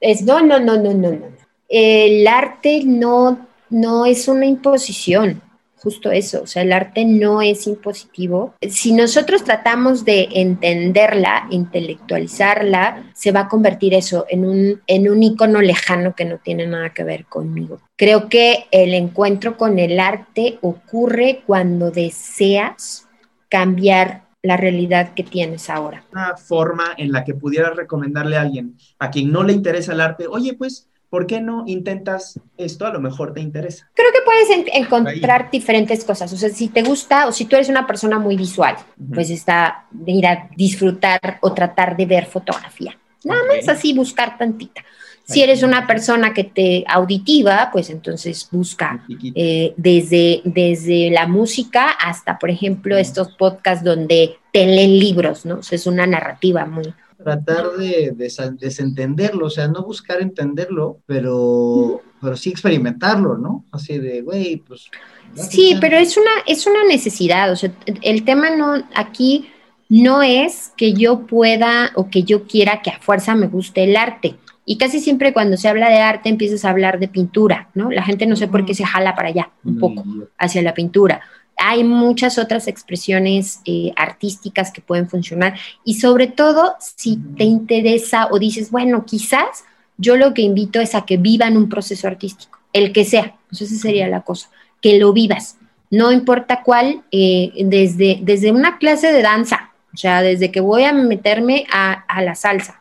es 0.00 0.22
no, 0.22 0.40
no, 0.40 0.58
no, 0.58 0.76
no, 0.78 0.94
no, 0.94 1.10
no. 1.10 1.26
El 1.68 2.26
arte 2.26 2.82
no, 2.84 3.46
no 3.68 4.06
es 4.06 4.26
una 4.28 4.46
imposición 4.46 5.42
justo 5.84 6.10
eso, 6.10 6.42
o 6.42 6.46
sea, 6.46 6.62
el 6.62 6.72
arte 6.72 7.04
no 7.04 7.42
es 7.42 7.66
impositivo. 7.66 8.54
Si 8.62 8.92
nosotros 8.92 9.44
tratamos 9.44 10.06
de 10.06 10.28
entenderla, 10.32 11.46
intelectualizarla, 11.50 13.10
se 13.12 13.32
va 13.32 13.40
a 13.40 13.48
convertir 13.48 13.92
eso 13.92 14.24
en 14.30 14.46
un, 14.46 14.82
en 14.86 15.10
un 15.10 15.22
icono 15.22 15.60
lejano 15.60 16.14
que 16.14 16.24
no 16.24 16.38
tiene 16.38 16.66
nada 16.66 16.94
que 16.94 17.04
ver 17.04 17.26
conmigo. 17.26 17.80
Creo 17.96 18.30
que 18.30 18.64
el 18.70 18.94
encuentro 18.94 19.58
con 19.58 19.78
el 19.78 20.00
arte 20.00 20.58
ocurre 20.62 21.42
cuando 21.46 21.90
deseas 21.90 23.06
cambiar 23.50 24.24
la 24.42 24.56
realidad 24.56 25.12
que 25.14 25.22
tienes 25.22 25.68
ahora. 25.68 26.04
Una 26.12 26.36
forma 26.36 26.94
en 26.96 27.12
la 27.12 27.24
que 27.24 27.34
pudieras 27.34 27.76
recomendarle 27.76 28.36
a 28.36 28.42
alguien 28.42 28.76
a 28.98 29.10
quien 29.10 29.30
no 29.30 29.42
le 29.42 29.52
interesa 29.52 29.92
el 29.92 30.00
arte, 30.00 30.26
oye, 30.26 30.54
pues 30.54 30.88
¿por 31.14 31.28
qué 31.28 31.40
no 31.40 31.62
intentas 31.68 32.40
esto? 32.56 32.84
A 32.86 32.92
lo 32.92 32.98
mejor 32.98 33.32
te 33.32 33.40
interesa. 33.40 33.88
Creo 33.94 34.10
que 34.10 34.18
puedes 34.24 34.66
encontrar 34.74 35.48
diferentes 35.48 36.02
cosas. 36.02 36.32
O 36.32 36.36
sea, 36.36 36.48
si 36.48 36.66
te 36.66 36.82
gusta 36.82 37.28
o 37.28 37.30
si 37.30 37.44
tú 37.44 37.54
eres 37.54 37.68
una 37.68 37.86
persona 37.86 38.18
muy 38.18 38.36
visual, 38.36 38.74
pues 39.14 39.30
está 39.30 39.86
de 39.92 40.10
ir 40.10 40.26
a 40.26 40.48
disfrutar 40.56 41.38
o 41.40 41.52
tratar 41.54 41.96
de 41.96 42.06
ver 42.06 42.26
fotografía. 42.26 42.98
Nada 43.22 43.42
más 43.46 43.68
así 43.68 43.92
buscar 43.92 44.36
tantita. 44.36 44.82
Si 45.22 45.40
eres 45.40 45.62
una 45.62 45.86
persona 45.86 46.34
que 46.34 46.42
te 46.42 46.84
auditiva, 46.88 47.68
pues 47.72 47.90
entonces 47.90 48.48
busca 48.50 49.04
eh, 49.36 49.72
desde, 49.76 50.42
desde 50.42 51.12
la 51.12 51.28
música 51.28 51.90
hasta, 51.90 52.40
por 52.40 52.50
ejemplo, 52.50 52.96
estos 52.96 53.28
podcasts 53.36 53.84
donde 53.84 54.38
te 54.52 54.66
leen 54.66 54.98
libros, 54.98 55.46
¿no? 55.46 55.58
O 55.60 55.62
sea, 55.62 55.76
es 55.76 55.86
una 55.86 56.08
narrativa 56.08 56.66
muy, 56.66 56.92
tratar 57.16 57.70
de, 57.72 58.12
desentenderlo, 58.58 59.46
o 59.46 59.50
sea, 59.50 59.68
no 59.68 59.82
buscar 59.82 60.20
entenderlo, 60.20 61.00
pero, 61.06 62.02
pero 62.20 62.36
sí 62.36 62.50
experimentarlo, 62.50 63.38
¿no? 63.38 63.64
Así 63.72 63.98
de, 63.98 64.22
güey, 64.22 64.56
pues... 64.56 64.90
Sí, 65.34 65.76
pero 65.80 65.96
es 65.96 66.16
una, 66.16 66.30
es 66.46 66.66
una 66.66 66.84
necesidad, 66.84 67.50
o 67.50 67.56
sea, 67.56 67.72
el 68.02 68.24
tema 68.24 68.50
no, 68.50 68.86
aquí 68.94 69.48
no 69.88 70.22
es 70.22 70.72
que 70.76 70.92
yo 70.92 71.26
pueda 71.26 71.90
o 71.94 72.08
que 72.08 72.22
yo 72.22 72.44
quiera 72.44 72.82
que 72.82 72.90
a 72.90 73.00
fuerza 73.00 73.34
me 73.34 73.48
guste 73.48 73.84
el 73.84 73.96
arte. 73.96 74.36
Y 74.66 74.78
casi 74.78 74.98
siempre 74.98 75.34
cuando 75.34 75.56
se 75.56 75.68
habla 75.68 75.90
de 75.90 75.98
arte 75.98 76.30
empiezas 76.30 76.64
a 76.64 76.70
hablar 76.70 76.98
de 76.98 77.08
pintura, 77.08 77.68
¿no? 77.74 77.90
La 77.90 78.02
gente 78.02 78.26
no 78.26 78.34
sé 78.34 78.48
por 78.48 78.64
qué 78.64 78.74
se 78.74 78.84
jala 78.84 79.14
para 79.14 79.28
allá 79.28 79.50
un 79.62 79.78
poco, 79.78 80.04
hacia 80.38 80.62
la 80.62 80.72
pintura 80.72 81.20
hay 81.56 81.84
muchas 81.84 82.38
otras 82.38 82.68
expresiones 82.68 83.60
eh, 83.64 83.92
artísticas 83.96 84.70
que 84.70 84.80
pueden 84.80 85.08
funcionar. 85.08 85.58
Y 85.84 85.94
sobre 85.94 86.26
todo 86.26 86.74
si 86.80 87.16
te 87.36 87.44
interesa 87.44 88.28
o 88.30 88.38
dices, 88.38 88.70
bueno, 88.70 89.04
quizás 89.04 89.64
yo 89.96 90.16
lo 90.16 90.34
que 90.34 90.42
invito 90.42 90.80
es 90.80 90.94
a 90.94 91.04
que 91.06 91.16
vivan 91.16 91.56
un 91.56 91.68
proceso 91.68 92.08
artístico, 92.08 92.58
el 92.72 92.92
que 92.92 93.04
sea, 93.04 93.36
pues 93.48 93.62
esa 93.62 93.76
sería 93.76 94.08
la 94.08 94.22
cosa, 94.22 94.50
que 94.80 94.98
lo 94.98 95.12
vivas, 95.12 95.56
no 95.90 96.10
importa 96.10 96.62
cuál, 96.64 97.02
eh, 97.12 97.52
desde, 97.64 98.18
desde 98.22 98.50
una 98.50 98.78
clase 98.78 99.12
de 99.12 99.22
danza, 99.22 99.70
o 99.92 99.96
sea, 99.96 100.22
desde 100.22 100.50
que 100.50 100.60
voy 100.60 100.82
a 100.82 100.92
meterme 100.92 101.66
a, 101.72 101.92
a 101.92 102.22
la 102.22 102.34
salsa, 102.34 102.80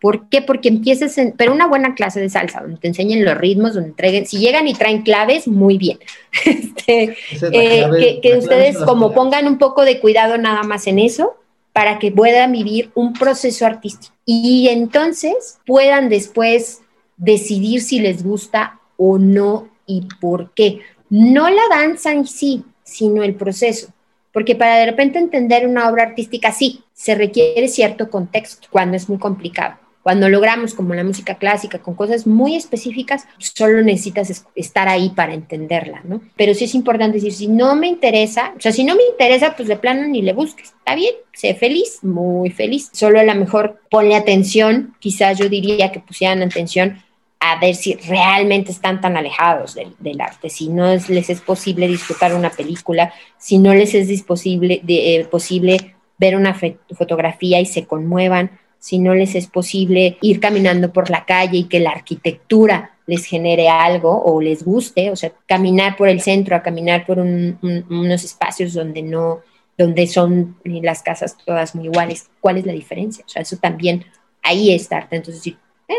¿Por 0.00 0.30
qué? 0.30 0.40
Porque 0.40 0.68
empieces, 0.68 1.18
en, 1.18 1.32
pero 1.32 1.52
una 1.52 1.66
buena 1.66 1.94
clase 1.94 2.20
de 2.20 2.30
salsa, 2.30 2.62
donde 2.62 2.78
te 2.78 2.88
enseñen 2.88 3.22
los 3.22 3.36
ritmos, 3.36 3.74
donde 3.74 3.90
entreguen, 3.90 4.26
si 4.26 4.38
llegan 4.38 4.66
y 4.66 4.72
traen 4.72 5.02
claves, 5.02 5.46
muy 5.46 5.76
bien. 5.78 5.98
Este, 6.46 7.16
eh, 7.52 8.20
que, 8.22 8.38
ustedes 8.38 8.78
como 8.78 9.12
pongan 9.12 9.46
un 9.46 9.58
poco 9.58 9.84
de 9.84 10.00
cuidado 10.00 10.38
nada 10.38 10.62
más 10.62 10.86
en 10.86 10.98
eso, 10.98 11.34
para 11.72 11.98
que 11.98 12.10
puedan 12.10 12.52
vivir 12.52 12.90
un 12.94 13.12
proceso 13.12 13.66
artístico. 13.66 14.14
Y 14.24 14.68
entonces 14.68 15.58
puedan 15.66 16.08
después 16.08 16.80
decidir 17.16 17.82
si 17.82 18.00
les 18.00 18.24
gusta 18.24 18.80
o 18.96 19.18
no 19.18 19.68
y 19.86 20.06
por 20.20 20.54
qué. 20.54 20.80
No 21.10 21.50
la 21.50 21.62
danza 21.68 22.12
en 22.12 22.26
sí, 22.26 22.64
sino 22.82 23.22
el 23.22 23.34
proceso. 23.34 23.92
Porque 24.32 24.54
para 24.54 24.76
de 24.76 24.86
repente 24.86 25.18
entender 25.18 25.66
una 25.66 25.88
obra 25.90 26.04
artística, 26.04 26.52
sí, 26.52 26.84
se 26.94 27.14
requiere 27.14 27.68
cierto 27.68 28.08
contexto 28.08 28.68
cuando 28.70 28.96
es 28.96 29.08
muy 29.08 29.18
complicado 29.18 29.79
cuando 30.02 30.28
logramos, 30.28 30.74
como 30.74 30.94
la 30.94 31.04
música 31.04 31.34
clásica, 31.34 31.80
con 31.80 31.94
cosas 31.94 32.26
muy 32.26 32.56
específicas, 32.56 33.26
solo 33.38 33.82
necesitas 33.82 34.44
estar 34.54 34.88
ahí 34.88 35.10
para 35.10 35.34
entenderla, 35.34 36.00
¿no? 36.04 36.22
Pero 36.36 36.54
sí 36.54 36.64
es 36.64 36.74
importante 36.74 37.18
decir, 37.18 37.32
si 37.32 37.48
no 37.48 37.76
me 37.76 37.86
interesa, 37.86 38.54
o 38.56 38.60
sea, 38.60 38.72
si 38.72 38.84
no 38.84 38.96
me 38.96 39.02
interesa, 39.10 39.54
pues 39.56 39.68
de 39.68 39.76
plano 39.76 40.06
ni 40.06 40.22
le 40.22 40.32
busques. 40.32 40.68
Está 40.68 40.94
bien, 40.94 41.14
sé 41.32 41.54
feliz, 41.54 41.98
muy 42.02 42.50
feliz. 42.50 42.88
Solo 42.92 43.20
a 43.20 43.24
lo 43.24 43.34
mejor 43.34 43.80
ponle 43.90 44.16
atención, 44.16 44.96
quizás 45.00 45.38
yo 45.38 45.48
diría 45.48 45.92
que 45.92 46.00
pusieran 46.00 46.42
atención 46.42 47.02
a 47.40 47.58
ver 47.58 47.74
si 47.74 47.94
realmente 47.94 48.70
están 48.70 49.00
tan 49.00 49.16
alejados 49.16 49.74
del, 49.74 50.20
arte, 50.20 50.50
si 50.50 50.68
no 50.68 50.94
les 50.94 51.30
es 51.30 51.40
posible 51.40 51.88
disfrutar 51.88 52.34
una 52.34 52.50
película, 52.50 53.14
si 53.38 53.58
no 53.58 53.72
les 53.72 53.94
es 53.94 54.22
posible, 54.22 54.82
eh, 54.86 55.24
posible 55.24 55.96
ver 56.18 56.36
una 56.36 56.54
fotografía 56.94 57.58
y 57.58 57.64
se 57.64 57.86
conmuevan, 57.86 58.50
si 58.80 58.98
no 58.98 59.14
les 59.14 59.34
es 59.34 59.46
posible 59.46 60.16
ir 60.22 60.40
caminando 60.40 60.92
por 60.92 61.10
la 61.10 61.26
calle 61.26 61.58
y 61.58 61.64
que 61.64 61.80
la 61.80 61.90
arquitectura 61.90 62.96
les 63.06 63.26
genere 63.26 63.68
algo 63.68 64.22
o 64.24 64.40
les 64.40 64.64
guste, 64.64 65.10
o 65.10 65.16
sea, 65.16 65.32
caminar 65.46 65.96
por 65.96 66.08
el 66.08 66.22
centro, 66.22 66.56
a 66.56 66.62
caminar 66.62 67.04
por 67.04 67.18
unos 67.18 68.24
espacios 68.24 68.72
donde 68.72 69.02
no, 69.02 69.40
donde 69.76 70.06
son 70.06 70.56
las 70.64 71.02
casas 71.02 71.36
todas 71.44 71.74
muy 71.74 71.86
iguales, 71.86 72.30
¿cuál 72.40 72.56
es 72.56 72.66
la 72.66 72.72
diferencia? 72.72 73.24
O 73.26 73.28
sea, 73.28 73.42
eso 73.42 73.58
también 73.58 74.04
ahí 74.42 74.72
está. 74.72 75.06
Entonces, 75.10 75.54
¿eh? 75.88 75.94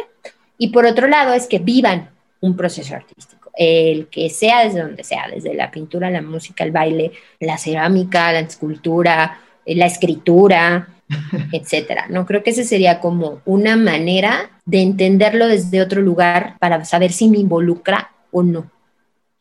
y 0.58 0.70
por 0.70 0.86
otro 0.86 1.08
lado 1.08 1.34
es 1.34 1.48
que 1.48 1.60
vivan 1.60 2.10
un 2.40 2.58
proceso 2.58 2.96
artístico, 2.96 3.52
el 3.56 4.08
que 4.08 4.30
sea 4.32 4.64
desde 4.64 4.82
donde 4.82 5.04
sea, 5.04 5.28
desde 5.32 5.54
la 5.54 5.70
pintura, 5.70 6.10
la 6.10 6.24
música, 6.24 6.64
el 6.64 6.72
baile, 6.72 7.12
la 7.40 7.60
cerámica, 7.60 8.32
la 8.32 8.40
escultura, 8.40 9.40
la 9.66 9.86
escritura, 9.86 10.89
etcétera. 11.51 12.07
No 12.09 12.26
creo 12.26 12.43
que 12.43 12.51
ese 12.51 12.64
sería 12.64 12.99
como 12.99 13.41
una 13.45 13.76
manera 13.76 14.51
de 14.66 14.82
entenderlo 14.82 15.47
desde 15.47 15.82
otro 15.82 16.01
lugar 16.01 16.57
para 16.59 16.84
saber 16.86 17.12
si 17.12 17.30
me 17.30 17.38
involucra 17.38 18.12
o 18.32 18.43
no. 18.43 18.72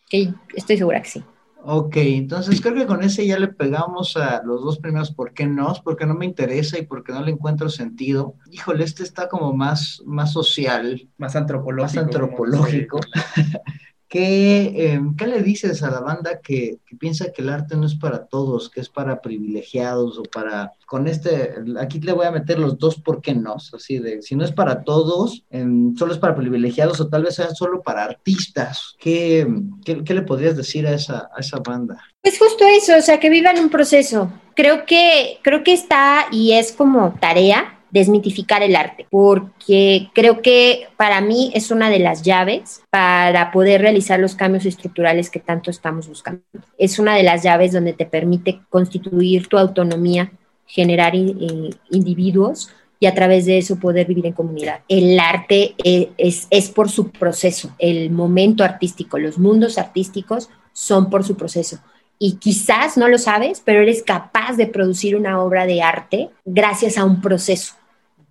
Que 0.09 0.33
estoy 0.55 0.77
segura 0.77 1.03
que 1.03 1.11
sí. 1.11 1.23
Ok, 1.63 1.97
entonces 1.97 2.61
creo 2.61 2.75
que 2.75 2.87
con 2.87 3.03
ese 3.03 3.27
ya 3.27 3.39
le 3.39 3.49
pegamos 3.49 4.17
a 4.17 4.43
los 4.45 4.63
dos 4.63 4.79
primeros 4.79 5.13
por 5.13 5.35
qué 5.35 5.47
no, 5.47 5.75
porque 5.85 6.07
no 6.07 6.15
me 6.15 6.25
interesa 6.25 6.79
y 6.79 6.87
porque 6.87 7.13
no 7.13 7.23
le 7.23 7.33
encuentro 7.33 7.69
sentido. 7.69 8.35
Híjole, 8.51 8.85
este 8.85 9.03
está 9.03 9.29
como 9.29 9.53
más, 9.53 10.03
más 10.07 10.33
social. 10.33 11.07
Más 11.19 11.37
antropológico. 11.37 12.01
Más 12.01 12.05
antropológico. 12.05 13.01
¿Qué, 14.11 14.93
em, 14.93 15.15
¿Qué, 15.15 15.29
le 15.29 15.41
dices 15.41 15.85
a 15.85 15.91
la 15.93 16.01
banda 16.01 16.41
que, 16.41 16.79
piensa 16.99 17.31
que 17.33 17.43
el 17.43 17.49
arte 17.49 17.77
no 17.77 17.87
es 17.87 17.95
para 17.95 18.27
todos, 18.27 18.69
que 18.69 18.81
es 18.81 18.89
para 18.89 19.23
privilegiados 19.23 20.19
o 20.19 20.25
para... 20.25 20.73
Con 20.85 21.07
este, 21.07 21.55
aquí 21.79 22.01
le 22.01 22.13
voy 22.13 22.27
a 22.27 22.33
meter 22.33 22.59
los 22.59 22.77
dos 22.77 22.97
por 22.97 23.23
qué 23.23 23.37
no, 23.37 23.55
así 23.55 24.01
de, 24.01 24.21
si 24.21 24.35
no 24.35 24.45
es 24.45 24.51
para 24.51 24.83
todos, 24.83 25.45
em, 25.49 25.97
solo 25.97 26.13
es 26.13 26.19
para 26.19 26.35
privilegiados 26.35 27.01
o 27.01 27.09
tal 27.09 27.23
vez 27.23 27.37
sea 27.37 27.55
solo 27.55 27.83
para 27.83 28.03
artistas. 28.03 28.97
¿Qué, 28.99 29.47
qué, 29.85 30.15
le 30.15 30.23
podrías 30.23 30.57
decir 30.57 30.89
a 30.89 30.93
esa, 30.93 31.31
a 31.33 31.39
esa 31.39 31.61
banda? 31.61 32.03
Pues 32.21 32.37
justo 32.37 32.65
eso, 32.67 32.97
o 32.99 33.03
sea, 33.03 33.21
que 33.21 33.31
vivan 33.31 33.61
un 33.61 33.71
proceso. 33.71 34.33
Creo 34.57 34.87
que, 34.87 35.39
creo 35.43 35.63
que 35.63 35.73
está 35.73 36.27
y 36.33 36.53
es 36.55 36.73
como 36.73 37.15
tarea 37.21 37.80
desmitificar 37.91 38.63
el 38.63 38.77
arte, 38.77 39.07
porque 39.11 40.11
creo 40.15 40.43
que 40.43 40.89
para 40.97 41.21
mí 41.21 41.51
es 41.55 41.71
una 41.71 41.91
de 41.91 41.99
las 41.99 42.23
llaves 42.23 42.83
para 42.91 43.51
poder 43.51 43.81
realizar 43.81 44.21
los 44.21 44.35
cambios 44.35 44.67
estructurales 44.67 45.31
que 45.31 45.41
tanto 45.41 45.71
estamos 45.71 46.09
buscando. 46.09 46.43
Es 46.79 46.99
una 46.99 47.15
de 47.17 47.23
las 47.23 47.43
llaves 47.43 47.73
donde 47.73 47.93
te 47.93 48.07
permite 48.07 48.61
constituir 48.69 49.49
tu 49.49 49.59
autonomía, 49.59 50.33
generar 50.67 51.15
eh, 51.15 51.71
individuos 51.91 52.71
y 53.01 53.07
a 53.07 53.15
través 53.15 53.47
de 53.47 53.59
eso 53.59 53.77
poder 53.77 54.07
vivir 54.07 54.27
en 54.27 54.33
comunidad. 54.33 54.81
El 54.89 55.19
arte 55.19 55.75
eh, 55.83 56.11
es, 56.17 56.47
es 56.51 56.69
por 56.71 56.91
su 56.91 57.11
proceso, 57.11 57.75
el 57.79 58.11
momento 58.11 58.63
artístico, 58.63 59.19
los 59.19 59.39
mundos 59.39 59.79
artísticos 59.79 60.51
son 60.73 61.11
por 61.11 61.25
su 61.25 61.37
proceso 61.37 61.81
y 62.23 62.37
quizás 62.37 62.99
no 62.99 63.09
lo 63.09 63.17
sabes, 63.17 63.63
pero 63.65 63.81
eres 63.81 64.03
capaz 64.03 64.53
de 64.57 64.67
producir 64.67 65.17
una 65.17 65.43
obra 65.43 65.65
de 65.65 65.81
arte 65.81 66.29
gracias 66.45 66.99
a 66.99 67.05
un 67.07 67.23
proceso. 67.23 67.75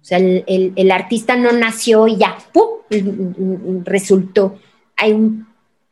O 0.01 0.05
sea, 0.09 0.17
el, 0.17 0.91
artista 0.91 1.35
no 1.35 1.51
nació 1.51 2.07
y 2.07 2.17
ya, 2.17 2.37
¡pum!, 2.53 3.83
resultó. 3.83 4.57
Hay 4.95 5.11
un 5.13 5.47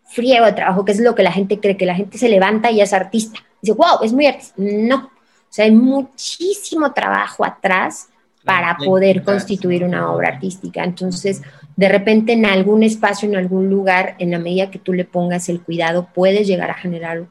friego 0.06 0.46
de 0.46 0.54
trabajo, 0.54 0.86
que 0.86 0.94
es 0.94 1.00
lo 1.00 1.14
que 1.14 1.24
la 1.24 1.32
gente 1.32 1.60
cree, 1.60 1.78
que 1.78 1.86
la 1.86 1.96
gente 1.96 2.18
se 2.18 2.30
levanta 2.30 2.72
y 2.72 2.82
es 2.82 2.94
artista. 2.94 3.40
dice, 3.62 3.74
wow, 3.74 4.04
es 4.04 4.14
muy 4.14 4.26
artístico. 4.26 4.62
No, 4.62 4.98
o 4.98 5.54
sea, 5.54 5.66
hay 5.66 5.72
muchísimo 5.72 6.94
trabajo 6.94 7.46
atrás 7.46 8.10
para 8.44 8.78
poder 8.78 9.24
constituir 9.24 9.84
una 9.84 10.10
obra 10.10 10.30
artística. 10.30 10.82
Entonces, 10.82 11.42
de 11.76 11.90
repente 11.90 12.32
en 12.32 12.46
algún 12.46 12.82
espacio, 12.82 13.28
en 13.28 13.36
algún 13.36 13.70
lugar, 13.70 14.16
en 14.20 14.32
la 14.32 14.40
medida 14.40 14.72
que 14.72 14.80
tú 14.80 14.94
le 14.94 15.04
pongas 15.04 15.50
el 15.50 15.62
cuidado, 15.62 16.08
puedes 16.14 16.48
llegar 16.48 16.72
a 16.72 16.76
generar 16.76 17.26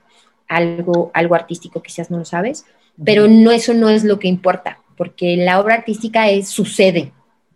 algo, 0.46 1.10
algo 1.14 1.34
artístico, 1.34 1.82
quizás 1.82 2.10
no 2.10 2.18
lo 2.18 2.24
sabes, 2.26 2.66
pero 3.02 3.28
no, 3.28 3.50
eso 3.50 3.72
no 3.72 3.88
es 3.88 4.04
lo 4.04 4.18
que 4.18 4.28
importa, 4.28 4.78
porque 4.96 5.36
la 5.36 5.60
obra 5.60 5.76
artística 5.76 6.28
es 6.30 6.48
sucede, 6.48 7.12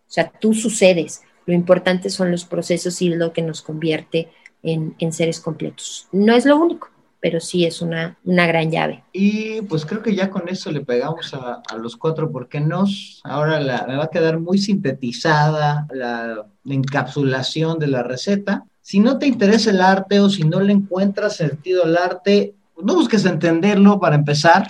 o 0.08 0.12
sea, 0.12 0.30
tú 0.30 0.54
sucedes. 0.54 1.22
Lo 1.46 1.54
importante 1.54 2.10
son 2.10 2.30
los 2.30 2.44
procesos 2.44 3.00
y 3.02 3.08
lo 3.08 3.32
que 3.32 3.42
nos 3.42 3.62
convierte 3.62 4.28
en, 4.62 4.94
en 4.98 5.12
seres 5.12 5.40
completos. 5.40 6.06
No 6.12 6.34
es 6.34 6.44
lo 6.44 6.56
único 6.56 6.90
pero 7.20 7.38
sí 7.38 7.66
es 7.66 7.82
una, 7.82 8.18
una 8.24 8.46
gran 8.46 8.70
llave. 8.70 9.04
Y 9.12 9.60
pues 9.62 9.84
creo 9.84 10.02
que 10.02 10.14
ya 10.14 10.30
con 10.30 10.48
eso 10.48 10.72
le 10.72 10.80
pegamos 10.80 11.34
a, 11.34 11.62
los 11.76 11.96
cuatro 11.96 12.32
porque 12.32 12.60
nos, 12.60 13.20
ahora 13.24 13.60
la, 13.60 13.84
me 13.86 13.96
va 13.96 14.04
a 14.04 14.10
quedar 14.10 14.40
muy 14.40 14.58
sintetizada 14.58 15.86
la, 15.92 16.46
encapsulación 16.64 17.78
de 17.78 17.88
la 17.88 18.02
receta. 18.02 18.64
Si 18.80 19.00
no 19.00 19.18
te 19.18 19.26
interesa 19.26 19.70
el 19.70 19.80
arte 19.80 20.20
o 20.20 20.30
si 20.30 20.44
no 20.44 20.60
le 20.60 20.72
encuentras 20.72 21.36
sentido 21.36 21.84
al 21.84 21.96
arte, 21.96 22.54
no 22.82 22.94
busques 22.94 23.24
entenderlo 23.24 24.00
para 24.00 24.16
empezar. 24.16 24.66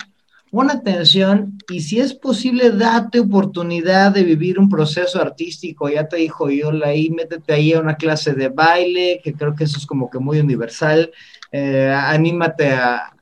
Pon 0.51 0.69
atención 0.69 1.57
y 1.69 1.79
si 1.79 2.01
es 2.01 2.13
posible, 2.13 2.71
date 2.71 3.21
oportunidad 3.21 4.11
de 4.11 4.25
vivir 4.25 4.59
un 4.59 4.67
proceso 4.67 5.21
artístico. 5.21 5.87
Ya 5.87 6.09
te 6.09 6.17
dijo 6.17 6.49
yo, 6.49 6.71
ahí 6.83 7.09
métete 7.09 7.53
ahí 7.53 7.71
a 7.71 7.79
una 7.79 7.95
clase 7.95 8.33
de 8.33 8.49
baile, 8.49 9.21
que 9.23 9.33
creo 9.33 9.55
que 9.55 9.63
eso 9.63 9.77
es 9.77 9.85
como 9.85 10.09
que 10.09 10.19
muy 10.19 10.41
universal 10.41 11.09
eh, 11.53 11.89
anímate 11.89 12.69
a, 12.69 13.13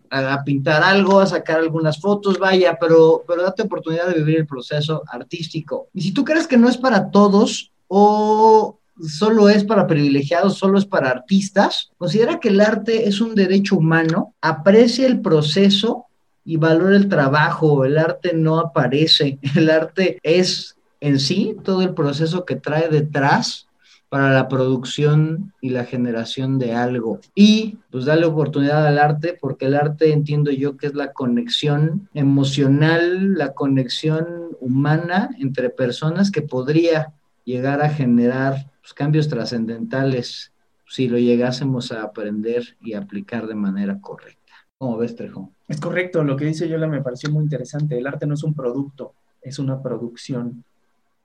pintar 0.43 0.81
algo, 0.81 1.19
a 1.19 1.27
sacar 1.27 1.59
algunas 1.59 2.01
fotos, 2.01 2.39
vaya, 2.39 2.79
pero, 2.79 3.23
pero 3.27 3.43
date 3.43 3.61
oportunidad 3.61 4.07
de 4.07 4.15
vivir 4.15 4.37
el 4.37 4.47
proceso 4.47 5.03
artístico. 5.07 5.89
Y 5.93 6.01
si 6.01 6.11
tú 6.11 6.25
crees 6.25 6.47
que 6.47 6.57
no 6.57 6.67
es 6.67 6.77
para 6.77 7.11
todos 7.11 7.71
o 7.87 8.79
solo 9.07 9.49
es 9.49 9.63
para 9.63 9.85
privilegiados, 9.85 10.57
solo 10.57 10.79
es 10.79 10.85
para 10.87 11.11
artistas, 11.11 11.91
considera 11.99 12.39
que 12.39 12.49
el 12.49 12.59
arte 12.59 13.07
es 13.07 13.21
un 13.21 13.35
derecho 13.35 13.77
humano, 13.77 14.33
aprecia 14.41 15.05
el 15.05 15.21
proceso 15.21 16.07
y 16.43 16.57
valora 16.57 16.95
el 16.95 17.09
trabajo. 17.09 17.85
El 17.85 17.97
arte 17.97 18.33
no 18.33 18.59
aparece, 18.59 19.39
el 19.55 19.69
arte 19.69 20.19
es 20.23 20.77
en 21.01 21.19
sí 21.19 21.55
todo 21.63 21.81
el 21.81 21.93
proceso 21.93 22.45
que 22.45 22.55
trae 22.55 22.89
detrás 22.89 23.69
para 24.09 24.33
la 24.33 24.47
producción 24.47 25.53
y 25.61 25.69
la 25.69 25.85
generación 25.85 26.57
de 26.57 26.73
algo. 26.73 27.19
Y 27.35 27.77
pues 27.91 28.05
darle 28.05 28.25
oportunidad 28.25 28.85
al 28.85 28.97
arte, 28.97 29.37
porque 29.39 29.67
el 29.67 29.75
arte 29.75 30.11
entiendo 30.11 30.51
yo 30.51 30.77
que 30.77 30.87
es 30.87 30.95
la 30.95 31.13
conexión 31.13 32.09
emocional, 32.15 33.35
la 33.35 33.53
conexión 33.53 34.25
humana 34.59 35.29
entre 35.37 35.69
personas 35.69 36.31
que 36.31 36.41
podría 36.41 37.13
llegar 37.45 37.81
a 37.81 37.89
generar 37.89 38.71
pues, 38.81 38.93
cambios 38.93 39.29
trascendentales 39.29 40.51
si 40.87 41.07
lo 41.07 41.19
llegásemos 41.19 41.91
a 41.91 42.01
aprender 42.01 42.75
y 42.81 42.93
aplicar 42.93 43.45
de 43.45 43.55
manera 43.55 44.01
correcta. 44.01 44.38
¿Cómo 44.79 44.97
ves, 44.97 45.13
Trejo? 45.13 45.51
Es 45.67 45.77
correcto, 45.81 46.23
lo 46.23 46.37
que 46.37 46.45
dice 46.45 46.69
Yola 46.69 46.87
me 46.87 47.01
pareció 47.01 47.29
muy 47.29 47.43
interesante. 47.43 47.97
El 47.97 48.07
arte 48.07 48.25
no 48.25 48.35
es 48.35 48.43
un 48.43 48.53
producto, 48.53 49.13
es 49.41 49.59
una 49.59 49.83
producción. 49.83 50.63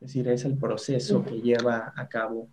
Es 0.00 0.08
decir, 0.08 0.26
es 0.26 0.44
el 0.44 0.58
proceso 0.58 1.24
que 1.24 1.40
lleva 1.40 1.92
a 1.94 2.08
cabo 2.08 2.48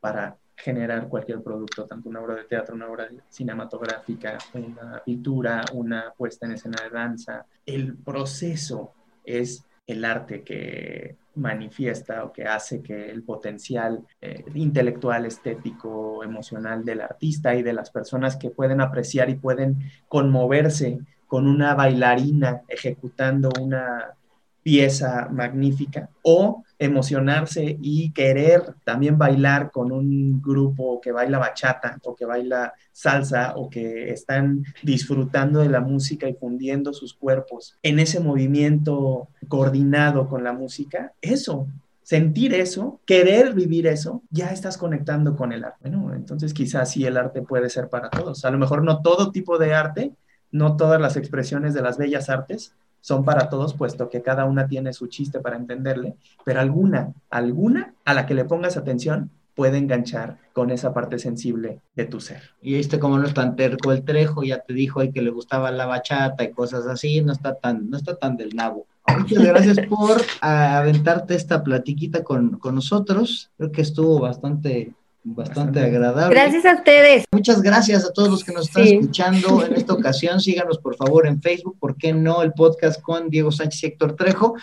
para 0.00 0.36
generar 0.56 1.06
cualquier 1.06 1.40
producto, 1.42 1.86
tanto 1.86 2.08
una 2.08 2.20
obra 2.20 2.34
de 2.34 2.44
teatro, 2.44 2.74
una 2.74 2.88
obra 2.88 3.08
cinematográfica, 3.28 4.36
una 4.54 5.00
pintura, 5.04 5.64
una 5.74 6.12
puesta 6.16 6.44
en 6.46 6.52
escena 6.52 6.82
de 6.82 6.90
danza. 6.90 7.46
El 7.64 7.94
proceso 7.94 8.90
es 9.24 9.64
el 9.86 10.04
arte 10.04 10.42
que 10.42 11.18
manifiesta 11.34 12.24
o 12.24 12.32
que 12.32 12.44
hace 12.44 12.82
que 12.82 13.10
el 13.10 13.22
potencial 13.22 14.04
eh, 14.20 14.44
intelectual, 14.54 15.26
estético, 15.26 16.22
emocional 16.24 16.84
del 16.84 17.00
artista 17.00 17.54
y 17.54 17.62
de 17.62 17.72
las 17.72 17.90
personas 17.90 18.36
que 18.36 18.50
pueden 18.50 18.80
apreciar 18.80 19.30
y 19.30 19.36
pueden 19.36 19.78
conmoverse 20.08 20.98
con 21.26 21.48
una 21.48 21.74
bailarina 21.74 22.62
ejecutando 22.68 23.50
una 23.60 24.14
pieza 24.62 25.28
magnífica 25.30 26.08
o 26.22 26.62
emocionarse 26.78 27.78
y 27.80 28.10
querer 28.12 28.74
también 28.84 29.18
bailar 29.18 29.70
con 29.70 29.92
un 29.92 30.40
grupo 30.40 31.00
que 31.00 31.12
baila 31.12 31.38
bachata 31.38 31.98
o 32.04 32.14
que 32.14 32.24
baila 32.24 32.72
salsa 32.92 33.54
o 33.56 33.68
que 33.68 34.10
están 34.10 34.64
disfrutando 34.82 35.60
de 35.60 35.68
la 35.68 35.80
música 35.80 36.28
y 36.28 36.34
fundiendo 36.34 36.92
sus 36.92 37.14
cuerpos 37.14 37.76
en 37.82 37.98
ese 37.98 38.20
movimiento 38.20 39.28
coordinado 39.48 40.28
con 40.28 40.44
la 40.44 40.52
música, 40.52 41.12
eso, 41.20 41.68
sentir 42.02 42.54
eso, 42.54 43.00
querer 43.06 43.54
vivir 43.54 43.86
eso, 43.86 44.22
ya 44.30 44.50
estás 44.50 44.76
conectando 44.76 45.36
con 45.36 45.52
el 45.52 45.64
arte, 45.64 45.88
¿no? 45.88 46.14
Entonces 46.14 46.52
quizás 46.52 46.90
sí 46.90 47.04
el 47.04 47.16
arte 47.16 47.42
puede 47.42 47.70
ser 47.70 47.88
para 47.88 48.10
todos. 48.10 48.44
A 48.44 48.50
lo 48.50 48.58
mejor 48.58 48.82
no 48.82 49.02
todo 49.02 49.30
tipo 49.30 49.58
de 49.58 49.74
arte, 49.74 50.12
no 50.50 50.76
todas 50.76 51.00
las 51.00 51.16
expresiones 51.16 51.74
de 51.74 51.82
las 51.82 51.96
bellas 51.96 52.28
artes, 52.28 52.74
son 53.02 53.24
para 53.24 53.50
todos, 53.50 53.74
puesto 53.74 54.08
que 54.08 54.22
cada 54.22 54.46
una 54.46 54.66
tiene 54.66 54.94
su 54.94 55.08
chiste 55.08 55.40
para 55.40 55.56
entenderle, 55.56 56.14
pero 56.44 56.60
alguna, 56.60 57.12
alguna 57.28 57.94
a 58.06 58.14
la 58.14 58.24
que 58.24 58.32
le 58.32 58.46
pongas 58.46 58.78
atención 58.78 59.30
puede 59.54 59.76
enganchar 59.76 60.38
con 60.54 60.70
esa 60.70 60.94
parte 60.94 61.18
sensible 61.18 61.80
de 61.94 62.06
tu 62.06 62.20
ser. 62.20 62.42
Y 62.62 62.74
viste 62.74 62.98
cómo 62.98 63.18
no 63.18 63.26
es 63.26 63.34
tan 63.34 63.56
terco 63.56 63.92
el 63.92 64.02
trejo, 64.02 64.42
ya 64.44 64.60
te 64.60 64.72
dijo 64.72 65.00
ahí 65.00 65.12
que 65.12 65.20
le 65.20 65.30
gustaba 65.30 65.70
la 65.70 65.84
bachata 65.84 66.44
y 66.44 66.52
cosas 66.52 66.86
así, 66.86 67.20
no 67.20 67.32
está 67.32 67.54
tan, 67.54 67.90
no 67.90 67.98
está 67.98 68.16
tan 68.16 68.36
del 68.36 68.56
nabo. 68.56 68.86
Muchas 69.18 69.44
gracias 69.44 69.80
por 69.88 70.22
aventarte 70.40 71.34
esta 71.34 71.62
platiquita 71.62 72.22
con, 72.22 72.58
con 72.58 72.76
nosotros. 72.76 73.50
Creo 73.58 73.72
que 73.72 73.82
estuvo 73.82 74.20
bastante 74.20 74.94
bastante 75.24 75.80
agradable. 75.80 76.34
Gracias 76.34 76.64
a 76.64 76.74
ustedes. 76.74 77.24
Muchas 77.32 77.62
gracias 77.62 78.04
a 78.04 78.12
todos 78.12 78.28
los 78.28 78.44
que 78.44 78.52
nos 78.52 78.68
están 78.68 78.84
escuchando 78.84 79.64
en 79.64 79.74
esta 79.74 79.92
ocasión. 79.92 80.40
Síganos 80.40 80.78
por 80.78 80.96
favor 80.96 81.26
en 81.26 81.40
Facebook, 81.40 81.76
¿por 81.78 81.96
qué 81.96 82.12
no? 82.12 82.42
El 82.42 82.52
podcast 82.52 83.00
con 83.00 83.30
Diego 83.30 83.52
Sánchez 83.52 83.82
y 83.82 83.86
Héctor 83.86 84.16
Trejo. 84.16 84.54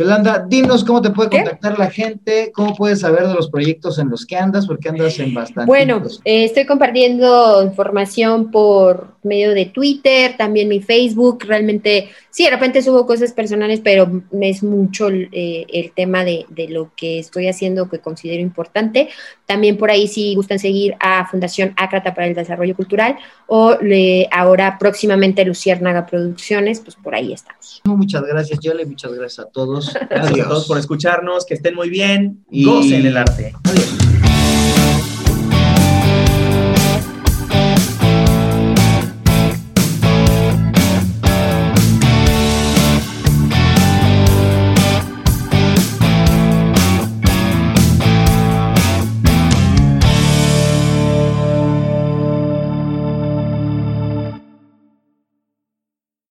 Yolanda, 0.00 0.46
dinos 0.48 0.82
cómo 0.82 1.02
te 1.02 1.10
puede 1.10 1.28
contactar 1.28 1.78
la 1.78 1.90
gente, 1.90 2.52
cómo 2.54 2.74
puedes 2.74 3.00
saber 3.00 3.26
de 3.26 3.34
los 3.34 3.50
proyectos 3.50 3.98
en 3.98 4.08
los 4.08 4.24
que 4.24 4.36
andas, 4.36 4.66
porque 4.66 4.88
andas 4.88 5.18
en 5.18 5.34
bastante. 5.34 5.66
Bueno, 5.66 6.02
eh, 6.24 6.44
estoy 6.44 6.64
compartiendo 6.64 7.62
información 7.62 8.50
por 8.50 9.08
medio 9.22 9.52
de 9.52 9.66
Twitter, 9.66 10.36
también 10.38 10.68
mi 10.68 10.80
Facebook. 10.80 11.44
Realmente, 11.46 12.08
sí, 12.30 12.44
de 12.44 12.50
repente 12.50 12.80
subo 12.80 13.04
cosas 13.04 13.32
personales, 13.32 13.80
pero 13.84 14.22
es 14.40 14.62
mucho 14.62 15.10
eh, 15.10 15.66
el 15.68 15.92
tema 15.92 16.24
de, 16.24 16.46
de, 16.48 16.68
lo 16.68 16.92
que 16.96 17.18
estoy 17.18 17.48
haciendo 17.48 17.90
que 17.90 17.98
considero 17.98 18.40
importante. 18.40 19.10
También 19.50 19.76
por 19.76 19.90
ahí, 19.90 20.06
si 20.06 20.36
gustan 20.36 20.60
seguir 20.60 20.94
a 21.00 21.26
Fundación 21.28 21.74
Acrata 21.76 22.14
para 22.14 22.28
el 22.28 22.36
Desarrollo 22.36 22.76
Cultural 22.76 23.16
o 23.48 23.76
le, 23.82 24.28
ahora 24.30 24.78
próximamente 24.78 25.44
Luciérnaga 25.44 26.06
Producciones, 26.06 26.78
pues 26.78 26.94
por 26.94 27.16
ahí 27.16 27.32
estamos. 27.32 27.80
Muchas 27.82 28.22
gracias, 28.22 28.60
Yole, 28.60 28.86
muchas 28.86 29.12
gracias 29.12 29.44
a 29.44 29.50
todos. 29.50 29.92
Gracias 30.08 30.46
a 30.46 30.48
todos 30.48 30.68
por 30.68 30.78
escucharnos, 30.78 31.44
que 31.46 31.54
estén 31.54 31.74
muy 31.74 31.90
bien 31.90 32.44
y 32.48 32.64
gocen 32.64 33.04
el 33.04 33.16
arte. 33.16 33.52
Adiós. 33.64 34.29